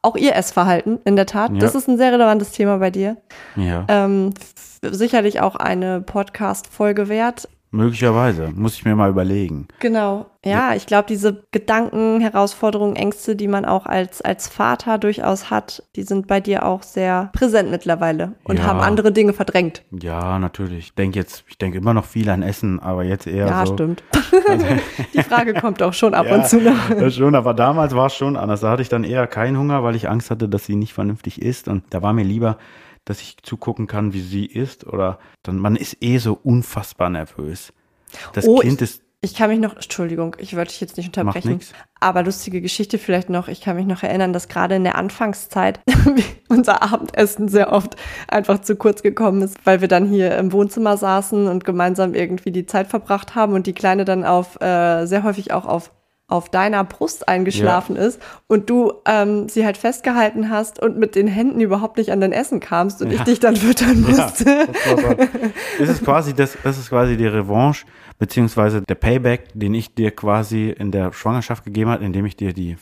auch 0.04 0.16
ihr 0.16 0.34
Essverhalten, 0.34 0.98
in 1.04 1.16
der 1.16 1.26
Tat. 1.26 1.52
Ja. 1.52 1.58
Das 1.58 1.74
ist 1.74 1.88
ein 1.88 1.96
sehr 1.96 2.12
relevantes 2.12 2.52
Thema 2.52 2.78
bei 2.78 2.90
dir. 2.90 3.16
Ja. 3.56 3.84
Ähm, 3.88 4.34
sicherlich 4.82 5.40
auch 5.40 5.56
eine 5.56 6.00
Podcast-Folge 6.00 7.08
wert. 7.08 7.48
Möglicherweise, 7.74 8.52
muss 8.54 8.74
ich 8.74 8.84
mir 8.84 8.94
mal 8.94 9.10
überlegen. 9.10 9.66
Genau. 9.80 10.26
Ja, 10.44 10.74
ich 10.74 10.86
glaube, 10.86 11.06
diese 11.08 11.42
Gedanken, 11.50 12.20
Herausforderungen, 12.20 12.94
Ängste, 12.94 13.34
die 13.34 13.48
man 13.48 13.64
auch 13.64 13.86
als, 13.86 14.22
als 14.22 14.46
Vater 14.46 14.98
durchaus 14.98 15.50
hat, 15.50 15.82
die 15.96 16.04
sind 16.04 16.28
bei 16.28 16.38
dir 16.38 16.66
auch 16.66 16.84
sehr 16.84 17.30
präsent 17.32 17.72
mittlerweile 17.72 18.34
und 18.44 18.60
ja. 18.60 18.66
haben 18.66 18.78
andere 18.78 19.10
Dinge 19.10 19.32
verdrängt. 19.32 19.82
Ja, 19.90 20.38
natürlich. 20.38 20.78
Ich 20.78 20.94
denke 20.94 21.18
jetzt, 21.18 21.44
ich 21.48 21.58
denke 21.58 21.78
immer 21.78 21.94
noch 21.94 22.04
viel 22.04 22.30
an 22.30 22.42
Essen, 22.42 22.78
aber 22.78 23.02
jetzt 23.02 23.26
eher 23.26 23.46
ja, 23.46 23.66
so. 23.66 23.72
Ja, 23.72 23.74
stimmt. 23.74 24.04
die 25.14 25.22
Frage 25.24 25.54
kommt 25.54 25.82
auch 25.82 25.94
schon 25.94 26.14
ab 26.14 26.26
ja, 26.26 26.36
und 26.36 26.46
zu 26.46 26.60
noch. 26.60 27.10
Schon, 27.10 27.34
aber 27.34 27.54
damals 27.54 27.92
war 27.96 28.06
es 28.06 28.14
schon 28.14 28.36
anders. 28.36 28.60
Da 28.60 28.70
hatte 28.70 28.82
ich 28.82 28.88
dann 28.88 29.02
eher 29.02 29.26
keinen 29.26 29.58
Hunger, 29.58 29.82
weil 29.82 29.96
ich 29.96 30.08
Angst 30.08 30.30
hatte, 30.30 30.48
dass 30.48 30.64
sie 30.64 30.76
nicht 30.76 30.92
vernünftig 30.92 31.42
isst 31.42 31.66
und 31.66 31.82
da 31.90 32.02
war 32.02 32.12
mir 32.12 32.24
lieber, 32.24 32.56
dass 33.04 33.20
ich 33.20 33.36
zugucken 33.42 33.86
kann, 33.86 34.12
wie 34.12 34.20
sie 34.20 34.46
ist. 34.46 34.86
Oder 34.86 35.18
dann, 35.42 35.58
man 35.58 35.76
ist 35.76 35.98
eh 36.00 36.18
so 36.18 36.38
unfassbar 36.42 37.10
nervös. 37.10 37.72
Das 38.32 38.46
oh, 38.46 38.58
Kind 38.58 38.80
ist. 38.82 39.02
Ich 39.20 39.34
kann 39.34 39.48
mich 39.48 39.58
noch, 39.58 39.74
Entschuldigung, 39.74 40.36
ich 40.38 40.54
wollte 40.54 40.70
dich 40.70 40.82
jetzt 40.82 40.98
nicht 40.98 41.06
unterbrechen. 41.06 41.58
Aber 41.98 42.22
lustige 42.22 42.60
Geschichte 42.60 42.98
vielleicht 42.98 43.30
noch. 43.30 43.48
Ich 43.48 43.62
kann 43.62 43.76
mich 43.76 43.86
noch 43.86 44.02
erinnern, 44.02 44.34
dass 44.34 44.48
gerade 44.48 44.74
in 44.74 44.84
der 44.84 44.96
Anfangszeit 44.96 45.80
unser 46.50 46.82
Abendessen 46.82 47.48
sehr 47.48 47.72
oft 47.72 47.96
einfach 48.28 48.60
zu 48.60 48.76
kurz 48.76 49.02
gekommen 49.02 49.40
ist, 49.40 49.56
weil 49.64 49.80
wir 49.80 49.88
dann 49.88 50.06
hier 50.06 50.36
im 50.36 50.52
Wohnzimmer 50.52 50.98
saßen 50.98 51.46
und 51.46 51.64
gemeinsam 51.64 52.12
irgendwie 52.12 52.50
die 52.50 52.66
Zeit 52.66 52.86
verbracht 52.88 53.34
haben 53.34 53.54
und 53.54 53.66
die 53.66 53.72
Kleine 53.72 54.04
dann 54.04 54.24
auf, 54.24 54.60
äh, 54.60 55.06
sehr 55.06 55.22
häufig 55.22 55.52
auch 55.52 55.64
auf 55.64 55.90
auf 56.34 56.48
deiner 56.48 56.82
Brust 56.82 57.28
eingeschlafen 57.28 57.94
ja. 57.94 58.02
ist 58.02 58.20
und 58.48 58.68
du 58.68 58.92
ähm, 59.06 59.48
sie 59.48 59.64
halt 59.64 59.76
festgehalten 59.76 60.50
hast 60.50 60.82
und 60.82 60.98
mit 60.98 61.14
den 61.14 61.28
Händen 61.28 61.60
überhaupt 61.60 61.96
nicht 61.96 62.10
an 62.10 62.20
dein 62.20 62.32
Essen 62.32 62.58
kamst 62.58 63.00
und 63.00 63.12
ja. 63.12 63.18
ich 63.18 63.22
dich 63.22 63.40
dann 63.40 63.54
füttern 63.54 64.00
musste. 64.02 64.44
Ja, 64.50 65.14
das, 65.14 65.28
das, 65.78 65.88
ist 65.88 66.04
quasi 66.04 66.34
das, 66.34 66.58
das 66.64 66.76
ist 66.76 66.88
quasi 66.88 67.16
die 67.16 67.26
Revanche 67.26 67.86
beziehungsweise 68.18 68.82
der 68.82 68.96
Payback, 68.96 69.48
den 69.54 69.74
ich 69.74 69.94
dir 69.94 70.10
quasi 70.10 70.70
in 70.70 70.90
der 70.90 71.12
Schwangerschaft 71.12 71.64
gegeben 71.64 71.90
habe, 71.90 72.04
indem 72.04 72.26
ich 72.26 72.36
dir 72.36 72.52
die 72.52 72.76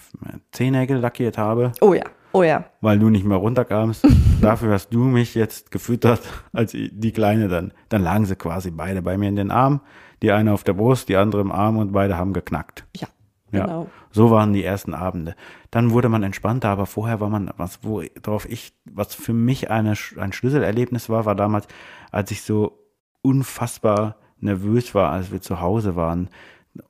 Zehennägel 0.52 0.96
lackiert 0.96 1.36
habe. 1.36 1.72
Oh 1.82 1.92
ja. 1.92 2.04
Oh 2.32 2.42
ja. 2.42 2.64
Weil 2.80 2.98
du 2.98 3.10
nicht 3.10 3.26
mehr 3.26 3.36
runterkamst. 3.36 4.06
Dafür 4.40 4.72
hast 4.72 4.88
du 4.88 5.00
mich 5.00 5.34
jetzt 5.34 5.70
gefüttert, 5.70 6.22
als 6.54 6.72
die 6.72 7.12
Kleine 7.12 7.48
dann. 7.48 7.72
Dann 7.90 8.02
lagen 8.02 8.24
sie 8.24 8.36
quasi 8.36 8.70
beide 8.70 9.02
bei 9.02 9.18
mir 9.18 9.28
in 9.28 9.36
den 9.36 9.50
Armen. 9.50 9.80
Die 10.22 10.32
eine 10.32 10.52
auf 10.52 10.64
der 10.64 10.72
Brust, 10.72 11.08
die 11.08 11.16
andere 11.16 11.42
im 11.42 11.52
Arm 11.52 11.76
und 11.76 11.92
beide 11.92 12.16
haben 12.16 12.32
geknackt. 12.32 12.86
Ja. 12.96 13.08
Ja, 13.52 13.66
genau. 13.66 13.90
so 14.10 14.30
waren 14.30 14.52
die 14.52 14.64
ersten 14.64 14.94
Abende. 14.94 15.36
Dann 15.70 15.90
wurde 15.90 16.08
man 16.08 16.22
entspannter, 16.22 16.70
aber 16.70 16.86
vorher 16.86 17.20
war 17.20 17.28
man, 17.28 17.50
was, 17.58 17.80
worauf 17.82 18.48
ich, 18.48 18.72
was 18.86 19.14
für 19.14 19.34
mich 19.34 19.70
eine, 19.70 19.94
ein 20.16 20.32
Schlüsselerlebnis 20.32 21.08
war, 21.08 21.26
war 21.26 21.34
damals, 21.34 21.68
als 22.10 22.30
ich 22.30 22.42
so 22.42 22.78
unfassbar 23.20 24.16
nervös 24.40 24.94
war, 24.94 25.10
als 25.10 25.30
wir 25.30 25.40
zu 25.40 25.60
Hause 25.60 25.96
waren, 25.96 26.28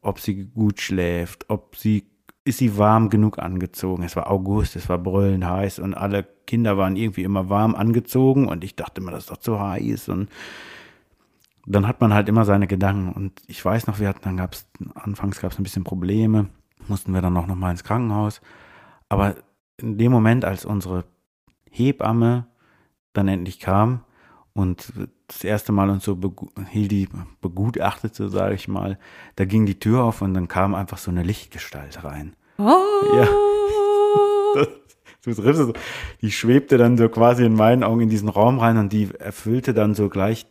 ob 0.01 0.21
sie 0.21 0.47
gut 0.47 0.81
schläft, 0.81 1.47
ob 1.49 1.77
sie, 1.77 2.05
ist 2.45 2.59
sie 2.59 2.79
warm 2.79 3.11
genug 3.11 3.39
angezogen. 3.39 4.05
Es 4.05 4.15
war 4.15 4.31
August, 4.31 4.77
es 4.77 4.89
war 4.89 4.99
brüllend 4.99 5.45
heiß 5.45 5.81
und 5.81 5.95
alle 5.95 6.25
Kinder 6.47 6.79
waren 6.79 6.97
irgendwie 6.97 7.25
immer 7.25 7.49
warm 7.49 7.75
angezogen 7.75 8.49
und 8.49 8.65
ich 8.65 8.77
dachte 8.77 9.01
immer, 9.01 9.11
das 9.11 9.25
ist 9.25 9.31
doch 9.31 9.37
zu 9.37 9.61
heiß 9.61 10.09
und 10.09 10.29
dann 11.67 11.87
hat 11.87 12.01
man 12.01 12.13
halt 12.13 12.29
immer 12.29 12.45
seine 12.45 12.67
Gedanken. 12.67 13.13
Und 13.13 13.41
ich 13.47 13.65
weiß 13.65 13.87
noch, 13.87 13.99
wir 14.01 14.09
hatten, 14.09 14.23
dann 14.23 14.37
gab 14.37 14.55
es, 14.55 14.67
anfangs 14.95 15.41
gab 15.41 15.53
es 15.53 15.59
ein 15.59 15.63
bisschen 15.63 15.85
Probleme, 15.85 16.49
mussten 16.89 17.15
wir 17.15 17.23
dann 17.23 17.37
auch 17.37 17.47
noch 17.47 17.57
mal 17.57 17.71
ins 17.71 17.85
Krankenhaus. 17.85 18.41
Aber 19.09 19.37
in 19.77 19.99
dem 19.99 20.13
Moment, 20.13 20.45
als 20.45 20.65
unsere 20.65 21.05
Hebamme 21.71 22.47
dann 23.13 23.29
endlich 23.29 23.61
kam 23.61 24.05
und 24.55 24.93
das 25.27 25.45
erste 25.45 25.73
Mal 25.73 25.91
uns 25.91 26.05
so 26.05 26.17
begu 26.17 26.49
Hildi 26.69 27.09
begutachtete, 27.41 28.29
sage 28.29 28.55
ich 28.55 28.69
mal, 28.69 28.99
da 29.37 29.45
ging 29.45 29.67
die 29.67 29.79
Tür 29.79 30.05
auf 30.05 30.23
und 30.23 30.35
dann 30.35 30.49
kam 30.49 30.75
einfach 30.75 30.99
so 30.99 31.11
eine 31.11 31.23
Lichtgestalt 31.23 32.05
rein. 32.05 32.37
Oh. 32.59 32.71
Ja. 33.17 33.29
Das, 34.55 34.69
du 35.25 35.43
triffst 35.43 35.63
es, 35.63 35.73
die 36.21 36.31
schwebte 36.31 36.77
dann 36.77 36.99
so 36.99 37.09
quasi 37.09 37.47
in 37.47 37.55
meinen 37.55 37.85
Augen 37.85 38.03
in 38.03 38.11
diesen 38.11 38.29
Raum 38.29 38.59
rein 38.59 38.77
und 38.77 38.93
die 38.93 39.09
erfüllte 39.19 39.73
dann 39.73 39.95
so 39.95 40.11
gleich 40.11 40.47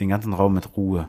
den 0.00 0.08
ganzen 0.08 0.32
Raum 0.32 0.54
mit 0.54 0.76
Ruhe. 0.76 1.08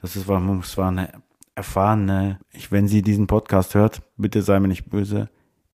Das 0.00 0.16
ist, 0.16 0.28
war, 0.28 0.40
das 0.40 0.76
war 0.76 0.88
eine 0.88 1.10
erfahrene, 1.54 2.40
ich, 2.50 2.72
wenn 2.72 2.88
sie 2.88 3.02
diesen 3.02 3.26
Podcast 3.26 3.74
hört, 3.74 4.02
bitte 4.16 4.42
sei 4.42 4.58
mir 4.60 4.68
nicht 4.68 4.88
böse, 4.88 5.28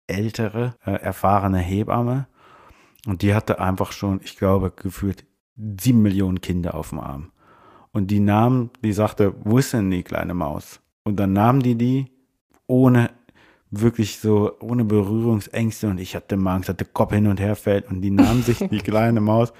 ältere, 0.06 0.74
äh, 0.84 0.92
erfahrene 0.92 1.58
Hebamme. 1.58 2.26
Und 3.06 3.22
die 3.22 3.34
hatte 3.34 3.60
einfach 3.60 3.92
schon, 3.92 4.20
ich 4.22 4.36
glaube, 4.36 4.70
gefühlt 4.70 5.24
sieben 5.56 6.02
Millionen 6.02 6.40
Kinder 6.40 6.74
auf 6.74 6.90
dem 6.90 7.00
Arm. 7.00 7.32
Und 7.92 8.10
die 8.10 8.20
nahm, 8.20 8.70
die 8.82 8.92
sagte, 8.92 9.34
wo 9.44 9.58
ist 9.58 9.72
denn 9.72 9.90
die 9.90 10.02
kleine 10.02 10.34
Maus? 10.34 10.80
Und 11.04 11.16
dann 11.16 11.32
nahm 11.32 11.62
die 11.62 11.74
die 11.74 12.12
ohne 12.66 13.10
wirklich 13.70 14.18
so, 14.18 14.52
ohne 14.60 14.84
Berührungsängste 14.84 15.88
und 15.88 15.98
ich 15.98 16.14
hatte 16.14 16.36
Angst, 16.36 16.68
hatte 16.68 16.84
Kopf 16.84 17.12
hin 17.12 17.26
und 17.26 17.40
her 17.40 17.56
fällt 17.56 17.90
und 17.90 18.00
die 18.00 18.10
nahm 18.10 18.42
sich 18.42 18.58
die 18.58 18.78
kleine 18.78 19.20
Maus 19.20 19.52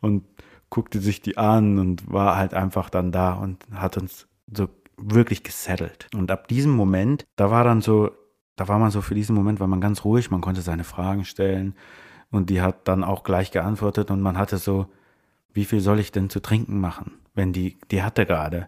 und 0.00 0.24
guckte 0.70 1.00
sich 1.00 1.20
die 1.20 1.36
an 1.36 1.78
und 1.78 2.10
war 2.10 2.36
halt 2.36 2.54
einfach 2.54 2.90
dann 2.90 3.12
da 3.12 3.34
und 3.34 3.64
hat 3.74 3.96
uns 3.96 4.26
so 4.52 4.68
wirklich 4.96 5.42
gesettelt. 5.42 6.08
Und 6.14 6.30
ab 6.30 6.48
diesem 6.48 6.72
Moment, 6.72 7.26
da 7.36 7.50
war 7.50 7.64
dann 7.64 7.82
so, 7.82 8.10
da 8.56 8.68
war 8.68 8.78
man 8.78 8.90
so 8.90 9.00
für 9.00 9.14
diesen 9.14 9.34
Moment, 9.34 9.60
war 9.60 9.66
man 9.66 9.80
ganz 9.80 10.04
ruhig, 10.04 10.30
man 10.30 10.40
konnte 10.40 10.62
seine 10.62 10.84
Fragen 10.84 11.24
stellen 11.24 11.74
und 12.30 12.50
die 12.50 12.60
hat 12.60 12.86
dann 12.86 13.04
auch 13.04 13.24
gleich 13.24 13.50
geantwortet 13.50 14.10
und 14.10 14.20
man 14.20 14.38
hatte 14.38 14.58
so, 14.58 14.86
wie 15.52 15.64
viel 15.64 15.80
soll 15.80 15.98
ich 15.98 16.12
denn 16.12 16.30
zu 16.30 16.40
trinken 16.40 16.80
machen? 16.80 17.14
Wenn 17.34 17.52
die, 17.52 17.78
die 17.90 18.02
hatte 18.02 18.26
gerade. 18.26 18.66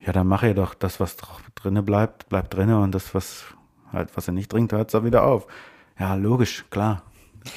Ja, 0.00 0.12
dann 0.12 0.26
mache 0.26 0.48
ihr 0.48 0.54
doch 0.54 0.74
das, 0.74 1.00
was 1.00 1.16
drinne 1.54 1.82
bleibt, 1.82 2.28
bleibt 2.28 2.54
drinne 2.54 2.80
und 2.80 2.94
das, 2.94 3.14
was 3.14 3.46
halt, 3.92 4.16
was 4.16 4.28
er 4.28 4.34
nicht 4.34 4.50
trinkt, 4.50 4.72
hört 4.72 4.92
es 4.92 5.04
wieder 5.04 5.24
auf. 5.24 5.46
Ja, 5.98 6.14
logisch, 6.14 6.66
klar. 6.70 7.02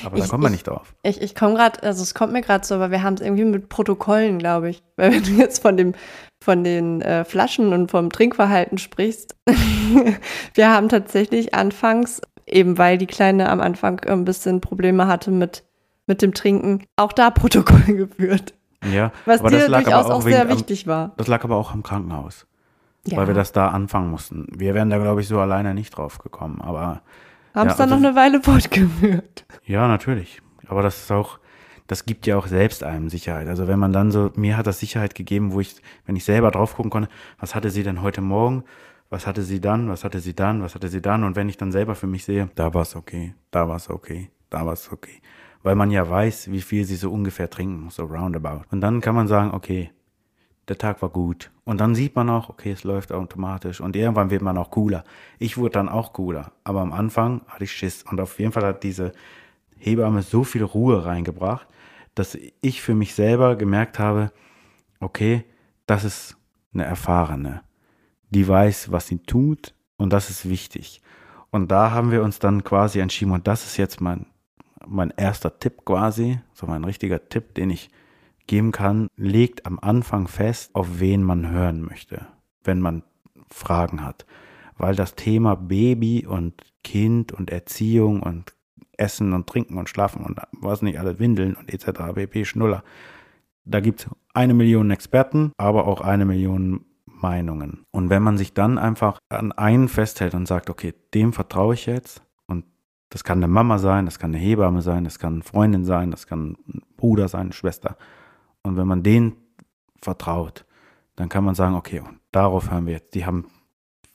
Aber 0.04 0.17
ich, 0.17 0.24
da 0.24 0.30
kommt 0.30 0.44
man 0.44 0.52
nicht 0.52 0.67
drauf. 0.67 0.94
Ich, 1.04 1.22
ich 1.22 1.36
komme 1.36 1.56
gerade, 1.56 1.84
also 1.84 2.02
es 2.04 2.13
kommt 2.13 2.34
mir 2.34 2.41
gerade 2.41 2.65
so, 2.65 2.76
aber 2.76 2.91
wir 2.91 3.04
haben 3.04 3.15
es 3.15 3.22
irgendwie 3.22 3.46
mit 3.46 3.70
Protokollen, 3.70 4.39
glaube 4.39 4.70
ich. 4.70 4.84
Weil 4.96 5.12
wenn 5.12 5.24
du 5.24 5.32
jetzt 5.32 5.62
von 5.62 5.78
dem, 5.78 5.94
von 6.44 6.63
den 6.63 7.02
äh, 7.02 7.26
Flaschen 7.26 7.74
und 7.74 7.91
vom 7.91 8.10
Trinkverhalten 8.10 8.78
sprichst, 8.78 9.36
wir 10.54 10.70
haben 10.70 10.89
tatsächlich 10.89 11.54
anfangs, 11.54 12.22
eben 12.46 12.78
weil 12.78 12.98
die 12.98 13.08
Kleine 13.08 13.50
am 13.50 13.62
Anfang 13.62 14.00
ein 14.02 14.26
bisschen 14.26 14.62
Probleme 14.62 15.08
hatte 15.08 15.32
mit, 15.32 15.63
mit 16.08 16.22
dem 16.22 16.34
Trinken, 16.34 16.86
auch 16.96 17.13
da 17.13 17.30
Protokoll 17.32 17.96
geführt. 17.96 18.54
Ja, 18.91 19.12
was 19.26 19.44
dir 19.44 19.67
durchaus 19.67 20.06
auch, 20.06 20.10
auch 20.10 20.22
sehr 20.24 20.50
wichtig 20.50 20.88
am, 20.88 20.91
war. 20.91 21.12
Das 21.17 21.28
lag 21.28 21.44
aber 21.44 21.56
auch 21.56 21.74
im 21.76 21.84
Krankenhaus. 21.84 22.48
Ja. 23.06 23.17
Weil 23.17 23.28
wir 23.28 23.34
das 23.34 23.52
da 23.52 23.70
anfangen 23.70 24.12
mussten. 24.12 24.48
Wir 24.56 24.74
wären 24.74 24.89
da, 24.89 24.98
glaube 24.98 25.22
ich, 25.22 25.28
so 25.28 25.39
alleine 25.39 25.74
nicht 25.74 25.91
drauf 25.91 26.20
gekommen. 26.20 26.62
Aber 26.62 27.02
haben 27.54 27.70
es 27.70 27.78
ja, 27.78 27.86
dann 27.86 27.94
also, 27.94 27.96
noch 27.96 28.10
eine 28.10 28.16
Weile 28.16 28.42
fortgeführt. 28.42 29.46
Ja, 29.66 29.88
natürlich. 29.88 30.42
Aber 30.68 30.82
das 30.82 31.04
ist 31.04 31.12
auch, 31.12 31.40
das 31.88 32.06
gibt 32.06 32.26
ja 32.28 32.38
auch 32.38 32.48
selbst 32.48 32.84
einem 32.84 33.10
Sicherheit. 33.10 33.48
Also 33.48 33.68
wenn 33.68 33.80
man 33.80 33.94
dann 33.94 34.12
so, 34.12 34.32
mir 34.36 34.58
hat 34.58 34.68
das 34.68 34.80
Sicherheit 34.80 35.16
gegeben, 35.16 35.52
wo 35.52 35.60
ich, 35.60 35.76
wenn 36.06 36.16
ich 36.16 36.24
selber 36.24 36.52
drauf 36.52 36.76
gucken 36.76 36.92
konnte, 36.92 37.10
was 37.40 37.56
hatte 37.56 37.70
sie 37.70 37.84
denn 37.84 38.02
heute 38.02 38.22
Morgen? 38.22 38.64
Was 39.10 39.28
hatte 39.28 39.42
sie 39.42 39.60
dann? 39.60 39.90
Was 39.90 40.06
hatte 40.06 40.22
sie 40.22 40.34
dann? 40.34 40.64
Was 40.64 40.74
hatte 40.74 40.88
sie 40.88 41.02
dann? 41.02 41.26
Und 41.26 41.36
wenn 41.36 41.50
ich 41.50 41.58
dann 41.58 41.74
selber 41.74 41.96
für 41.96 42.08
mich 42.08 42.24
sehe, 42.24 42.50
da 42.56 42.74
war 42.74 42.84
es 42.84 42.96
okay, 42.96 43.36
da 43.52 43.68
war 43.68 43.76
es 43.76 43.90
okay, 43.90 44.32
da 44.50 44.66
war 44.66 44.74
es 44.74 44.90
okay. 44.92 45.22
Weil 45.64 45.76
man 45.76 45.92
ja 45.92 46.10
weiß, 46.10 46.50
wie 46.50 46.62
viel 46.62 46.86
sie 46.86 46.96
so 46.96 47.12
ungefähr 47.12 47.50
trinken, 47.50 47.90
so 47.90 48.06
roundabout. 48.06 48.62
Und 48.72 48.80
dann 48.82 49.02
kann 49.02 49.14
man 49.14 49.28
sagen, 49.28 49.52
okay, 49.52 49.92
der 50.71 50.77
Tag 50.77 51.01
war 51.01 51.10
gut. 51.10 51.51
Und 51.65 51.81
dann 51.81 51.95
sieht 51.95 52.15
man 52.15 52.29
auch, 52.29 52.49
okay, 52.49 52.71
es 52.71 52.86
läuft 52.86 53.12
automatisch. 53.12 53.81
Und 53.81 53.95
irgendwann 53.95 54.29
wird 54.29 54.41
man 54.41 54.57
auch 54.57 54.71
cooler. 54.71 55.03
Ich 55.38 55.57
wurde 55.57 55.73
dann 55.73 55.89
auch 55.89 56.13
cooler. 56.13 56.53
Aber 56.63 56.79
am 56.79 56.93
Anfang 56.93 57.41
hatte 57.47 57.65
ich 57.65 57.73
Schiss. 57.73 58.03
Und 58.03 58.21
auf 58.21 58.39
jeden 58.39 58.53
Fall 58.53 58.65
hat 58.65 58.84
diese 58.84 59.12
Hebamme 59.77 60.21
so 60.21 60.45
viel 60.45 60.63
Ruhe 60.63 61.05
reingebracht, 61.05 61.67
dass 62.15 62.38
ich 62.62 62.81
für 62.81 62.95
mich 62.95 63.13
selber 63.15 63.57
gemerkt 63.57 63.99
habe, 63.99 64.32
okay, 65.01 65.43
das 65.88 66.05
ist 66.05 66.38
eine 66.74 66.86
Erfahrene. 66.86 67.61
Die 68.30 68.47
weiß, 68.47 68.93
was 68.93 69.07
sie 69.07 69.19
tut. 69.19 69.74
Und 69.97 70.13
das 70.13 70.30
ist 70.30 70.49
wichtig. 70.49 71.01
Und 71.51 71.69
da 71.69 71.91
haben 71.91 72.11
wir 72.11 72.24
uns 72.24 72.39
dann 72.39 72.63
quasi 72.63 72.99
entschieden. 72.99 73.34
Und 73.34 73.45
das 73.45 73.65
ist 73.65 73.76
jetzt 73.76 73.99
mein, 73.99 74.26
mein 74.88 75.11
erster 75.17 75.59
Tipp 75.59 75.84
quasi. 75.84 76.39
So 76.53 76.65
mein 76.65 76.86
richtiger 76.86 77.28
Tipp, 77.28 77.55
den 77.55 77.72
ich 77.72 77.89
geben 78.48 78.72
kann, 78.72 79.08
legt 79.16 79.66
am 79.66 79.80
Anfang 79.80 80.28
fest, 80.28 80.76
auf 80.76 81.00
wen 81.00 81.24
man 81.24 81.50
hören 81.50 81.82
möchte, 81.82 82.28
wenn 82.64 82.80
man 82.80 83.04
Fragen 83.50 84.04
hat. 84.04 84.26
Weil 84.78 84.96
das 84.96 85.16
Thema 85.16 85.56
Baby 85.56 86.26
und 86.26 86.62
Kind 86.84 87.32
und 87.32 87.52
Erziehung 87.52 88.24
und 88.24 88.56
Essen 88.98 89.34
und 89.34 89.48
Trinken 89.48 89.78
und 89.78 89.89
Schlafen 89.89 90.24
und 90.24 90.39
was 90.52 90.82
nicht 90.82 91.00
alle 91.00 91.20
Windeln 91.20 91.56
und 91.56 91.74
etc. 91.74 92.14
pp. 92.14 92.46
Schnuller. 92.46 92.84
Da 93.66 93.80
gibt 93.80 94.02
es 94.02 94.10
eine 94.34 94.54
Million 94.54 94.92
Experten, 94.92 95.52
aber 95.58 95.88
auch 95.88 96.02
eine 96.02 96.26
Million 96.26 96.86
Meinungen. 97.06 97.86
Und 97.92 98.10
wenn 98.10 98.24
man 98.24 98.38
sich 98.38 98.54
dann 98.54 98.78
einfach 98.78 99.20
an 99.30 99.52
einen 99.52 99.88
festhält 99.88 100.34
und 100.34 100.48
sagt, 100.48 100.70
okay, 100.70 100.94
dem 101.14 101.34
vertraue 101.34 101.76
ich 101.76 101.86
jetzt 101.86 102.24
und 102.48 102.66
das 103.10 103.24
kann 103.24 103.39
eine 103.39 103.48
Mama 103.48 103.78
sein, 103.78 104.06
das 104.06 104.20
kann 104.20 104.32
eine 104.32 104.44
Hebamme 104.44 104.82
sein, 104.82 105.04
das 105.04 105.20
kann 105.20 105.36
eine 105.36 105.44
Freundin 105.44 105.86
sein, 105.86 106.12
das 106.12 106.28
kann 106.28 106.58
ein 106.68 106.82
Bruder 106.98 107.28
sein, 107.28 107.42
eine 107.42 107.54
Schwester. 107.54 107.98
Und 108.64 108.78
wenn 108.78 108.88
man 108.88 109.03
denen 109.03 109.36
vertraut, 110.01 110.66
dann 111.16 111.30
kann 111.30 111.43
man 111.43 111.55
sagen, 111.55 111.76
okay, 111.76 111.99
und 111.99 112.20
darauf 112.32 112.72
hören 112.72 112.86
wir 112.86 112.93
jetzt. 112.93 113.14
Die 113.16 113.26
haben 113.26 113.47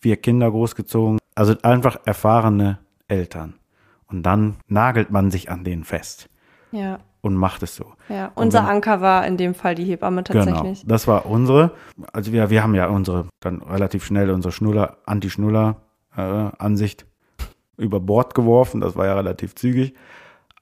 vier 0.01 0.17
Kinder 0.17 0.51
großgezogen, 0.51 1.19
also 1.35 1.55
einfach 1.63 1.99
erfahrene 2.05 2.79
Eltern. 3.09 3.55
Und 4.09 4.23
dann 4.23 4.57
nagelt 4.69 5.11
man 5.11 5.31
sich 5.31 5.51
an 5.51 5.65
denen 5.65 5.85
fest. 5.85 6.29
Ja. 6.73 7.01
Und 7.23 7.35
macht 7.35 7.63
es 7.65 7.75
so. 7.75 7.95
Ja, 8.09 8.31
unser 8.37 8.61
wenn, 8.61 8.69
Anker 8.69 9.01
war 9.01 9.27
in 9.27 9.37
dem 9.37 9.55
Fall 9.55 9.75
die 9.75 9.85
Hebamme 9.85 10.23
tatsächlich. 10.23 10.83
Genau, 10.83 10.89
das 10.89 11.09
war 11.09 11.27
unsere. 11.27 11.73
Also 12.13 12.31
wir, 12.33 12.51
wir 12.51 12.63
haben 12.63 12.77
ja 12.77 12.87
unsere, 12.87 13.27
dann 13.41 13.63
relativ 13.63 14.05
schnell 14.05 14.31
unsere 14.31 14.53
Schnuller, 14.53 14.99
Anti-Schnuller-Ansicht 15.07 17.03
äh, 17.03 17.05
über 17.83 17.99
Bord 17.99 18.35
geworfen. 18.35 18.81
Das 18.81 18.95
war 18.95 19.07
ja 19.07 19.15
relativ 19.15 19.57
zügig. 19.57 19.95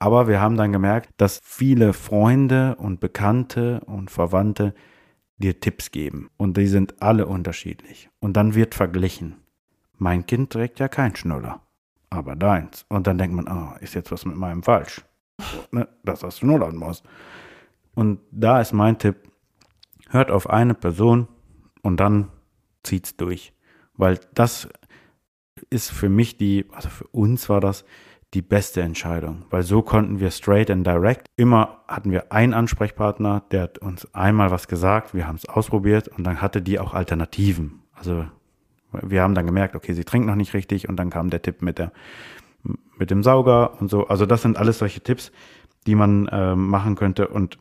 Aber 0.04 0.28
wir 0.28 0.38
haben 0.38 0.58
dann 0.58 0.70
gemerkt, 0.70 1.14
dass 1.16 1.40
viele 1.42 1.94
Freunde 1.94 2.74
und 2.74 3.00
Bekannte 3.00 3.80
und 3.86 4.10
Verwandte 4.10 4.74
dir 5.38 5.60
Tipps 5.60 5.92
geben. 5.92 6.28
Und 6.36 6.58
die 6.58 6.66
sind 6.66 7.00
alle 7.00 7.26
unterschiedlich. 7.26 8.10
Und 8.20 8.36
dann 8.36 8.54
wird 8.54 8.74
verglichen. 8.74 9.36
Mein 9.96 10.26
Kind 10.26 10.52
trägt 10.52 10.78
ja 10.78 10.88
keinen 10.88 11.16
Schnuller, 11.16 11.62
aber 12.10 12.36
deins. 12.36 12.84
Und 12.90 13.06
dann 13.06 13.16
denkt 13.16 13.34
man, 13.34 13.48
oh, 13.48 13.78
ist 13.80 13.94
jetzt 13.94 14.12
was 14.12 14.26
mit 14.26 14.36
meinem 14.36 14.62
falsch? 14.62 15.02
ne, 15.72 15.88
dass 16.02 16.20
das 16.20 16.38
schnullern 16.38 16.76
muss. 16.76 17.02
Und 17.94 18.20
da 18.30 18.60
ist 18.60 18.74
mein 18.74 18.98
Tipp, 18.98 19.16
hört 20.10 20.30
auf 20.30 20.50
eine 20.50 20.74
Person 20.74 21.28
und 21.80 21.98
dann 21.98 22.28
zieht's 22.82 23.16
durch. 23.16 23.54
Weil 23.94 24.20
das 24.34 24.68
ist 25.70 25.90
für 25.90 26.10
mich 26.10 26.36
die, 26.36 26.66
also 26.72 26.90
für 26.90 27.06
uns 27.06 27.48
war 27.48 27.62
das 27.62 27.86
die 28.34 28.42
beste 28.42 28.82
Entscheidung, 28.82 29.42
weil 29.50 29.62
so 29.62 29.82
konnten 29.82 30.20
wir 30.20 30.30
straight 30.30 30.70
and 30.70 30.86
direct. 30.86 31.26
Immer 31.36 31.80
hatten 31.86 32.10
wir 32.10 32.32
einen 32.32 32.52
Ansprechpartner, 32.52 33.44
der 33.52 33.62
hat 33.62 33.78
uns 33.78 34.12
einmal 34.12 34.50
was 34.50 34.68
gesagt, 34.68 35.14
wir 35.14 35.26
haben 35.26 35.36
es 35.36 35.48
ausprobiert 35.48 36.08
und 36.08 36.24
dann 36.24 36.42
hatte 36.42 36.60
die 36.60 36.78
auch 36.78 36.94
Alternativen. 36.94 37.82
Also 37.94 38.26
wir 38.90 39.22
haben 39.22 39.34
dann 39.34 39.46
gemerkt, 39.46 39.76
okay, 39.76 39.92
sie 39.94 40.04
trinkt 40.04 40.26
noch 40.26 40.34
nicht 40.34 40.54
richtig 40.54 40.88
und 40.88 40.96
dann 40.96 41.10
kam 41.10 41.30
der 41.30 41.42
Tipp 41.42 41.62
mit 41.62 41.78
der 41.78 41.92
mit 42.96 43.10
dem 43.10 43.22
Sauger 43.22 43.80
und 43.80 43.90
so. 43.90 44.06
Also 44.06 44.26
das 44.26 44.42
sind 44.42 44.56
alles 44.56 44.78
solche 44.78 45.00
Tipps, 45.00 45.32
die 45.86 45.94
man 45.94 46.28
äh, 46.28 46.54
machen 46.54 46.94
könnte 46.94 47.28
und 47.28 47.58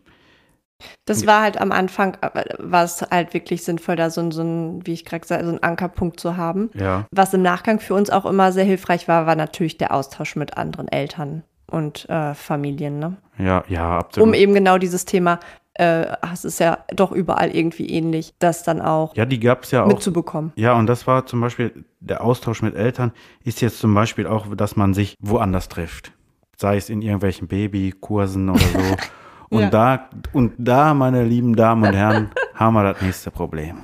das 1.05 1.25
war 1.27 1.41
halt 1.41 1.59
am 1.59 1.71
Anfang, 1.71 2.17
äh, 2.21 2.43
war 2.59 2.83
es 2.83 3.01
halt 3.01 3.33
wirklich 3.33 3.63
sinnvoll, 3.63 3.95
da 3.95 4.09
so 4.09 4.21
ein, 4.21 4.31
so 4.31 4.41
ein 4.41 4.85
wie 4.85 4.93
ich 4.93 5.05
gerade 5.05 5.21
gesagt 5.21 5.43
so 5.43 5.49
einen 5.49 5.63
Ankerpunkt 5.63 6.19
zu 6.19 6.37
haben. 6.37 6.69
Ja. 6.73 7.05
Was 7.11 7.33
im 7.33 7.41
Nachgang 7.41 7.79
für 7.79 7.93
uns 7.93 8.09
auch 8.09 8.25
immer 8.25 8.51
sehr 8.51 8.65
hilfreich 8.65 9.07
war, 9.07 9.25
war 9.25 9.35
natürlich 9.35 9.77
der 9.77 9.93
Austausch 9.93 10.35
mit 10.35 10.57
anderen 10.57 10.87
Eltern 10.87 11.43
und 11.67 12.07
äh, 12.09 12.33
Familien. 12.33 12.99
Ne? 12.99 13.17
Ja, 13.37 13.63
ja, 13.67 13.97
absolut. 13.97 14.27
Um 14.27 14.33
eben 14.33 14.53
genau 14.53 14.77
dieses 14.77 15.05
Thema, 15.05 15.39
äh, 15.75 16.05
es 16.31 16.45
ist 16.45 16.59
ja 16.59 16.79
doch 16.95 17.11
überall 17.11 17.49
irgendwie 17.55 17.89
ähnlich, 17.89 18.33
das 18.39 18.63
dann 18.63 18.81
auch 18.81 19.15
ja, 19.15 19.25
die 19.25 19.39
gab's 19.39 19.71
ja 19.71 19.83
auch, 19.83 19.87
mitzubekommen. 19.87 20.53
Ja, 20.55 20.73
und 20.73 20.87
das 20.87 21.07
war 21.07 21.25
zum 21.25 21.41
Beispiel, 21.41 21.85
der 21.99 22.23
Austausch 22.23 22.61
mit 22.61 22.75
Eltern 22.75 23.11
ist 23.43 23.61
jetzt 23.61 23.79
zum 23.79 23.93
Beispiel 23.93 24.27
auch, 24.27 24.55
dass 24.55 24.75
man 24.75 24.93
sich 24.93 25.15
woanders 25.19 25.69
trifft. 25.69 26.11
Sei 26.57 26.77
es 26.77 26.89
in 26.89 27.01
irgendwelchen 27.01 27.47
Babykursen 27.47 28.49
oder 28.49 28.59
so. 28.59 28.95
Und 29.53 29.61
ja. 29.61 29.69
da, 29.69 30.09
und 30.33 30.53
da, 30.57 30.93
meine 30.93 31.23
lieben 31.23 31.55
Damen 31.55 31.83
und 31.83 31.93
Herren, 31.93 32.31
haben 32.55 32.73
wir 32.73 32.83
das 32.91 33.01
nächste 33.01 33.29
Problem. 33.29 33.77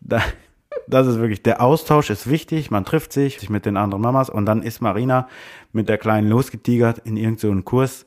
Da, 0.00 0.20
das 0.86 1.06
ist 1.06 1.18
wirklich, 1.18 1.42
der 1.42 1.62
Austausch 1.62 2.10
ist 2.10 2.28
wichtig, 2.28 2.70
man 2.70 2.84
trifft 2.84 3.12
sich, 3.12 3.38
sich 3.40 3.50
mit 3.50 3.66
den 3.66 3.76
anderen 3.76 4.02
Mamas 4.02 4.30
und 4.30 4.46
dann 4.46 4.62
ist 4.62 4.80
Marina 4.80 5.28
mit 5.72 5.88
der 5.88 5.98
Kleinen 5.98 6.28
losgetigert 6.28 6.98
in 6.98 7.16
irgendeinen 7.16 7.58
so 7.58 7.62
Kurs 7.62 8.06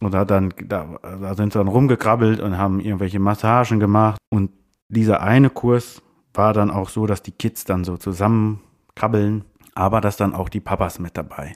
und 0.00 0.14
hat 0.14 0.30
dann, 0.30 0.52
da, 0.64 0.98
da 1.02 1.34
sind 1.34 1.52
sie 1.52 1.58
dann 1.58 1.68
rumgekrabbelt 1.68 2.40
und 2.40 2.58
haben 2.58 2.80
irgendwelche 2.80 3.20
Massagen 3.20 3.80
gemacht 3.80 4.18
und 4.30 4.50
dieser 4.88 5.22
eine 5.22 5.50
Kurs 5.50 6.02
war 6.32 6.52
dann 6.52 6.70
auch 6.70 6.88
so, 6.88 7.06
dass 7.06 7.22
die 7.22 7.32
Kids 7.32 7.64
dann 7.64 7.84
so 7.84 7.96
zusammenkrabbeln, 7.96 9.44
aber 9.74 10.00
dass 10.00 10.16
dann 10.16 10.34
auch 10.34 10.48
die 10.48 10.60
Papas 10.60 10.98
mit 10.98 11.16
dabei. 11.16 11.54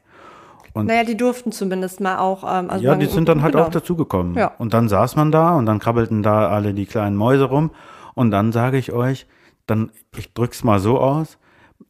Und 0.73 0.87
naja, 0.87 1.05
die 1.05 1.17
durften 1.17 1.53
zumindest 1.53 2.01
mal 2.01 2.19
auch. 2.19 2.45
Ähm, 2.45 2.71
also 2.71 2.85
ja, 2.85 2.95
die 2.95 3.07
sind 3.07 3.29
dann 3.29 3.43
halt 3.43 3.53
genau. 3.53 3.67
auch 3.67 3.71
dazugekommen. 3.71 4.35
Ja. 4.35 4.53
Und 4.59 4.75
dann 4.75 4.89
saß 4.89 5.17
man 5.17 5.33
da 5.33 5.55
und 5.57 5.67
dann 5.67 5.79
krabbelten 5.79 6.23
da 6.23 6.49
alle 6.49 6.75
die 6.75 6.87
kleinen 6.87 7.17
Mäuse 7.17 7.45
rum. 7.45 7.71
Und 8.15 8.31
dann 8.31 8.53
sage 8.53 8.79
ich 8.79 8.93
euch, 8.93 9.27
dann, 9.67 9.91
ich 10.17 10.33
drück's 10.35 10.65
mal 10.65 10.79
so 10.81 10.99
aus, 10.99 11.39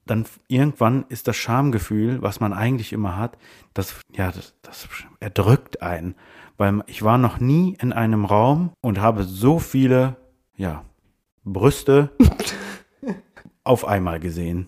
dann 0.07 0.25
irgendwann 0.49 1.05
ist 1.09 1.29
das 1.29 1.37
Schamgefühl, 1.37 2.23
was 2.23 2.41
man 2.41 2.53
eigentlich 2.53 2.93
immer 2.93 3.17
hat, 3.17 3.39
das, 3.75 3.95
ja, 4.15 4.31
das, 4.31 4.55
das 4.63 4.89
erdrückt 5.21 5.83
einen. 5.83 6.15
Weil 6.57 6.83
ich 6.87 7.03
war 7.03 7.19
noch 7.19 7.39
nie 7.39 7.77
in 7.81 7.93
einem 7.93 8.25
Raum 8.25 8.73
und 8.81 9.01
habe 9.01 9.25
so 9.25 9.59
viele, 9.59 10.17
ja, 10.57 10.85
Brüste 11.45 12.11
auf 13.65 13.87
einmal 13.87 14.21
gesehen. 14.21 14.67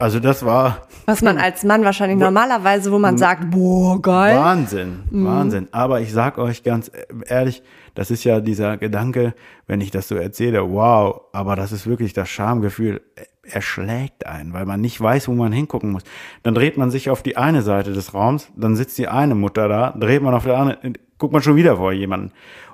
Also 0.00 0.20
das 0.20 0.44
war. 0.44 0.86
Was 1.06 1.22
man 1.22 1.38
als 1.38 1.64
Mann 1.64 1.82
wahrscheinlich 1.82 2.18
normalerweise, 2.18 2.92
wo 2.92 3.00
man 3.00 3.18
sagt, 3.18 3.50
boah, 3.50 4.00
geil. 4.00 4.36
Wahnsinn, 4.36 5.02
mhm. 5.10 5.26
Wahnsinn. 5.26 5.68
Aber 5.72 6.00
ich 6.00 6.12
sag 6.12 6.38
euch 6.38 6.62
ganz 6.62 6.92
ehrlich, 7.26 7.64
das 7.96 8.12
ist 8.12 8.22
ja 8.22 8.38
dieser 8.38 8.76
Gedanke, 8.76 9.34
wenn 9.66 9.80
ich 9.80 9.90
das 9.90 10.06
so 10.06 10.14
erzähle, 10.14 10.70
wow, 10.70 11.22
aber 11.32 11.56
das 11.56 11.72
ist 11.72 11.88
wirklich 11.88 12.12
das 12.12 12.28
Schamgefühl, 12.28 13.00
er 13.42 13.60
schlägt 13.60 14.24
einen, 14.24 14.52
weil 14.52 14.66
man 14.66 14.80
nicht 14.80 15.00
weiß, 15.00 15.26
wo 15.26 15.32
man 15.32 15.50
hingucken 15.50 15.90
muss. 15.90 16.04
Dann 16.44 16.54
dreht 16.54 16.76
man 16.76 16.92
sich 16.92 17.10
auf 17.10 17.24
die 17.24 17.36
eine 17.36 17.62
Seite 17.62 17.92
des 17.92 18.14
Raums, 18.14 18.52
dann 18.54 18.76
sitzt 18.76 18.98
die 18.98 19.08
eine 19.08 19.34
Mutter 19.34 19.66
da, 19.66 19.90
dreht 19.98 20.22
man 20.22 20.32
auf 20.32 20.44
der 20.44 20.58
anderen, 20.58 20.94
guckt 21.18 21.32
man 21.32 21.42
schon 21.42 21.56
wieder 21.56 21.76
vor 21.76 21.92
jemanden. 21.92 22.30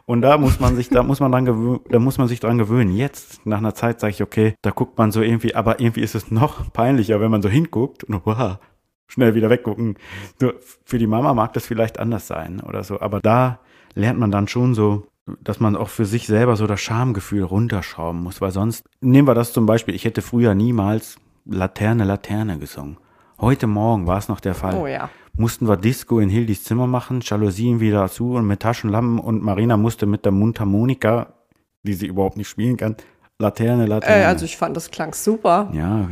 Und 0.07 0.21
da 0.21 0.37
muss 0.37 0.61
man 0.61 0.77
sich, 0.77 0.91
da 0.91 1.03
muss 1.03 1.21
man 1.21 1.33
dran 1.33 1.47
gewöhnen, 1.47 1.81
da 1.89 1.99
muss 1.99 2.19
man 2.19 2.29
sich 2.29 2.41
dran 2.41 2.59
gewöhnen. 2.59 2.95
Jetzt, 2.95 3.47
nach 3.47 3.59
einer 3.59 3.75
Zeit, 3.75 4.01
sage 4.01 4.13
ich, 4.13 4.23
okay, 4.23 4.55
da 4.61 4.71
guckt 4.71 4.99
man 4.99 5.13
so 5.13 5.23
irgendwie, 5.23 5.55
aber 5.55 5.81
irgendwie 5.81 6.03
ist 6.03 6.15
es 6.15 6.31
noch 6.31 6.73
peinlicher, 6.73 7.21
wenn 7.21 7.31
man 7.31 7.41
so 7.41 7.49
hinguckt 7.49 8.05
und 8.05 8.21
wow, 8.27 8.59
schnell 9.07 9.35
wieder 9.35 9.49
weggucken. 9.49 9.97
Nur 10.41 10.57
für 10.85 10.99
die 10.99 11.07
Mama 11.07 11.33
mag 11.33 11.55
das 11.55 11.67
vielleicht 11.67 11.99
anders 11.99 12.27
sein 12.27 12.61
oder 12.61 12.85
so, 12.85 13.01
aber 13.01 13.21
da 13.21 13.61
lernt 13.95 14.19
man 14.19 14.31
dann 14.31 14.47
schon 14.47 14.75
so, 14.75 15.07
dass 15.41 15.59
man 15.59 15.75
auch 15.75 15.89
für 15.89 16.05
sich 16.05 16.27
selber 16.27 16.57
so 16.57 16.67
das 16.67 16.83
Schamgefühl 16.83 17.43
runterschrauben 17.43 18.23
muss, 18.23 18.43
weil 18.43 18.51
sonst, 18.51 18.85
nehmen 19.01 19.27
wir 19.27 19.35
das 19.35 19.55
zum 19.55 19.65
Beispiel, 19.65 19.95
ich 19.95 20.05
hätte 20.05 20.21
früher 20.21 20.55
niemals 20.55 21.17
Laterne, 21.47 22.05
Laterne 22.05 22.59
gesungen. 22.59 22.99
Heute 23.41 23.67
Morgen 23.67 24.07
war 24.07 24.19
es 24.19 24.29
noch 24.29 24.41
der 24.41 24.55
Fall. 24.55 24.75
Oh 24.75 24.87
ja 24.87 25.09
mussten 25.37 25.68
wir 25.68 25.76
Disco 25.76 26.20
in 26.20 26.28
Hildis 26.28 26.64
Zimmer 26.64 26.87
machen, 26.87 27.20
Jalousien 27.22 27.80
wieder 27.80 28.09
zu 28.09 28.35
und 28.35 28.47
mit 28.47 28.61
Taschenlampen 28.61 29.18
und 29.18 29.43
Marina 29.43 29.76
musste 29.76 30.07
mit 30.07 30.24
der 30.24 30.32
Mundharmonika, 30.32 31.35
die 31.82 31.95
sie 31.95 32.07
überhaupt 32.07 32.37
nicht 32.37 32.49
spielen 32.49 32.76
kann, 32.76 32.97
Laterne, 33.39 33.87
Laterne. 33.87 34.22
Äh, 34.22 34.26
also 34.26 34.45
ich 34.45 34.57
fand, 34.57 34.76
das 34.76 34.91
klang 34.91 35.12
super. 35.12 35.68
Ja. 35.72 36.09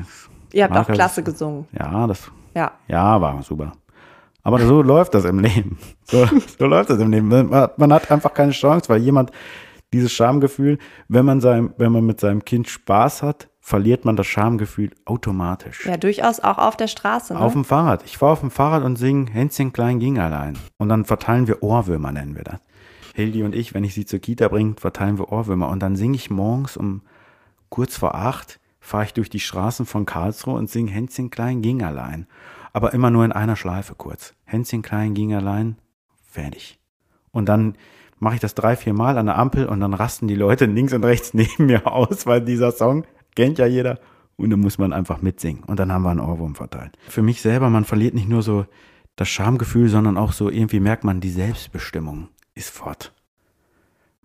Ihr 0.52 0.64
habt 0.64 0.76
auch 0.76 0.92
klasse 0.92 1.22
gesungen. 1.22 1.66
Ja, 1.72 2.06
das 2.06 2.30
ja. 2.54 2.72
ja, 2.88 3.20
war 3.20 3.42
super. 3.42 3.72
Aber 4.42 4.58
so 4.58 4.82
läuft 4.82 5.14
das 5.14 5.24
im 5.24 5.38
Leben. 5.38 5.78
So, 6.04 6.28
so 6.58 6.66
läuft 6.66 6.90
das 6.90 6.98
im 6.98 7.10
Leben. 7.10 7.28
Man, 7.28 7.70
man, 7.76 7.92
hat 7.92 8.10
einfach 8.10 8.34
keine 8.34 8.52
Chance, 8.52 8.90
weil 8.90 9.00
jemand 9.00 9.30
dieses 9.94 10.12
Schamgefühl, 10.12 10.76
wenn 11.08 11.24
man 11.24 11.40
seinem, 11.40 11.72
wenn 11.78 11.90
man 11.90 12.04
mit 12.04 12.20
seinem 12.20 12.44
Kind 12.44 12.68
Spaß 12.68 13.22
hat, 13.22 13.48
verliert 13.64 14.04
man 14.04 14.16
das 14.16 14.26
Schamgefühl 14.26 14.90
automatisch. 15.04 15.86
Ja, 15.86 15.96
durchaus 15.96 16.40
auch 16.40 16.58
auf 16.58 16.76
der 16.76 16.88
Straße. 16.88 17.32
Ne? 17.32 17.40
Auf 17.40 17.52
dem 17.52 17.64
Fahrrad. 17.64 18.02
Ich 18.04 18.18
fahre 18.18 18.32
auf 18.32 18.40
dem 18.40 18.50
Fahrrad 18.50 18.82
und 18.82 18.96
singe 18.96 19.30
Hänschen 19.30 19.72
klein 19.72 20.00
ging 20.00 20.18
allein. 20.18 20.58
Und 20.78 20.88
dann 20.88 21.04
verteilen 21.04 21.46
wir 21.46 21.62
Ohrwürmer, 21.62 22.10
nennen 22.10 22.34
wir 22.34 22.42
das. 22.42 22.58
Hildi 23.14 23.44
und 23.44 23.54
ich, 23.54 23.72
wenn 23.72 23.84
ich 23.84 23.94
sie 23.94 24.04
zur 24.04 24.18
Kita 24.18 24.48
bringe, 24.48 24.74
verteilen 24.78 25.16
wir 25.16 25.30
Ohrwürmer. 25.30 25.68
Und 25.68 25.80
dann 25.80 25.94
singe 25.94 26.16
ich 26.16 26.28
morgens 26.28 26.76
um 26.76 27.02
kurz 27.68 27.96
vor 27.96 28.16
acht, 28.16 28.58
fahre 28.80 29.04
ich 29.04 29.14
durch 29.14 29.30
die 29.30 29.40
Straßen 29.40 29.86
von 29.86 30.06
Karlsruhe 30.06 30.54
und 30.54 30.68
singe 30.68 30.90
Hänschen 30.90 31.30
klein 31.30 31.62
ging 31.62 31.84
allein. 31.84 32.26
Aber 32.72 32.92
immer 32.92 33.10
nur 33.10 33.24
in 33.24 33.32
einer 33.32 33.54
Schleife 33.54 33.94
kurz. 33.94 34.34
Hänschen 34.44 34.82
klein 34.82 35.14
ging 35.14 35.34
allein, 35.34 35.76
fertig. 36.28 36.80
Und 37.30 37.48
dann 37.48 37.76
mache 38.18 38.34
ich 38.34 38.40
das 38.40 38.56
drei, 38.56 38.74
vier 38.74 38.92
Mal 38.92 39.18
an 39.18 39.26
der 39.26 39.38
Ampel 39.38 39.66
und 39.66 39.78
dann 39.78 39.94
rasten 39.94 40.26
die 40.26 40.34
Leute 40.34 40.64
links 40.66 40.92
und 40.92 41.04
rechts 41.04 41.32
neben 41.34 41.66
mir 41.66 41.86
aus, 41.86 42.26
weil 42.26 42.40
dieser 42.40 42.72
Song 42.72 43.04
kennt 43.34 43.58
ja 43.58 43.66
jeder. 43.66 43.98
Und 44.36 44.50
dann 44.50 44.60
muss 44.60 44.78
man 44.78 44.92
einfach 44.92 45.22
mitsingen. 45.22 45.62
Und 45.64 45.78
dann 45.78 45.92
haben 45.92 46.02
wir 46.02 46.10
einen 46.10 46.20
Ohrwurm 46.20 46.54
verteilt. 46.54 46.96
Für 47.08 47.22
mich 47.22 47.42
selber, 47.42 47.70
man 47.70 47.84
verliert 47.84 48.14
nicht 48.14 48.28
nur 48.28 48.42
so 48.42 48.66
das 49.16 49.28
Schamgefühl, 49.28 49.88
sondern 49.88 50.16
auch 50.16 50.32
so 50.32 50.48
irgendwie 50.50 50.80
merkt 50.80 51.04
man, 51.04 51.20
die 51.20 51.30
Selbstbestimmung 51.30 52.28
ist 52.54 52.70
fort. 52.70 53.12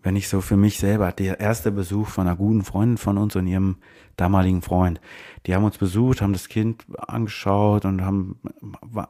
Wenn 0.01 0.15
ich 0.15 0.29
so 0.29 0.41
für 0.41 0.55
mich 0.55 0.79
selber, 0.79 1.11
der 1.11 1.39
erste 1.39 1.71
Besuch 1.71 2.07
von 2.07 2.27
einer 2.27 2.37
guten 2.37 2.63
Freundin 2.63 2.97
von 2.97 3.17
uns 3.17 3.35
und 3.35 3.47
ihrem 3.47 3.77
damaligen 4.15 4.61
Freund, 4.61 5.01
die 5.45 5.53
haben 5.53 5.65
uns 5.65 5.77
besucht, 5.77 6.21
haben 6.21 6.33
das 6.33 6.47
Kind 6.47 6.85
angeschaut 6.97 7.83
und 7.83 8.01
haben, 8.03 8.39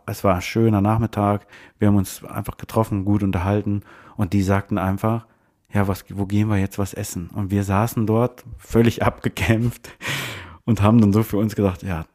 es 0.07 0.23
war 0.23 0.35
ein 0.35 0.41
schöner 0.41 0.81
Nachmittag, 0.81 1.45
wir 1.77 1.89
haben 1.89 1.97
uns 1.97 2.23
einfach 2.23 2.57
getroffen, 2.57 3.05
gut 3.05 3.21
unterhalten 3.21 3.83
und 4.15 4.33
die 4.33 4.41
sagten 4.41 4.77
einfach, 4.77 5.27
ja, 5.73 5.87
was, 5.87 6.05
wo 6.09 6.25
gehen 6.25 6.47
wir 6.49 6.57
jetzt 6.57 6.79
was 6.79 6.93
essen? 6.93 7.29
Und 7.33 7.51
wir 7.51 7.63
saßen 7.63 8.07
dort 8.07 8.43
völlig 8.57 9.03
abgekämpft 9.03 9.89
und 10.65 10.81
haben 10.81 11.01
dann 11.01 11.13
so 11.13 11.23
für 11.23 11.37
uns 11.37 11.55
gedacht, 11.55 11.83
ja, 11.83 12.05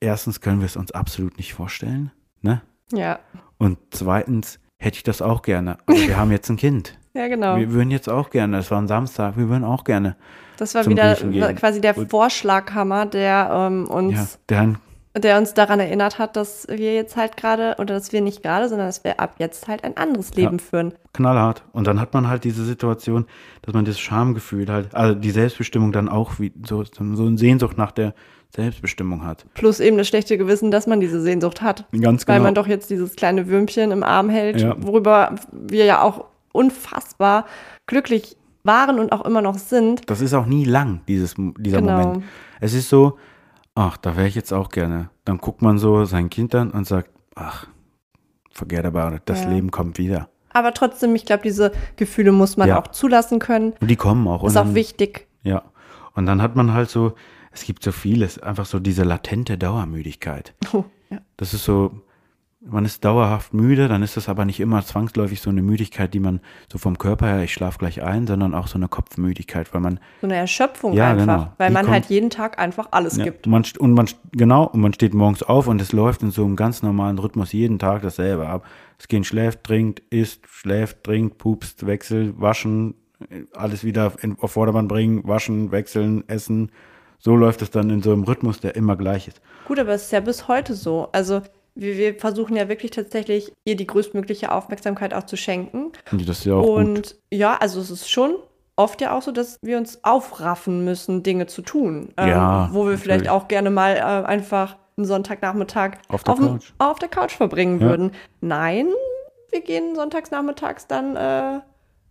erstens 0.00 0.40
können 0.40 0.60
wir 0.60 0.66
es 0.66 0.76
uns 0.76 0.92
absolut 0.92 1.36
nicht 1.38 1.54
vorstellen, 1.54 2.10
ne? 2.42 2.62
Ja. 2.92 3.18
Und 3.58 3.78
zweitens 3.90 4.58
hätte 4.78 4.96
ich 4.96 5.02
das 5.02 5.20
auch 5.20 5.42
gerne. 5.42 5.78
Aber 5.86 5.98
wir 5.98 6.16
haben 6.16 6.30
jetzt 6.30 6.48
ein 6.48 6.56
Kind. 6.56 6.94
Ja, 7.14 7.26
genau. 7.26 7.56
Wir 7.56 7.72
würden 7.72 7.90
jetzt 7.90 8.08
auch 8.08 8.30
gerne, 8.30 8.58
es 8.58 8.70
war 8.70 8.80
ein 8.80 8.86
Samstag, 8.86 9.36
wir 9.36 9.48
würden 9.48 9.64
auch 9.64 9.82
gerne. 9.82 10.14
Das 10.56 10.76
war 10.76 10.86
wieder 10.86 11.52
quasi 11.54 11.80
der 11.80 11.94
Vorschlaghammer, 11.94 13.06
der 13.06 13.48
ähm, 13.50 13.86
Ja, 13.88 13.94
uns, 13.94 14.38
dann, 14.46 14.74
der 14.74 14.78
uns 15.38 15.54
daran 15.54 15.80
erinnert 15.80 16.18
hat, 16.18 16.36
dass 16.36 16.66
wir 16.68 16.94
jetzt 16.94 17.16
halt 17.16 17.36
gerade, 17.36 17.74
oder 17.78 17.94
dass 17.94 18.12
wir 18.12 18.20
nicht 18.20 18.42
gerade, 18.42 18.68
sondern 18.68 18.86
dass 18.88 19.04
wir 19.04 19.18
ab 19.20 19.34
jetzt 19.38 19.68
halt 19.68 19.84
ein 19.84 19.96
anderes 19.96 20.34
Leben 20.34 20.58
führen. 20.58 20.92
knallhart. 21.12 21.62
Und 21.72 21.86
dann 21.86 22.00
hat 22.00 22.14
man 22.14 22.28
halt 22.28 22.44
diese 22.44 22.64
Situation, 22.64 23.26
dass 23.62 23.74
man 23.74 23.84
das 23.84 23.98
Schamgefühl 23.98 24.70
halt, 24.70 24.94
also 24.94 25.14
die 25.14 25.30
Selbstbestimmung 25.30 25.92
dann 25.92 26.08
auch 26.08 26.38
wie 26.38 26.52
so, 26.66 26.84
so 26.84 27.02
eine 27.02 27.38
Sehnsucht 27.38 27.76
nach 27.78 27.92
der 27.92 28.14
Selbstbestimmung 28.54 29.24
hat. 29.24 29.44
Plus 29.54 29.78
eben 29.80 29.98
das 29.98 30.08
schlechte 30.08 30.38
Gewissen, 30.38 30.70
dass 30.70 30.86
man 30.86 31.00
diese 31.00 31.20
Sehnsucht 31.20 31.60
hat. 31.60 31.84
Ganz 32.00 32.26
Weil 32.26 32.36
genau. 32.36 32.44
man 32.46 32.54
doch 32.54 32.66
jetzt 32.66 32.88
dieses 32.90 33.14
kleine 33.16 33.46
Würmchen 33.48 33.90
im 33.90 34.02
Arm 34.02 34.30
hält, 34.30 34.60
Ja. 34.60 34.74
worüber 34.78 35.34
wir 35.52 35.84
ja 35.84 36.02
auch 36.02 36.24
unfassbar 36.52 37.44
glücklich 37.86 38.36
waren 38.64 38.98
und 38.98 39.12
auch 39.12 39.24
immer 39.24 39.42
noch 39.42 39.56
sind. 39.58 40.08
Das 40.10 40.20
ist 40.20 40.34
auch 40.34 40.46
nie 40.46 40.64
lang, 40.64 41.00
dieses, 41.08 41.34
dieser 41.58 41.80
Genau. 41.80 41.98
Moment. 42.02 42.24
Es 42.60 42.74
ist 42.74 42.88
so, 42.88 43.18
ach, 43.78 43.96
da 43.96 44.16
wäre 44.16 44.26
ich 44.26 44.34
jetzt 44.34 44.52
auch 44.52 44.68
gerne. 44.70 45.08
Dann 45.24 45.38
guckt 45.38 45.62
man 45.62 45.78
so 45.78 46.04
sein 46.04 46.30
Kind 46.30 46.54
an 46.54 46.70
und 46.72 46.84
sagt, 46.86 47.10
ach, 47.34 47.66
forget 48.50 48.84
about 48.84 49.14
it, 49.14 49.22
das 49.26 49.42
Ja. 49.44 49.50
Leben 49.50 49.70
kommt 49.70 49.98
wieder. 49.98 50.28
Aber 50.50 50.74
trotzdem, 50.74 51.14
ich 51.14 51.24
glaube, 51.24 51.42
diese 51.44 51.72
Gefühle 51.96 52.32
muss 52.32 52.56
man 52.56 52.68
Ja. 52.68 52.80
auch 52.80 52.88
zulassen 52.88 53.38
können. 53.38 53.74
Und 53.80 53.88
die 53.88 53.96
kommen 53.96 54.26
auch. 54.26 54.42
Und 54.42 54.48
Ist 54.48 54.56
auch 54.56 54.64
dann, 54.64 54.74
wichtig. 54.74 55.28
Ja. 55.44 55.62
Und 56.14 56.26
dann 56.26 56.42
hat 56.42 56.56
man 56.56 56.72
halt 56.72 56.90
so, 56.90 57.12
es 57.52 57.64
gibt 57.64 57.84
so 57.84 57.92
vieles, 57.92 58.38
einfach 58.40 58.66
so 58.66 58.80
diese 58.80 59.04
latente 59.04 59.56
Dauermüdigkeit. 59.58 60.54
Oh, 60.72 60.84
ja. 61.10 61.18
Das 61.36 61.54
ist 61.54 61.64
so, 61.64 62.00
man 62.60 62.84
ist 62.84 63.04
dauerhaft 63.04 63.54
müde, 63.54 63.86
dann 63.86 64.02
ist 64.02 64.16
das 64.16 64.28
aber 64.28 64.44
nicht 64.44 64.58
immer 64.58 64.84
zwangsläufig 64.84 65.40
so 65.40 65.48
eine 65.48 65.62
Müdigkeit, 65.62 66.12
die 66.12 66.18
man 66.18 66.40
so 66.70 66.76
vom 66.78 66.98
Körper 66.98 67.26
her, 67.28 67.42
ich 67.44 67.52
schlafe 67.52 67.78
gleich 67.78 68.02
ein, 68.02 68.26
sondern 68.26 68.52
auch 68.52 68.66
so 68.66 68.76
eine 68.78 68.88
Kopfmüdigkeit, 68.88 69.72
weil 69.72 69.80
man 69.80 70.00
So 70.20 70.26
eine 70.26 70.34
Erschöpfung 70.36 70.92
Ja, 70.92 71.12
einfach. 71.12 71.24
genau. 71.26 71.52
Weil 71.56 71.68
Die 71.68 71.74
man 71.74 71.84
kommt- 71.84 71.94
halt 71.94 72.06
jeden 72.06 72.30
Tag 72.30 72.58
einfach 72.58 72.88
alles 72.90 73.16
Ja, 73.16 73.24
gibt. 73.24 73.46
und 73.46 73.52
man, 73.52 73.64
und 73.78 73.94
man, 73.94 74.08
genau, 74.32 74.64
und 74.64 74.80
man 74.80 74.92
steht 74.92 75.14
morgens 75.14 75.44
auf 75.44 75.68
und 75.68 75.80
es 75.80 75.92
läuft 75.92 76.22
in 76.22 76.32
so 76.32 76.44
einem 76.44 76.56
ganz 76.56 76.82
normalen 76.82 77.18
Rhythmus 77.20 77.52
jeden 77.52 77.78
Tag 77.78 78.02
dasselbe 78.02 78.48
ab. 78.48 78.66
Das 78.98 79.06
Kind 79.06 79.24
schläft, 79.26 79.62
trinkt, 79.62 80.00
isst, 80.10 80.40
schläft, 80.48 81.04
trinkt, 81.04 81.38
pupst, 81.38 81.86
wechselt, 81.86 82.40
waschen, 82.40 82.94
alles 83.54 83.84
wieder 83.84 84.12
in, 84.20 84.36
auf 84.40 84.52
Vordermann 84.52 84.88
bringen, 84.88 85.26
waschen, 85.28 85.70
wechseln, 85.70 86.24
essen. 86.28 86.72
So 87.20 87.36
läuft 87.36 87.62
es 87.62 87.70
dann 87.70 87.90
in 87.90 88.02
so 88.02 88.12
einem 88.12 88.24
Rhythmus, 88.24 88.60
der 88.60 88.74
immer 88.76 88.96
gleich 88.96 89.28
ist. 89.28 89.40
Gut, 89.66 89.78
aber 89.78 89.90
es 89.92 90.04
ist 90.04 90.12
ja 90.12 90.20
bis 90.20 90.46
heute 90.48 90.74
so. 90.74 91.08
Also 91.12 91.42
wir, 91.78 91.96
wir 91.96 92.14
versuchen 92.16 92.56
ja 92.56 92.68
wirklich 92.68 92.90
tatsächlich 92.90 93.52
ihr 93.64 93.76
die 93.76 93.86
größtmögliche 93.86 94.52
Aufmerksamkeit 94.52 95.14
auch 95.14 95.24
zu 95.24 95.36
schenken. 95.36 95.92
Und 96.12 96.28
das 96.28 96.40
ist 96.40 96.44
ja 96.44 96.54
auch 96.54 96.62
gut. 96.66 96.74
Und 96.76 97.16
ja, 97.30 97.56
also 97.58 97.80
es 97.80 97.90
ist 97.90 98.10
schon 98.10 98.34
oft 98.76 99.00
ja 99.00 99.16
auch 99.16 99.22
so, 99.22 99.32
dass 99.32 99.58
wir 99.62 99.78
uns 99.78 100.04
aufraffen 100.04 100.84
müssen, 100.84 101.22
Dinge 101.22 101.46
zu 101.46 101.62
tun. 101.62 102.10
Ähm, 102.16 102.28
Ja, 102.28 102.68
Wo 102.72 102.86
wir 102.86 102.98
vielleicht 102.98 103.24
natürlich. 103.24 103.30
auch 103.44 103.48
gerne 103.48 103.70
mal 103.70 103.96
äh, 103.96 104.00
einfach 104.00 104.76
einen 104.96 105.06
Sonntagnachmittag 105.06 105.92
Auf 106.08 106.24
der 106.24 106.34
dem- 106.34 106.46
Couch. 106.46 106.72
auf 106.78 106.98
der 106.98 107.08
Couch 107.08 107.32
verbringen 107.36 107.80
Ja. 107.80 107.88
würden. 107.88 108.12
Nein, 108.40 108.88
wir 109.50 109.60
gehen 109.62 109.94
sonntagsnachmittags 109.94 110.86
dann 110.88 111.16
äh, 111.16 111.60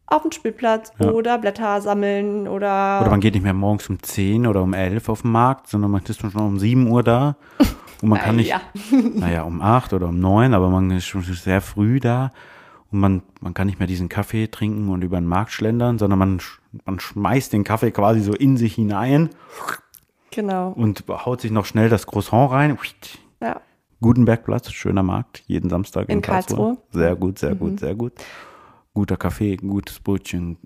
auf 0.08 0.22
den 0.24 0.32
Spielplatz 0.32 0.92
Ja. 1.00 1.12
oder 1.12 1.38
Blätter 1.38 1.82
sammeln 1.82 2.48
oder, 2.48 3.00
Oder 3.02 3.10
man 3.10 3.20
geht 3.20 3.34
nicht 3.34 3.44
mehr 3.44 3.54
morgens 3.54 3.90
um 3.90 4.02
10 4.02 4.48
oder 4.48 4.62
um 4.64 4.74
11 4.74 5.10
auf 5.10 5.22
den 5.24 5.32
Markt, 5.32 5.68
sondern 5.68 5.92
man 5.92 6.02
ist 6.04 6.20
schon 6.22 6.32
um 6.34 6.58
7 6.60 6.88
Uhr 6.90 7.04
da. 7.04 7.36
Und 8.02 8.10
man 8.10 8.20
kann 8.20 8.30
Ah, 8.30 8.34
nicht, 8.34 8.50
ja. 8.50 8.62
naja, 9.16 9.44
um 9.44 9.62
8 9.62 9.94
oder 9.94 10.10
um 10.10 10.20
9, 10.20 10.54
aber 10.54 10.70
man 10.70 10.92
ist 10.92 11.06
schon 11.06 11.24
sehr 11.24 11.62
früh 11.62 12.00
da. 12.00 12.32
Und 12.92 13.00
man, 13.00 13.22
man 13.42 13.54
kann 13.54 13.68
nicht 13.68 13.80
mehr 13.80 13.88
diesen 13.88 14.08
Kaffee 14.08 14.48
trinken 14.48 14.90
und 14.90 15.04
über 15.04 15.20
den 15.20 15.28
Markt 15.28 15.52
schlendern, 15.52 15.98
sondern 15.98 16.20
man, 16.20 16.40
man 16.86 17.00
schmeißt 17.00 17.52
den 17.52 17.64
Kaffee 17.64 17.92
quasi 17.92 18.22
so 18.22 18.34
in 18.34 18.56
sich 18.56 18.76
hinein 18.76 19.30
Genau. 20.32 20.70
und 20.72 21.04
haut 21.10 21.42
sich 21.42 21.52
noch 21.52 21.66
schnell 21.66 21.90
das 21.90 22.06
Croissant 22.08 22.52
rein. 22.52 22.78
Ja. 23.42 23.62
Gutenbergplatz, 24.02 24.72
schöner 24.72 25.04
Markt, 25.04 25.44
jeden 25.48 25.70
Samstag 25.70 26.08
in, 26.10 26.18
In 26.18 26.22
Karlsruhe. 26.22 26.74
Mhm. 26.74 26.78
Sehr 26.92 27.16
gut, 27.16 27.40
sehr 27.40 27.56
gut, 27.56 27.80
sehr 27.80 27.96
gut. 27.96 28.14
Guter 28.94 29.18
Kaffee, 29.18 29.58
gutes 29.58 30.00
Brötchen, 30.00 30.58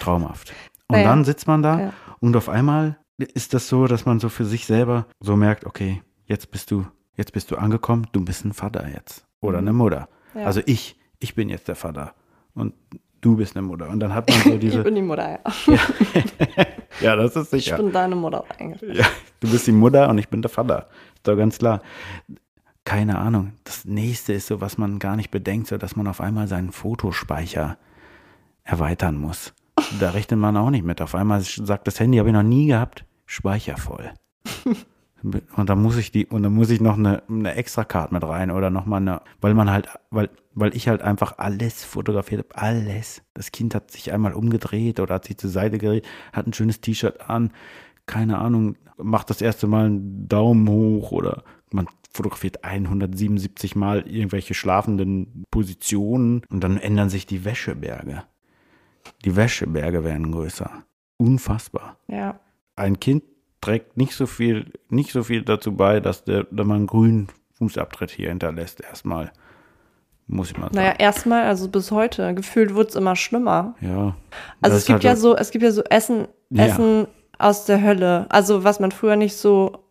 traumhaft. 0.00 0.52
Und 0.88 0.96
Naja. 0.96 1.08
dann 1.10 1.24
sitzt 1.24 1.46
man 1.46 1.62
da 1.62 1.80
Ja. 1.80 1.92
und 2.20 2.34
auf 2.34 2.48
einmal 2.48 2.96
ist 3.18 3.52
das 3.52 3.68
so, 3.68 3.86
dass 3.86 4.06
man 4.06 4.20
so 4.20 4.30
für 4.30 4.46
sich 4.46 4.64
selber 4.64 5.04
so 5.20 5.36
merkt, 5.36 5.66
okay, 5.66 6.00
jetzt 6.28 6.50
bist 6.52 6.70
du, 6.70 6.86
jetzt 7.16 7.32
bist 7.32 7.50
du 7.50 7.56
angekommen, 7.56 8.06
du 8.12 8.24
bist 8.24 8.44
ein 8.44 8.52
Vater 8.52 8.86
jetzt 8.88 9.26
oder 9.40 9.58
eine 9.58 9.72
Mutter. 9.72 10.08
Mhm. 10.34 10.40
Ja. 10.40 10.46
Also 10.46 10.60
ich, 10.66 10.96
ich 11.18 11.34
bin 11.34 11.48
jetzt 11.48 11.66
der 11.66 11.74
Vater 11.74 12.14
und 12.54 12.74
du 13.20 13.36
bist 13.36 13.56
eine 13.56 13.66
Mutter. 13.66 13.88
Und 13.88 13.98
dann 14.00 14.14
hat 14.14 14.28
man 14.30 14.38
so 14.40 14.50
Ich 14.54 14.60
diese, 14.60 14.82
bin 14.84 14.94
die 14.94 15.02
Mutter, 15.02 15.40
ja. 15.66 15.78
ja, 17.00 17.16
das 17.16 17.34
ist 17.34 17.52
Ich 17.52 17.64
sicher. 17.64 17.76
bin 17.76 17.90
deine 17.92 18.14
Mutter 18.14 18.44
eigentlich. 18.58 18.96
Ja, 18.96 19.06
du 19.40 19.50
bist 19.50 19.66
die 19.66 19.72
Mutter 19.72 20.08
und 20.08 20.18
ich 20.18 20.28
bin 20.28 20.42
der 20.42 20.50
Vater. 20.50 20.88
Ist 21.16 21.26
doch 21.26 21.36
ganz 21.36 21.58
klar. 21.58 21.82
Keine 22.84 23.18
Ahnung. 23.18 23.52
Das 23.64 23.84
nächste 23.84 24.32
ist 24.32 24.46
so, 24.46 24.60
was 24.60 24.78
man 24.78 24.98
gar 24.98 25.16
nicht 25.16 25.30
bedenkt, 25.30 25.66
so 25.66 25.76
dass 25.76 25.96
man 25.96 26.06
auf 26.06 26.20
einmal 26.20 26.46
seinen 26.48 26.72
Fotospeicher 26.72 27.76
erweitern 28.64 29.16
muss. 29.16 29.52
Da 30.00 30.10
rechnet 30.10 30.38
man 30.40 30.56
auch 30.56 30.70
nicht 30.70 30.84
mit. 30.84 31.00
Auf 31.02 31.14
einmal 31.14 31.40
sagt 31.42 31.86
das 31.86 32.00
Handy, 32.00 32.18
habe 32.18 32.28
ich 32.30 32.34
noch 32.34 32.42
nie 32.42 32.66
gehabt, 32.66 33.04
Speicher 33.26 33.76
voll. 33.76 34.10
Und 35.22 35.68
dann 35.68 35.82
muss 35.82 35.96
ich 35.96 36.12
die, 36.12 36.26
und 36.26 36.42
dann 36.44 36.54
muss 36.54 36.70
ich 36.70 36.80
noch 36.80 36.96
eine, 36.96 37.22
eine 37.28 37.54
extra 37.54 37.84
Card 37.84 38.12
mit 38.12 38.22
rein 38.22 38.50
oder 38.50 38.70
noch 38.70 38.86
mal 38.86 38.98
eine, 38.98 39.20
weil 39.40 39.54
man 39.54 39.70
halt, 39.70 39.88
weil, 40.10 40.30
weil 40.54 40.76
ich 40.76 40.88
halt 40.88 41.02
einfach 41.02 41.38
alles 41.38 41.82
fotografiert 41.84 42.46
habe, 42.50 42.62
alles. 42.62 43.22
Das 43.34 43.50
Kind 43.50 43.74
hat 43.74 43.90
sich 43.90 44.12
einmal 44.12 44.32
umgedreht 44.32 45.00
oder 45.00 45.16
hat 45.16 45.24
sich 45.24 45.36
zur 45.38 45.50
Seite 45.50 45.78
gedreht, 45.78 46.06
hat 46.32 46.46
ein 46.46 46.52
schönes 46.52 46.80
T-Shirt 46.80 47.28
an, 47.28 47.50
keine 48.06 48.38
Ahnung, 48.38 48.76
macht 48.96 49.30
das 49.30 49.42
erste 49.42 49.66
Mal 49.66 49.86
einen 49.86 50.28
Daumen 50.28 50.68
hoch 50.68 51.10
oder 51.12 51.42
man 51.72 51.86
fotografiert 52.12 52.64
177 52.64 53.76
Mal 53.76 54.08
irgendwelche 54.08 54.54
schlafenden 54.54 55.44
Positionen 55.50 56.42
und 56.48 56.62
dann 56.64 56.78
ändern 56.78 57.10
sich 57.10 57.26
die 57.26 57.44
Wäscheberge. 57.44 58.24
Die 59.24 59.36
Wäscheberge 59.36 60.04
werden 60.04 60.32
größer. 60.32 60.70
Unfassbar 61.16 61.98
Ja. 62.08 62.38
ein 62.76 63.00
Kind 63.00 63.24
trägt 63.60 63.96
nicht 63.96 64.14
so 64.14 64.26
viel, 64.26 64.72
nicht 64.88 65.12
so 65.12 65.22
viel 65.22 65.42
dazu 65.42 65.74
bei, 65.74 66.00
dass 66.00 66.24
der, 66.24 66.44
dass 66.50 66.66
man 66.66 66.78
einen 66.78 66.86
grünen 66.86 67.28
Fußabtritt 67.54 68.10
hier 68.10 68.28
hinterlässt. 68.28 68.80
Erstmal 68.80 69.32
muss 70.26 70.50
ich 70.50 70.56
mal 70.58 70.64
sagen. 70.66 70.76
Naja, 70.76 70.94
erstmal, 70.98 71.44
also 71.44 71.68
bis 71.68 71.90
heute, 71.90 72.34
gefühlt 72.34 72.74
wird 72.74 72.90
es 72.90 72.96
immer 72.96 73.16
schlimmer. 73.16 73.74
ja. 73.80 74.14
Also 74.60 74.76
es 74.76 74.84
gibt 74.84 74.96
halt 74.96 75.04
ja 75.04 75.16
so, 75.16 75.34
es 75.36 75.50
gibt 75.50 75.64
ja 75.64 75.70
so 75.70 75.82
Essen, 75.84 76.28
Ja. 76.50 76.66
Essen 76.66 77.08
aus 77.38 77.64
der 77.64 77.82
Hölle. 77.82 78.26
Also 78.28 78.62
was 78.64 78.78
man 78.80 78.92
früher 78.92 79.16
nicht 79.16 79.36
so 79.36 79.84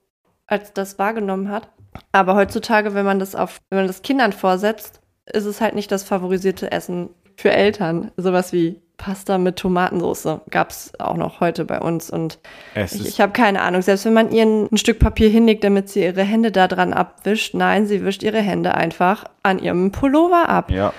als 0.45 0.74
das 0.74 0.97
wahrgenommen 0.99 1.49
hat. 1.49 1.70
Aber 2.11 2.36
heutzutage, 2.36 2.93
wenn 2.93 3.05
man 3.05 3.20
das 3.20 3.36
auf, 3.36 3.59
wenn 3.70 3.80
man 3.80 3.88
das 3.88 4.01
Kindern 4.03 4.32
vorsetzt, 4.32 5.01
ist 5.26 5.45
es 5.45 5.59
halt 5.59 5.76
nicht 5.76 5.91
das 5.91 6.03
favorisierte 6.03 6.72
Essen 6.72 7.09
für 7.36 7.51
Eltern. 7.51 8.11
Sowas 8.15 8.53
wie 8.53 8.82
Pasta 8.97 9.37
mit 9.37 9.57
Tomatensauce 9.57 10.41
gab 10.49 10.71
es 10.71 10.91
auch 10.99 11.17
noch 11.17 11.39
heute 11.39 11.65
bei 11.65 11.79
uns. 11.79 12.09
Und 12.09 12.39
Es 12.73 12.93
ich, 12.93 13.07
ich 13.07 13.21
habe 13.21 13.31
keine 13.31 13.61
Ahnung, 13.61 13.81
selbst 13.81 14.05
wenn 14.05 14.13
man 14.13 14.31
ihr 14.31 14.45
ein, 14.45 14.77
Stück 14.77 14.99
Papier 14.99 15.29
hinlegt, 15.29 15.63
damit 15.63 15.89
sie 15.89 16.03
ihre 16.03 16.23
Hände 16.23 16.51
da 16.51 16.67
dran 16.67 16.93
abwischt, 16.93 17.53
nein, 17.53 17.85
sie 17.85 18.03
wischt 18.03 18.23
ihre 18.23 18.41
Hände 18.41 18.73
einfach 18.75 19.25
an 19.43 19.59
ihrem 19.59 19.91
Pullover 19.91 20.49
ab. 20.49 20.71
ja. 20.71 20.77
ja. 20.77 20.93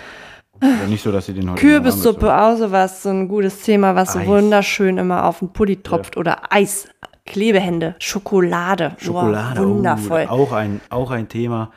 Nicht 0.88 1.04
so, 1.04 1.12
dass 1.12 1.26
sie 1.26 1.34
den 1.34 1.50
heute 1.50 1.60
Kürbissuppe 1.60 2.36
auch 2.36 2.56
sowas, 2.56 3.04
so 3.04 3.10
ein 3.10 3.28
gutes 3.28 3.62
Thema, 3.62 3.94
was 3.94 4.14
so 4.14 4.18
Eis. 4.18 4.26
wunderschön 4.26 4.98
immer 4.98 5.24
auf 5.24 5.38
den 5.38 5.52
Pulli 5.52 5.82
tropft. 5.82 6.16
Oder 6.16 6.52
Eis, 6.52 6.88
Klebehände, 7.26 7.94
Schokolade. 8.00 8.96
Schokolade. 8.98 9.60
Wow, 9.60 9.68
wundervoll. 9.68 10.26
Oh, 10.28 10.32
auch, 10.32 10.52
ein, 10.52 10.80
auch 10.90 11.10
ein 11.12 11.28
Thema. 11.28 11.70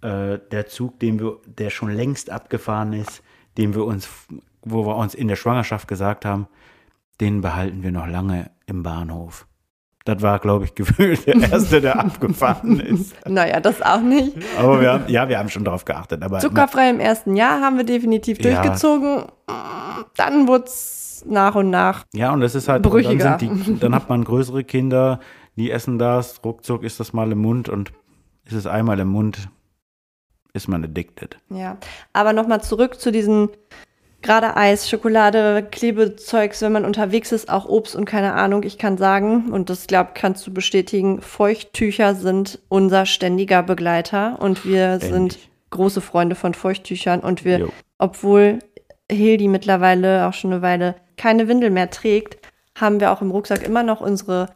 Äh, 0.00 0.38
der 0.50 0.66
Zug, 0.66 0.98
den 0.98 1.20
wir, 1.20 1.36
der 1.46 1.70
schon 1.70 1.90
längst 1.90 2.30
abgefahren 2.30 2.92
ist, 2.92 3.22
den 3.56 3.74
wir 3.74 3.84
uns, 3.84 4.08
wo 4.64 4.86
wir 4.86 4.96
uns 4.96 5.14
in 5.14 5.28
der 5.28 5.36
Schwangerschaft 5.36 5.88
gesagt 5.88 6.24
haben, 6.24 6.46
den 7.20 7.40
behalten 7.40 7.82
wir 7.82 7.92
noch 7.92 8.06
lange 8.06 8.50
im 8.66 8.82
Bahnhof. 8.82 9.46
Das 10.04 10.20
war, 10.20 10.38
glaube 10.38 10.66
ich, 10.66 10.74
gefühlt 10.74 11.26
der 11.26 11.36
erste, 11.50 11.80
der 11.80 11.98
abgefahren 11.98 12.78
ist. 12.80 13.14
Naja, 13.26 13.60
das 13.60 13.80
auch 13.80 14.00
nicht. 14.00 14.36
Aber 14.58 14.80
wir 14.80 14.92
haben, 14.92 15.04
ja, 15.08 15.28
wir 15.28 15.38
haben 15.38 15.48
schon 15.48 15.64
darauf 15.64 15.84
geachtet. 15.84 16.22
Aber 16.22 16.40
Zuckerfrei 16.40 16.90
im 16.90 17.00
ersten 17.00 17.36
Jahr 17.36 17.60
haben 17.62 17.76
wir 17.78 17.84
definitiv 17.84 18.38
Ja. 18.40 18.60
durchgezogen. 18.60 19.24
Dann 20.16 20.46
wurde 20.46 20.64
es 20.64 21.24
nach 21.26 21.54
und 21.54 21.70
nach. 21.70 22.04
Ja, 22.12 22.32
und 22.32 22.40
das 22.40 22.54
ist 22.54 22.68
halt, 22.68 22.82
Brüchiger. 22.82 23.38
Dann, 23.38 23.38
sind 23.38 23.66
die, 23.66 23.78
dann 23.78 23.94
hat 23.94 24.08
man 24.10 24.24
größere 24.24 24.62
Kinder, 24.64 25.20
die 25.56 25.70
essen 25.70 25.98
das, 25.98 26.44
ruckzuck 26.44 26.82
ist 26.82 27.00
das 27.00 27.12
mal 27.14 27.32
im 27.32 27.38
Mund 27.38 27.68
und 27.70 27.92
ist 28.44 28.52
es 28.54 28.66
einmal 28.66 28.98
im 29.00 29.08
Mund, 29.08 29.48
ist 30.52 30.68
man 30.68 30.84
addicted. 30.84 31.38
Ja, 31.48 31.78
aber 32.12 32.32
nochmal 32.34 32.60
zurück 32.62 33.00
zu 33.00 33.10
diesen 33.10 33.48
Gerade 34.24 34.56
Eis, 34.56 34.88
Schokolade, 34.88 35.66
Klebezeugs, 35.70 36.62
wenn 36.62 36.72
man 36.72 36.86
unterwegs 36.86 37.30
ist, 37.30 37.50
auch 37.50 37.66
Obst 37.68 37.94
und 37.94 38.06
keine 38.06 38.32
Ahnung. 38.32 38.62
Ich 38.62 38.78
kann 38.78 38.96
sagen, 38.96 39.52
und 39.52 39.68
das 39.68 39.86
glaube 39.86 40.12
kannst 40.14 40.46
du 40.46 40.52
bestätigen, 40.52 41.20
Feuchttücher 41.20 42.14
sind 42.14 42.58
unser 42.70 43.04
ständiger 43.04 43.62
Begleiter 43.62 44.40
und 44.40 44.64
wir 44.64 44.96
Ständig. 44.96 45.10
sind 45.10 45.38
große 45.68 46.00
Freunde 46.00 46.36
von 46.36 46.54
Feuchttüchern 46.54 47.20
und 47.20 47.44
wir, 47.44 47.58
Jo. 47.58 47.68
obwohl 47.98 48.60
Hildi 49.12 49.46
mittlerweile 49.48 50.26
auch 50.26 50.32
schon 50.32 50.52
eine 50.54 50.62
Weile 50.62 50.94
keine 51.18 51.46
Windel 51.46 51.68
mehr 51.68 51.90
trägt, 51.90 52.38
haben 52.74 53.00
wir 53.00 53.12
auch 53.12 53.20
im 53.20 53.30
Rucksack 53.30 53.62
immer 53.62 53.82
noch 53.82 54.00
unsere 54.00 54.48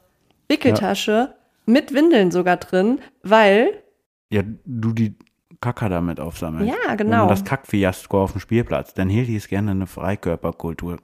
Wickeltasche 0.48 1.34
mit 1.66 1.92
Windeln 1.92 2.30
sogar 2.30 2.56
drin, 2.56 3.00
weil 3.22 3.82
Ja, 4.30 4.40
du 4.64 4.92
die 4.94 5.14
Kacker 5.60 5.88
damit 5.88 6.20
aufsammelst. 6.20 6.72
Ja, 6.86 6.94
genau. 6.94 7.18
man 7.18 7.28
das 7.28 7.44
Kackfiasko 7.44 8.22
auf 8.22 8.32
dem 8.32 8.40
Spielplatz. 8.40 8.94
Dann 8.94 9.08
Hildi 9.08 9.36
ist 9.36 9.48
gerne 9.48 9.72
eine 9.72 9.86
Freikörperkultur. 9.86 10.98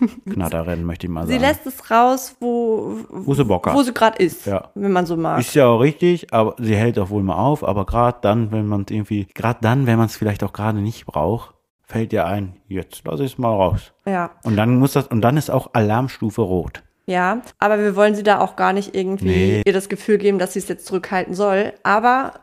Knatterin, 0.30 0.84
möchte 0.84 1.06
ich 1.06 1.12
mal 1.12 1.26
sie 1.26 1.32
sagen. 1.34 1.42
lässt 1.44 1.66
es 1.66 1.90
raus, 1.90 2.36
wo, 2.40 2.98
Wo 3.10 3.34
sie 3.34 3.44
Bock 3.44 3.66
hat. 3.66 3.74
wo 3.74 3.82
sie 3.82 3.92
gerade 3.92 4.22
ist, 4.22 4.46
Ja. 4.46 4.70
wenn 4.74 4.92
man 4.92 5.06
so 5.06 5.16
mag. 5.16 5.40
Ist 5.40 5.54
ja 5.54 5.66
auch 5.66 5.78
richtig, 5.80 6.32
aber 6.32 6.54
sie 6.58 6.76
hält 6.76 6.98
auch 6.98 7.10
wohl 7.10 7.22
mal 7.22 7.36
auf. 7.36 7.64
Aber 7.64 7.84
gerade 7.86 8.18
dann, 8.22 8.52
wenn 8.52 8.66
man 8.66 8.82
es 8.82 8.94
irgendwie, 8.94 9.26
gerade 9.34 9.58
dann, 9.62 9.86
wenn 9.86 9.98
man 9.98 10.06
es 10.06 10.16
vielleicht 10.16 10.44
auch 10.44 10.52
gerade 10.52 10.78
nicht 10.78 11.04
braucht, 11.06 11.54
fällt 11.82 12.12
ihr 12.12 12.26
ein, 12.26 12.56
jetzt 12.68 13.02
lass 13.06 13.18
ich 13.20 13.32
es 13.32 13.38
mal 13.38 13.48
raus. 13.52 13.92
ja. 14.06 14.30
Und 14.44 14.56
dann 14.56 14.78
muss 14.78 14.92
das, 14.92 15.06
und 15.08 15.20
dann 15.22 15.36
ist 15.36 15.50
auch 15.50 15.70
Alarmstufe 15.72 16.42
rot. 16.42 16.82
Ja, 17.06 17.40
aber 17.58 17.78
wir 17.78 17.96
wollen 17.96 18.14
sie 18.14 18.22
da 18.22 18.38
auch 18.40 18.54
gar 18.54 18.74
nicht 18.74 18.94
irgendwie 18.94 19.24
Nee. 19.26 19.62
ihr 19.64 19.72
das 19.72 19.88
Gefühl 19.88 20.18
geben, 20.18 20.38
dass 20.38 20.52
sie 20.52 20.58
es 20.58 20.68
jetzt 20.68 20.86
zurückhalten 20.86 21.32
soll. 21.34 21.72
Aber 21.82 22.34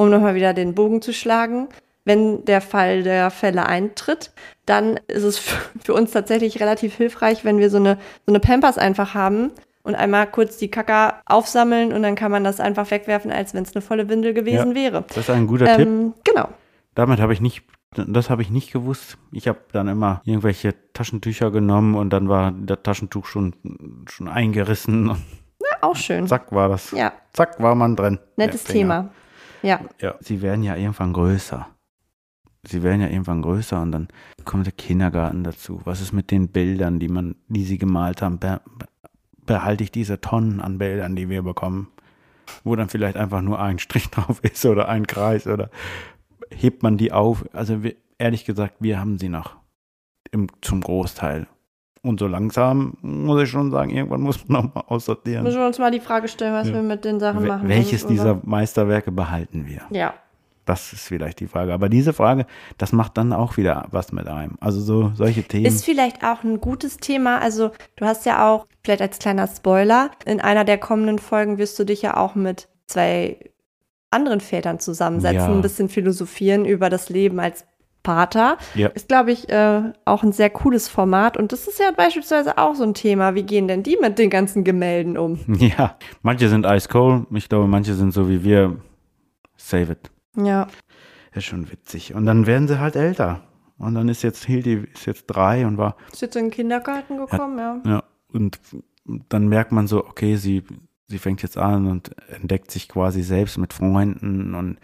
um 0.00 0.10
nochmal 0.10 0.34
wieder 0.34 0.54
den 0.54 0.74
Bogen 0.74 1.02
zu 1.02 1.12
schlagen, 1.12 1.68
wenn 2.06 2.44
der 2.46 2.60
Fall 2.62 3.02
der 3.02 3.30
Fälle 3.30 3.66
eintritt, 3.66 4.32
dann 4.66 4.98
ist 5.08 5.22
es 5.22 5.38
für 5.84 5.92
uns 5.94 6.12
tatsächlich 6.12 6.58
relativ 6.60 6.94
hilfreich, 6.94 7.44
wenn 7.44 7.58
wir 7.58 7.68
so 7.70 7.76
eine, 7.76 7.98
so 8.26 8.32
eine 8.32 8.40
Pampers 8.40 8.78
einfach 8.78 9.12
haben 9.14 9.52
und 9.82 9.94
einmal 9.94 10.26
kurz 10.26 10.56
die 10.56 10.70
Kacker 10.70 11.20
aufsammeln 11.26 11.92
und 11.92 12.02
dann 12.02 12.14
kann 12.14 12.30
man 12.30 12.44
das 12.44 12.60
einfach 12.60 12.90
wegwerfen, 12.90 13.30
als 13.30 13.52
wenn 13.54 13.62
es 13.64 13.74
eine 13.74 13.82
volle 13.82 14.08
Windel 14.08 14.32
gewesen 14.32 14.70
Ja. 14.70 14.74
wäre. 14.74 15.04
Das 15.08 15.18
ist 15.18 15.30
ein 15.30 15.46
guter 15.46 15.66
Tipp. 15.76 15.86
Ähm, 15.86 16.14
genau. 16.24 16.48
Damit 16.94 17.20
habe 17.20 17.32
ich 17.34 17.40
nicht, 17.42 17.62
das 17.94 18.30
habe 18.30 18.40
ich 18.42 18.50
nicht 18.50 18.72
gewusst. 18.72 19.18
Ich 19.32 19.48
habe 19.48 19.58
dann 19.72 19.86
immer 19.88 20.22
irgendwelche 20.24 20.74
Taschentücher 20.94 21.50
genommen 21.50 21.94
und 21.94 22.10
dann 22.10 22.28
war 22.28 22.52
das 22.52 22.78
Taschentuch 22.82 23.26
schon, 23.26 23.54
schon 24.08 24.28
eingerissen 24.28 25.08
Ja, 25.60 25.76
auch 25.82 25.96
schön. 25.96 26.26
zack 26.26 26.52
war 26.52 26.68
das. 26.70 26.90
Ja, 26.92 27.12
Zack 27.34 27.60
war 27.62 27.74
man 27.74 27.94
drin. 27.96 28.18
nettes. 28.36 28.64
Thema. 28.64 29.10
Ja. 29.62 29.80
Ja. 30.00 30.14
Sie 30.20 30.42
werden 30.42 30.62
ja 30.62 30.76
irgendwann 30.76 31.12
größer. 31.12 31.68
Sie 32.66 32.82
werden 32.82 33.00
ja 33.00 33.08
irgendwann 33.08 33.42
größer 33.42 33.80
und 33.80 33.92
dann 33.92 34.08
kommt 34.44 34.66
der 34.66 34.72
Kindergarten 34.72 35.44
dazu. 35.44 35.80
Was 35.84 36.00
ist 36.00 36.12
mit 36.12 36.30
den 36.30 36.48
Bildern, 36.48 36.98
die 36.98 37.08
man, 37.08 37.36
die 37.48 37.64
sie 37.64 37.78
gemalt 37.78 38.22
haben? 38.22 38.38
Be 38.38 38.60
be 38.78 38.86
behalte 39.46 39.82
ich 39.82 39.90
diese 39.90 40.20
Tonnen 40.20 40.60
an 40.60 40.78
Bildern, 40.78 41.16
die 41.16 41.28
wir 41.28 41.42
bekommen, 41.42 41.88
wo 42.62 42.76
dann 42.76 42.88
vielleicht 42.88 43.16
einfach 43.16 43.40
nur 43.40 43.58
ein 43.58 43.80
Strich 43.80 44.08
drauf 44.10 44.38
ist 44.44 44.64
oder 44.64 44.88
ein 44.88 45.06
Kreis 45.06 45.46
oder 45.46 45.70
hebt 46.50 46.82
man 46.82 46.96
die 46.96 47.10
auf? 47.10 47.44
Also 47.52 47.82
wir, 47.82 47.96
ehrlich 48.18 48.44
gesagt, 48.44 48.76
wir 48.80 49.00
haben 49.00 49.18
sie 49.18 49.28
noch 49.28 49.56
im, 50.30 50.48
zum 50.60 50.82
Großteil. 50.82 51.48
Und 52.02 52.18
so 52.18 52.26
langsam 52.26 52.94
muss 53.02 53.42
ich 53.42 53.50
schon 53.50 53.70
sagen, 53.70 53.90
irgendwann 53.90 54.22
muss 54.22 54.48
man 54.48 54.62
noch 54.66 54.74
mal 54.74 54.80
aussortieren. 54.86 55.42
Müssen 55.44 55.58
wir 55.60 55.66
uns 55.66 55.78
mal 55.78 55.90
die 55.90 56.00
Frage 56.00 56.28
stellen, 56.28 56.54
was 56.54 56.68
Ja. 56.68 56.74
wir 56.74 56.82
mit 56.82 57.04
den 57.04 57.20
Sachen 57.20 57.46
machen. 57.46 57.68
Welches 57.68 58.02
ist 58.02 58.10
dieser 58.10 58.40
Meisterwerke 58.42 59.12
behalten 59.12 59.66
wir? 59.66 59.82
Ja. 59.90 60.14
Das 60.66 60.92
ist 60.92 61.06
vielleicht 61.08 61.40
die 61.40 61.46
Frage. 61.48 61.72
Aber 61.74 61.88
diese 61.88 62.12
Frage, 62.12 62.46
das 62.78 62.92
macht 62.92 63.16
dann 63.18 63.32
auch 63.32 63.56
wieder 63.56 63.86
was 63.90 64.12
mit 64.12 64.28
einem. 64.28 64.56
Also 64.60 64.80
so 64.80 65.10
solche 65.14 65.42
Themen. 65.42 65.66
Ist 65.66 65.84
vielleicht 65.84 66.22
auch 66.24 66.44
ein 66.44 66.60
gutes 66.60 66.98
Thema. 66.98 67.38
Also, 67.40 67.72
du 67.96 68.04
hast 68.04 68.24
ja 68.24 68.48
auch, 68.48 68.66
vielleicht 68.84 69.02
als 69.02 69.18
kleiner 69.18 69.48
Spoiler, 69.48 70.10
in 70.26 70.40
einer 70.40 70.64
der 70.64 70.78
kommenden 70.78 71.18
Folgen 71.18 71.58
wirst 71.58 71.78
du 71.78 71.84
dich 71.84 72.02
ja 72.02 72.16
auch 72.16 72.34
mit 72.36 72.68
zwei 72.86 73.38
anderen 74.10 74.40
Vätern 74.40 74.78
zusammensetzen, 74.78 75.36
Ja. 75.38 75.52
ein 75.52 75.62
bisschen 75.62 75.88
philosophieren 75.88 76.64
über 76.64 76.88
das 76.88 77.08
Leben 77.08 77.40
als 77.40 77.64
Pater. 78.02 78.56
Ja. 78.74 78.88
Ist, 78.88 79.08
glaube 79.08 79.32
ich, 79.32 79.48
äh, 79.48 79.92
auch 80.04 80.22
ein 80.22 80.32
sehr 80.32 80.50
cooles 80.50 80.88
Format. 80.88 81.36
Und 81.36 81.52
das 81.52 81.66
ist 81.68 81.78
ja 81.78 81.90
beispielsweise 81.90 82.58
auch 82.58 82.74
so 82.74 82.84
ein 82.84 82.94
Thema. 82.94 83.34
Wie 83.34 83.42
gehen 83.42 83.68
denn 83.68 83.82
die 83.82 83.98
mit 84.00 84.18
den 84.18 84.30
ganzen 84.30 84.64
Gemälden 84.64 85.18
um? 85.18 85.40
ja, 85.58 85.96
manche 86.22 86.48
sind 86.48 86.66
ice 86.66 86.88
cold. 86.88 87.26
Ich 87.32 87.48
glaube, 87.48 87.66
manche 87.66 87.94
sind 87.94 88.12
so 88.12 88.28
wie 88.28 88.44
wir. 88.44 88.76
Save 89.56 89.92
it. 89.92 90.10
Ja. 90.36 90.68
Ist 91.32 91.44
schon 91.44 91.70
witzig. 91.70 92.14
Und 92.14 92.26
dann 92.26 92.46
werden 92.46 92.66
sie 92.66 92.80
halt 92.80 92.96
älter. 92.96 93.42
Und 93.80 93.94
dann 93.94 94.08
ist 94.08 94.22
jetzt 94.22 94.44
Hildi 94.44 94.86
ist 94.92 95.06
jetzt 95.06 95.26
drei 95.26 95.66
und 95.66 95.78
war 95.78 95.96
Ist 96.12 96.22
jetzt 96.22 96.36
in 96.36 96.46
den 96.46 96.50
Kindergarten 96.50 97.16
gekommen, 97.16 97.58
ja. 97.58 97.80
Ja, 97.84 98.04
und 98.32 98.58
dann 99.28 99.48
merkt 99.48 99.72
man 99.72 99.86
so, 99.86 100.04
okay, 100.04 100.36
sie, 100.36 100.64
sie 101.08 101.18
fängt 101.18 101.42
jetzt 101.42 101.56
an 101.56 101.86
und 101.86 102.10
entdeckt 102.28 102.70
sich 102.70 102.88
quasi 102.88 103.22
selbst 103.22 103.56
mit 103.56 103.72
Freunden 103.72 104.54
und 104.54 104.78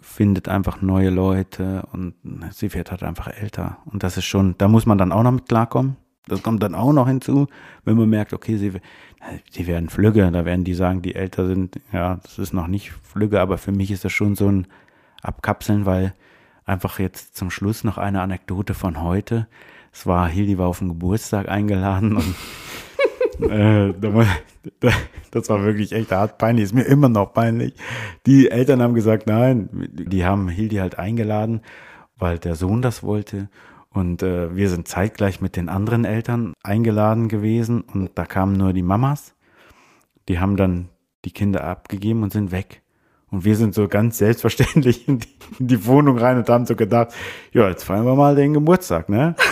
findet 0.00 0.48
einfach 0.48 0.82
neue 0.82 1.10
Leute 1.10 1.86
und 1.92 2.14
sie 2.52 2.72
wird 2.74 2.90
halt 2.90 3.02
einfach 3.02 3.28
älter. 3.28 3.78
Und 3.84 4.02
das 4.02 4.16
ist 4.16 4.24
schon, 4.24 4.54
da 4.58 4.68
muss 4.68 4.86
man 4.86 4.98
dann 4.98 5.12
auch 5.12 5.22
noch 5.22 5.32
mit 5.32 5.48
klarkommen. 5.48 5.96
Das 6.26 6.42
kommt 6.42 6.62
dann 6.62 6.74
auch 6.74 6.92
noch 6.92 7.08
hinzu, 7.08 7.48
wenn 7.84 7.96
man 7.96 8.08
merkt, 8.08 8.32
okay, 8.32 8.56
sie, 8.56 8.72
sie 9.50 9.66
werden 9.66 9.88
flügge, 9.88 10.30
da 10.30 10.44
werden 10.44 10.64
die 10.64 10.74
sagen, 10.74 11.02
die 11.02 11.14
älter 11.14 11.46
sind, 11.46 11.80
ja, 11.92 12.20
das 12.22 12.38
ist 12.38 12.52
noch 12.52 12.66
nicht 12.66 12.92
flügge, 12.92 13.40
aber 13.40 13.58
für 13.58 13.72
mich 13.72 13.90
ist 13.90 14.04
das 14.04 14.12
schon 14.12 14.36
so 14.36 14.48
ein 14.48 14.66
Abkapseln, 15.22 15.86
weil 15.86 16.14
einfach 16.64 16.98
jetzt 16.98 17.36
zum 17.36 17.50
Schluss 17.50 17.84
noch 17.84 17.98
eine 17.98 18.22
Anekdote 18.22 18.74
von 18.74 19.02
heute. 19.02 19.48
Es 19.92 20.06
war, 20.06 20.28
Hildi 20.28 20.56
war 20.56 20.68
auf 20.68 20.78
den 20.78 20.88
Geburtstag 20.88 21.48
eingeladen 21.48 22.16
und 22.16 22.34
äh, 23.42 23.94
das 25.30 25.48
war 25.48 25.64
wirklich 25.64 25.92
echt 25.92 26.12
hart 26.12 26.38
peinlich, 26.38 26.64
ist 26.64 26.74
mir 26.74 26.84
immer 26.84 27.08
noch 27.08 27.32
peinlich. 27.32 27.74
Die 28.26 28.50
Eltern 28.50 28.82
haben 28.82 28.94
gesagt, 28.94 29.26
nein, 29.26 29.68
die 29.92 30.24
haben 30.24 30.48
Hildi 30.48 30.76
halt 30.76 30.98
eingeladen, 30.98 31.62
weil 32.16 32.38
der 32.38 32.54
Sohn 32.54 32.82
das 32.82 33.02
wollte. 33.02 33.48
Und 33.92 34.22
äh, 34.22 34.54
wir 34.54 34.68
sind 34.68 34.86
zeitgleich 34.86 35.40
mit 35.40 35.56
den 35.56 35.68
anderen 35.68 36.04
Eltern 36.04 36.54
eingeladen 36.62 37.28
gewesen 37.28 37.80
und 37.80 38.10
da 38.14 38.24
kamen 38.24 38.56
nur 38.56 38.72
die 38.72 38.82
Mamas. 38.82 39.34
Die 40.28 40.38
haben 40.38 40.56
dann 40.56 40.88
die 41.24 41.32
Kinder 41.32 41.64
abgegeben 41.64 42.22
und 42.22 42.32
sind 42.32 42.52
weg. 42.52 42.82
Und 43.30 43.44
wir 43.44 43.56
sind 43.56 43.74
so 43.74 43.88
ganz 43.88 44.18
selbstverständlich 44.18 45.08
in 45.08 45.20
die, 45.20 45.28
in 45.58 45.66
die 45.68 45.86
Wohnung 45.86 46.18
rein 46.18 46.36
und 46.36 46.48
haben 46.48 46.66
so 46.66 46.76
gedacht, 46.76 47.14
ja, 47.52 47.68
jetzt 47.68 47.84
feiern 47.84 48.04
wir 48.04 48.16
mal 48.16 48.34
den 48.34 48.54
Geburtstag, 48.54 49.08
ne? 49.08 49.34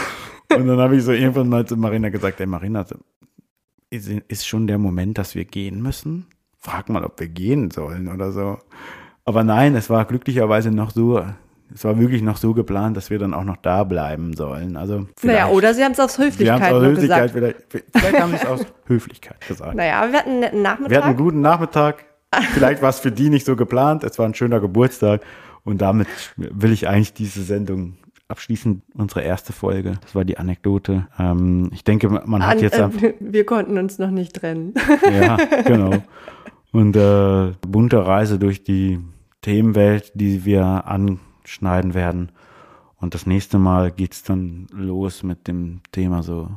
Und 0.51 0.67
dann 0.67 0.79
habe 0.79 0.97
ich 0.97 1.05
so 1.05 1.13
irgendwann 1.13 1.51
mal 1.51 1.67
zu 1.67 1.77
Marina 1.77 2.09
gesagt, 2.09 2.41
ey 2.41 2.47
Marina, 2.47 2.87
ist, 3.91 4.47
schon 4.47 4.67
der 4.67 4.79
Moment, 4.79 5.19
dass 5.19 5.35
wir 5.35 5.45
gehen 5.45 5.83
müssen? 5.83 6.27
Frag 6.59 6.89
mal, 6.89 7.05
ob 7.05 7.21
wir 7.21 7.29
gehen 7.29 7.71
sollen 7.71 8.09
oder 8.09 8.33
so. 8.33 8.59
Aber 9.25 9.45
nein, 9.45 9.75
es 9.77 9.91
war 9.91 10.05
glücklicherweise 10.05 10.71
noch 10.71 10.91
so, 10.91 11.25
es 11.75 11.85
war 11.85 11.99
wirklich 11.99 12.23
noch 12.23 12.37
so 12.37 12.55
geplant, 12.55 12.97
dass 12.97 13.11
wir 13.11 13.19
dann 13.19 13.35
auch 13.35 13.45
noch 13.45 13.59
da 13.59 13.85
bleiben 13.85 14.35
sollen. 14.35 14.77
Also 14.77 15.07
Naja, 15.23 15.49
oder 15.49 15.75
sie 15.75 15.85
haben 15.85 15.93
es 15.93 16.01
aus 16.01 16.19
Höflichkeit 16.19 16.63
aus 16.63 16.71
nur 16.71 16.91
Höflichkeit, 16.91 17.33
gesagt. 17.35 17.65
vielleicht, 17.71 17.91
vielleicht 17.93 18.21
haben 18.21 18.31
sie 18.31 18.37
es 18.37 18.47
aus 18.47 18.67
Höflichkeit 18.87 19.47
gesagt. 19.47 19.75
Naja, 19.75 20.01
aber 20.01 20.13
wir 20.13 20.19
hatten 20.19 20.31
einen 20.31 20.41
netten 20.41 20.63
Nachmittag. 20.63 20.91
Wir 20.91 20.99
hatten 20.99 21.09
einen 21.09 21.19
guten 21.19 21.41
Nachmittag. 21.41 22.05
Vielleicht 22.53 22.83
war 22.83 22.91
es 22.91 22.99
für 22.99 23.13
die 23.13 23.31
nicht 23.31 23.47
so 23.47 23.57
geplant. 23.57 24.05
Es 24.05 24.19
war 24.19 24.27
ein 24.27 24.35
schöner 24.35 24.61
Geburtstag. 24.61 25.23
Und 25.65 25.83
damit 25.83 26.09
will 26.37 26.73
ich 26.73 26.89
eigentlich 26.89 27.13
diese 27.13 27.43
Sendung 27.43 27.97
abschließen. 28.29 28.83
Unsere 28.95 29.23
erste 29.23 29.53
Folge. 29.53 29.95
Das 30.03 30.15
war 30.15 30.25
die 30.25 30.39
Anekdote. 30.39 31.09
Ähm, 31.19 31.71
ich 31.73 31.85
denke, 31.85 32.09
man 32.09 32.47
hat 32.47 32.57
An, 32.57 32.63
jetzt 32.63 32.79
einfach, 32.79 33.03
äh, 33.03 33.15
wir 33.19 33.45
konnten 33.45 33.79
uns 33.79 33.99
noch 33.99 34.11
nicht 34.11 34.35
trennen. 34.35 34.75
ja, 35.11 35.37
genau. 35.65 36.03
Und 36.73 36.95
äh, 36.97 37.53
bunte 37.67 38.07
Reise 38.07 38.39
durch 38.39 38.63
die 38.63 38.99
Themenwelt, 39.41 40.13
die 40.15 40.45
wir 40.45 40.87
anschneiden 40.87 41.95
werden. 41.95 42.31
Und 43.01 43.15
das 43.15 43.27
nächste 43.27 43.59
Mal 43.59 43.91
geht's 43.91 44.23
dann 44.25 44.67
los 44.73 45.23
mit 45.23 45.49
dem 45.49 45.81
Thema 45.93 46.23
so 46.23 46.51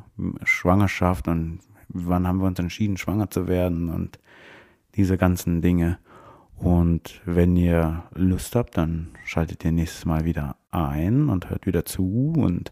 Schwangerschaft 0.44 1.28
und 1.28 1.60
wann 1.88 2.28
haben 2.28 2.40
wir 2.40 2.48
uns 2.48 2.60
entschieden, 2.60 2.98
schwanger 2.98 3.30
zu 3.30 3.48
werden 3.48 3.90
und 3.90 4.20
diese 4.96 5.18
ganzen 5.18 5.62
Dinge. 5.62 6.00
Und 6.62 7.22
wenn 7.26 7.56
ihr 7.56 8.04
Lust 8.14 8.56
habt, 8.56 8.78
dann 8.78 9.08
schaltet 9.26 9.66
ihr 9.66 9.72
nächstes 9.72 10.06
Mal 10.06 10.26
wieder 10.26 10.56
ein 10.70 11.30
und 11.30 11.50
hört 11.50 11.66
wieder 11.66 11.86
zu 11.86 12.34
und 12.38 12.72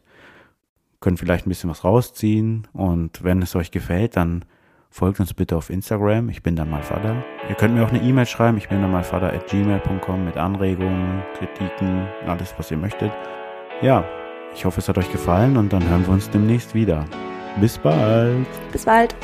könnt 0.99 1.19
vielleicht 1.19 1.45
ein 1.45 1.49
bisschen 1.49 1.69
was 1.69 1.83
rausziehen. 1.83 2.67
Und 2.73 3.23
wenn 3.23 3.41
es 3.41 3.55
euch 3.55 3.71
gefällt, 3.71 4.15
dann 4.15 4.45
folgt 4.89 5.19
uns 5.19 5.33
bitte 5.33 5.57
auf 5.57 5.69
Instagram. 5.69 6.29
Ich 6.29 6.43
bin 6.43 6.55
dann 6.55 6.69
mal 6.69 6.83
Vater. 6.83 7.23
Ihr 7.47 7.55
könnt 7.55 7.73
mir 7.73 7.83
auch 7.83 7.89
eine 7.89 8.01
E-Mail 8.01 8.25
schreiben. 8.25 8.57
Ich 8.57 8.69
bin 8.69 8.81
dann 8.81 8.91
mal 8.91 9.03
Vater 9.03 9.33
at 9.33 9.47
gmail.com 9.47 10.25
mit 10.25 10.37
Anregungen, 10.37 11.23
Kritiken, 11.37 12.07
alles, 12.27 12.53
was 12.57 12.69
ihr 12.71 12.77
möchtet. 12.77 13.11
Ja, 13.81 14.03
ich 14.53 14.65
hoffe, 14.65 14.79
es 14.79 14.89
hat 14.89 14.97
euch 14.97 15.11
gefallen 15.11 15.57
und 15.57 15.73
dann 15.73 15.87
hören 15.87 16.05
wir 16.05 16.13
uns 16.13 16.29
demnächst 16.29 16.73
wieder. 16.73 17.05
Bis 17.59 17.77
bald. 17.77 18.47
Bis 18.71 18.85
bald. 18.85 19.15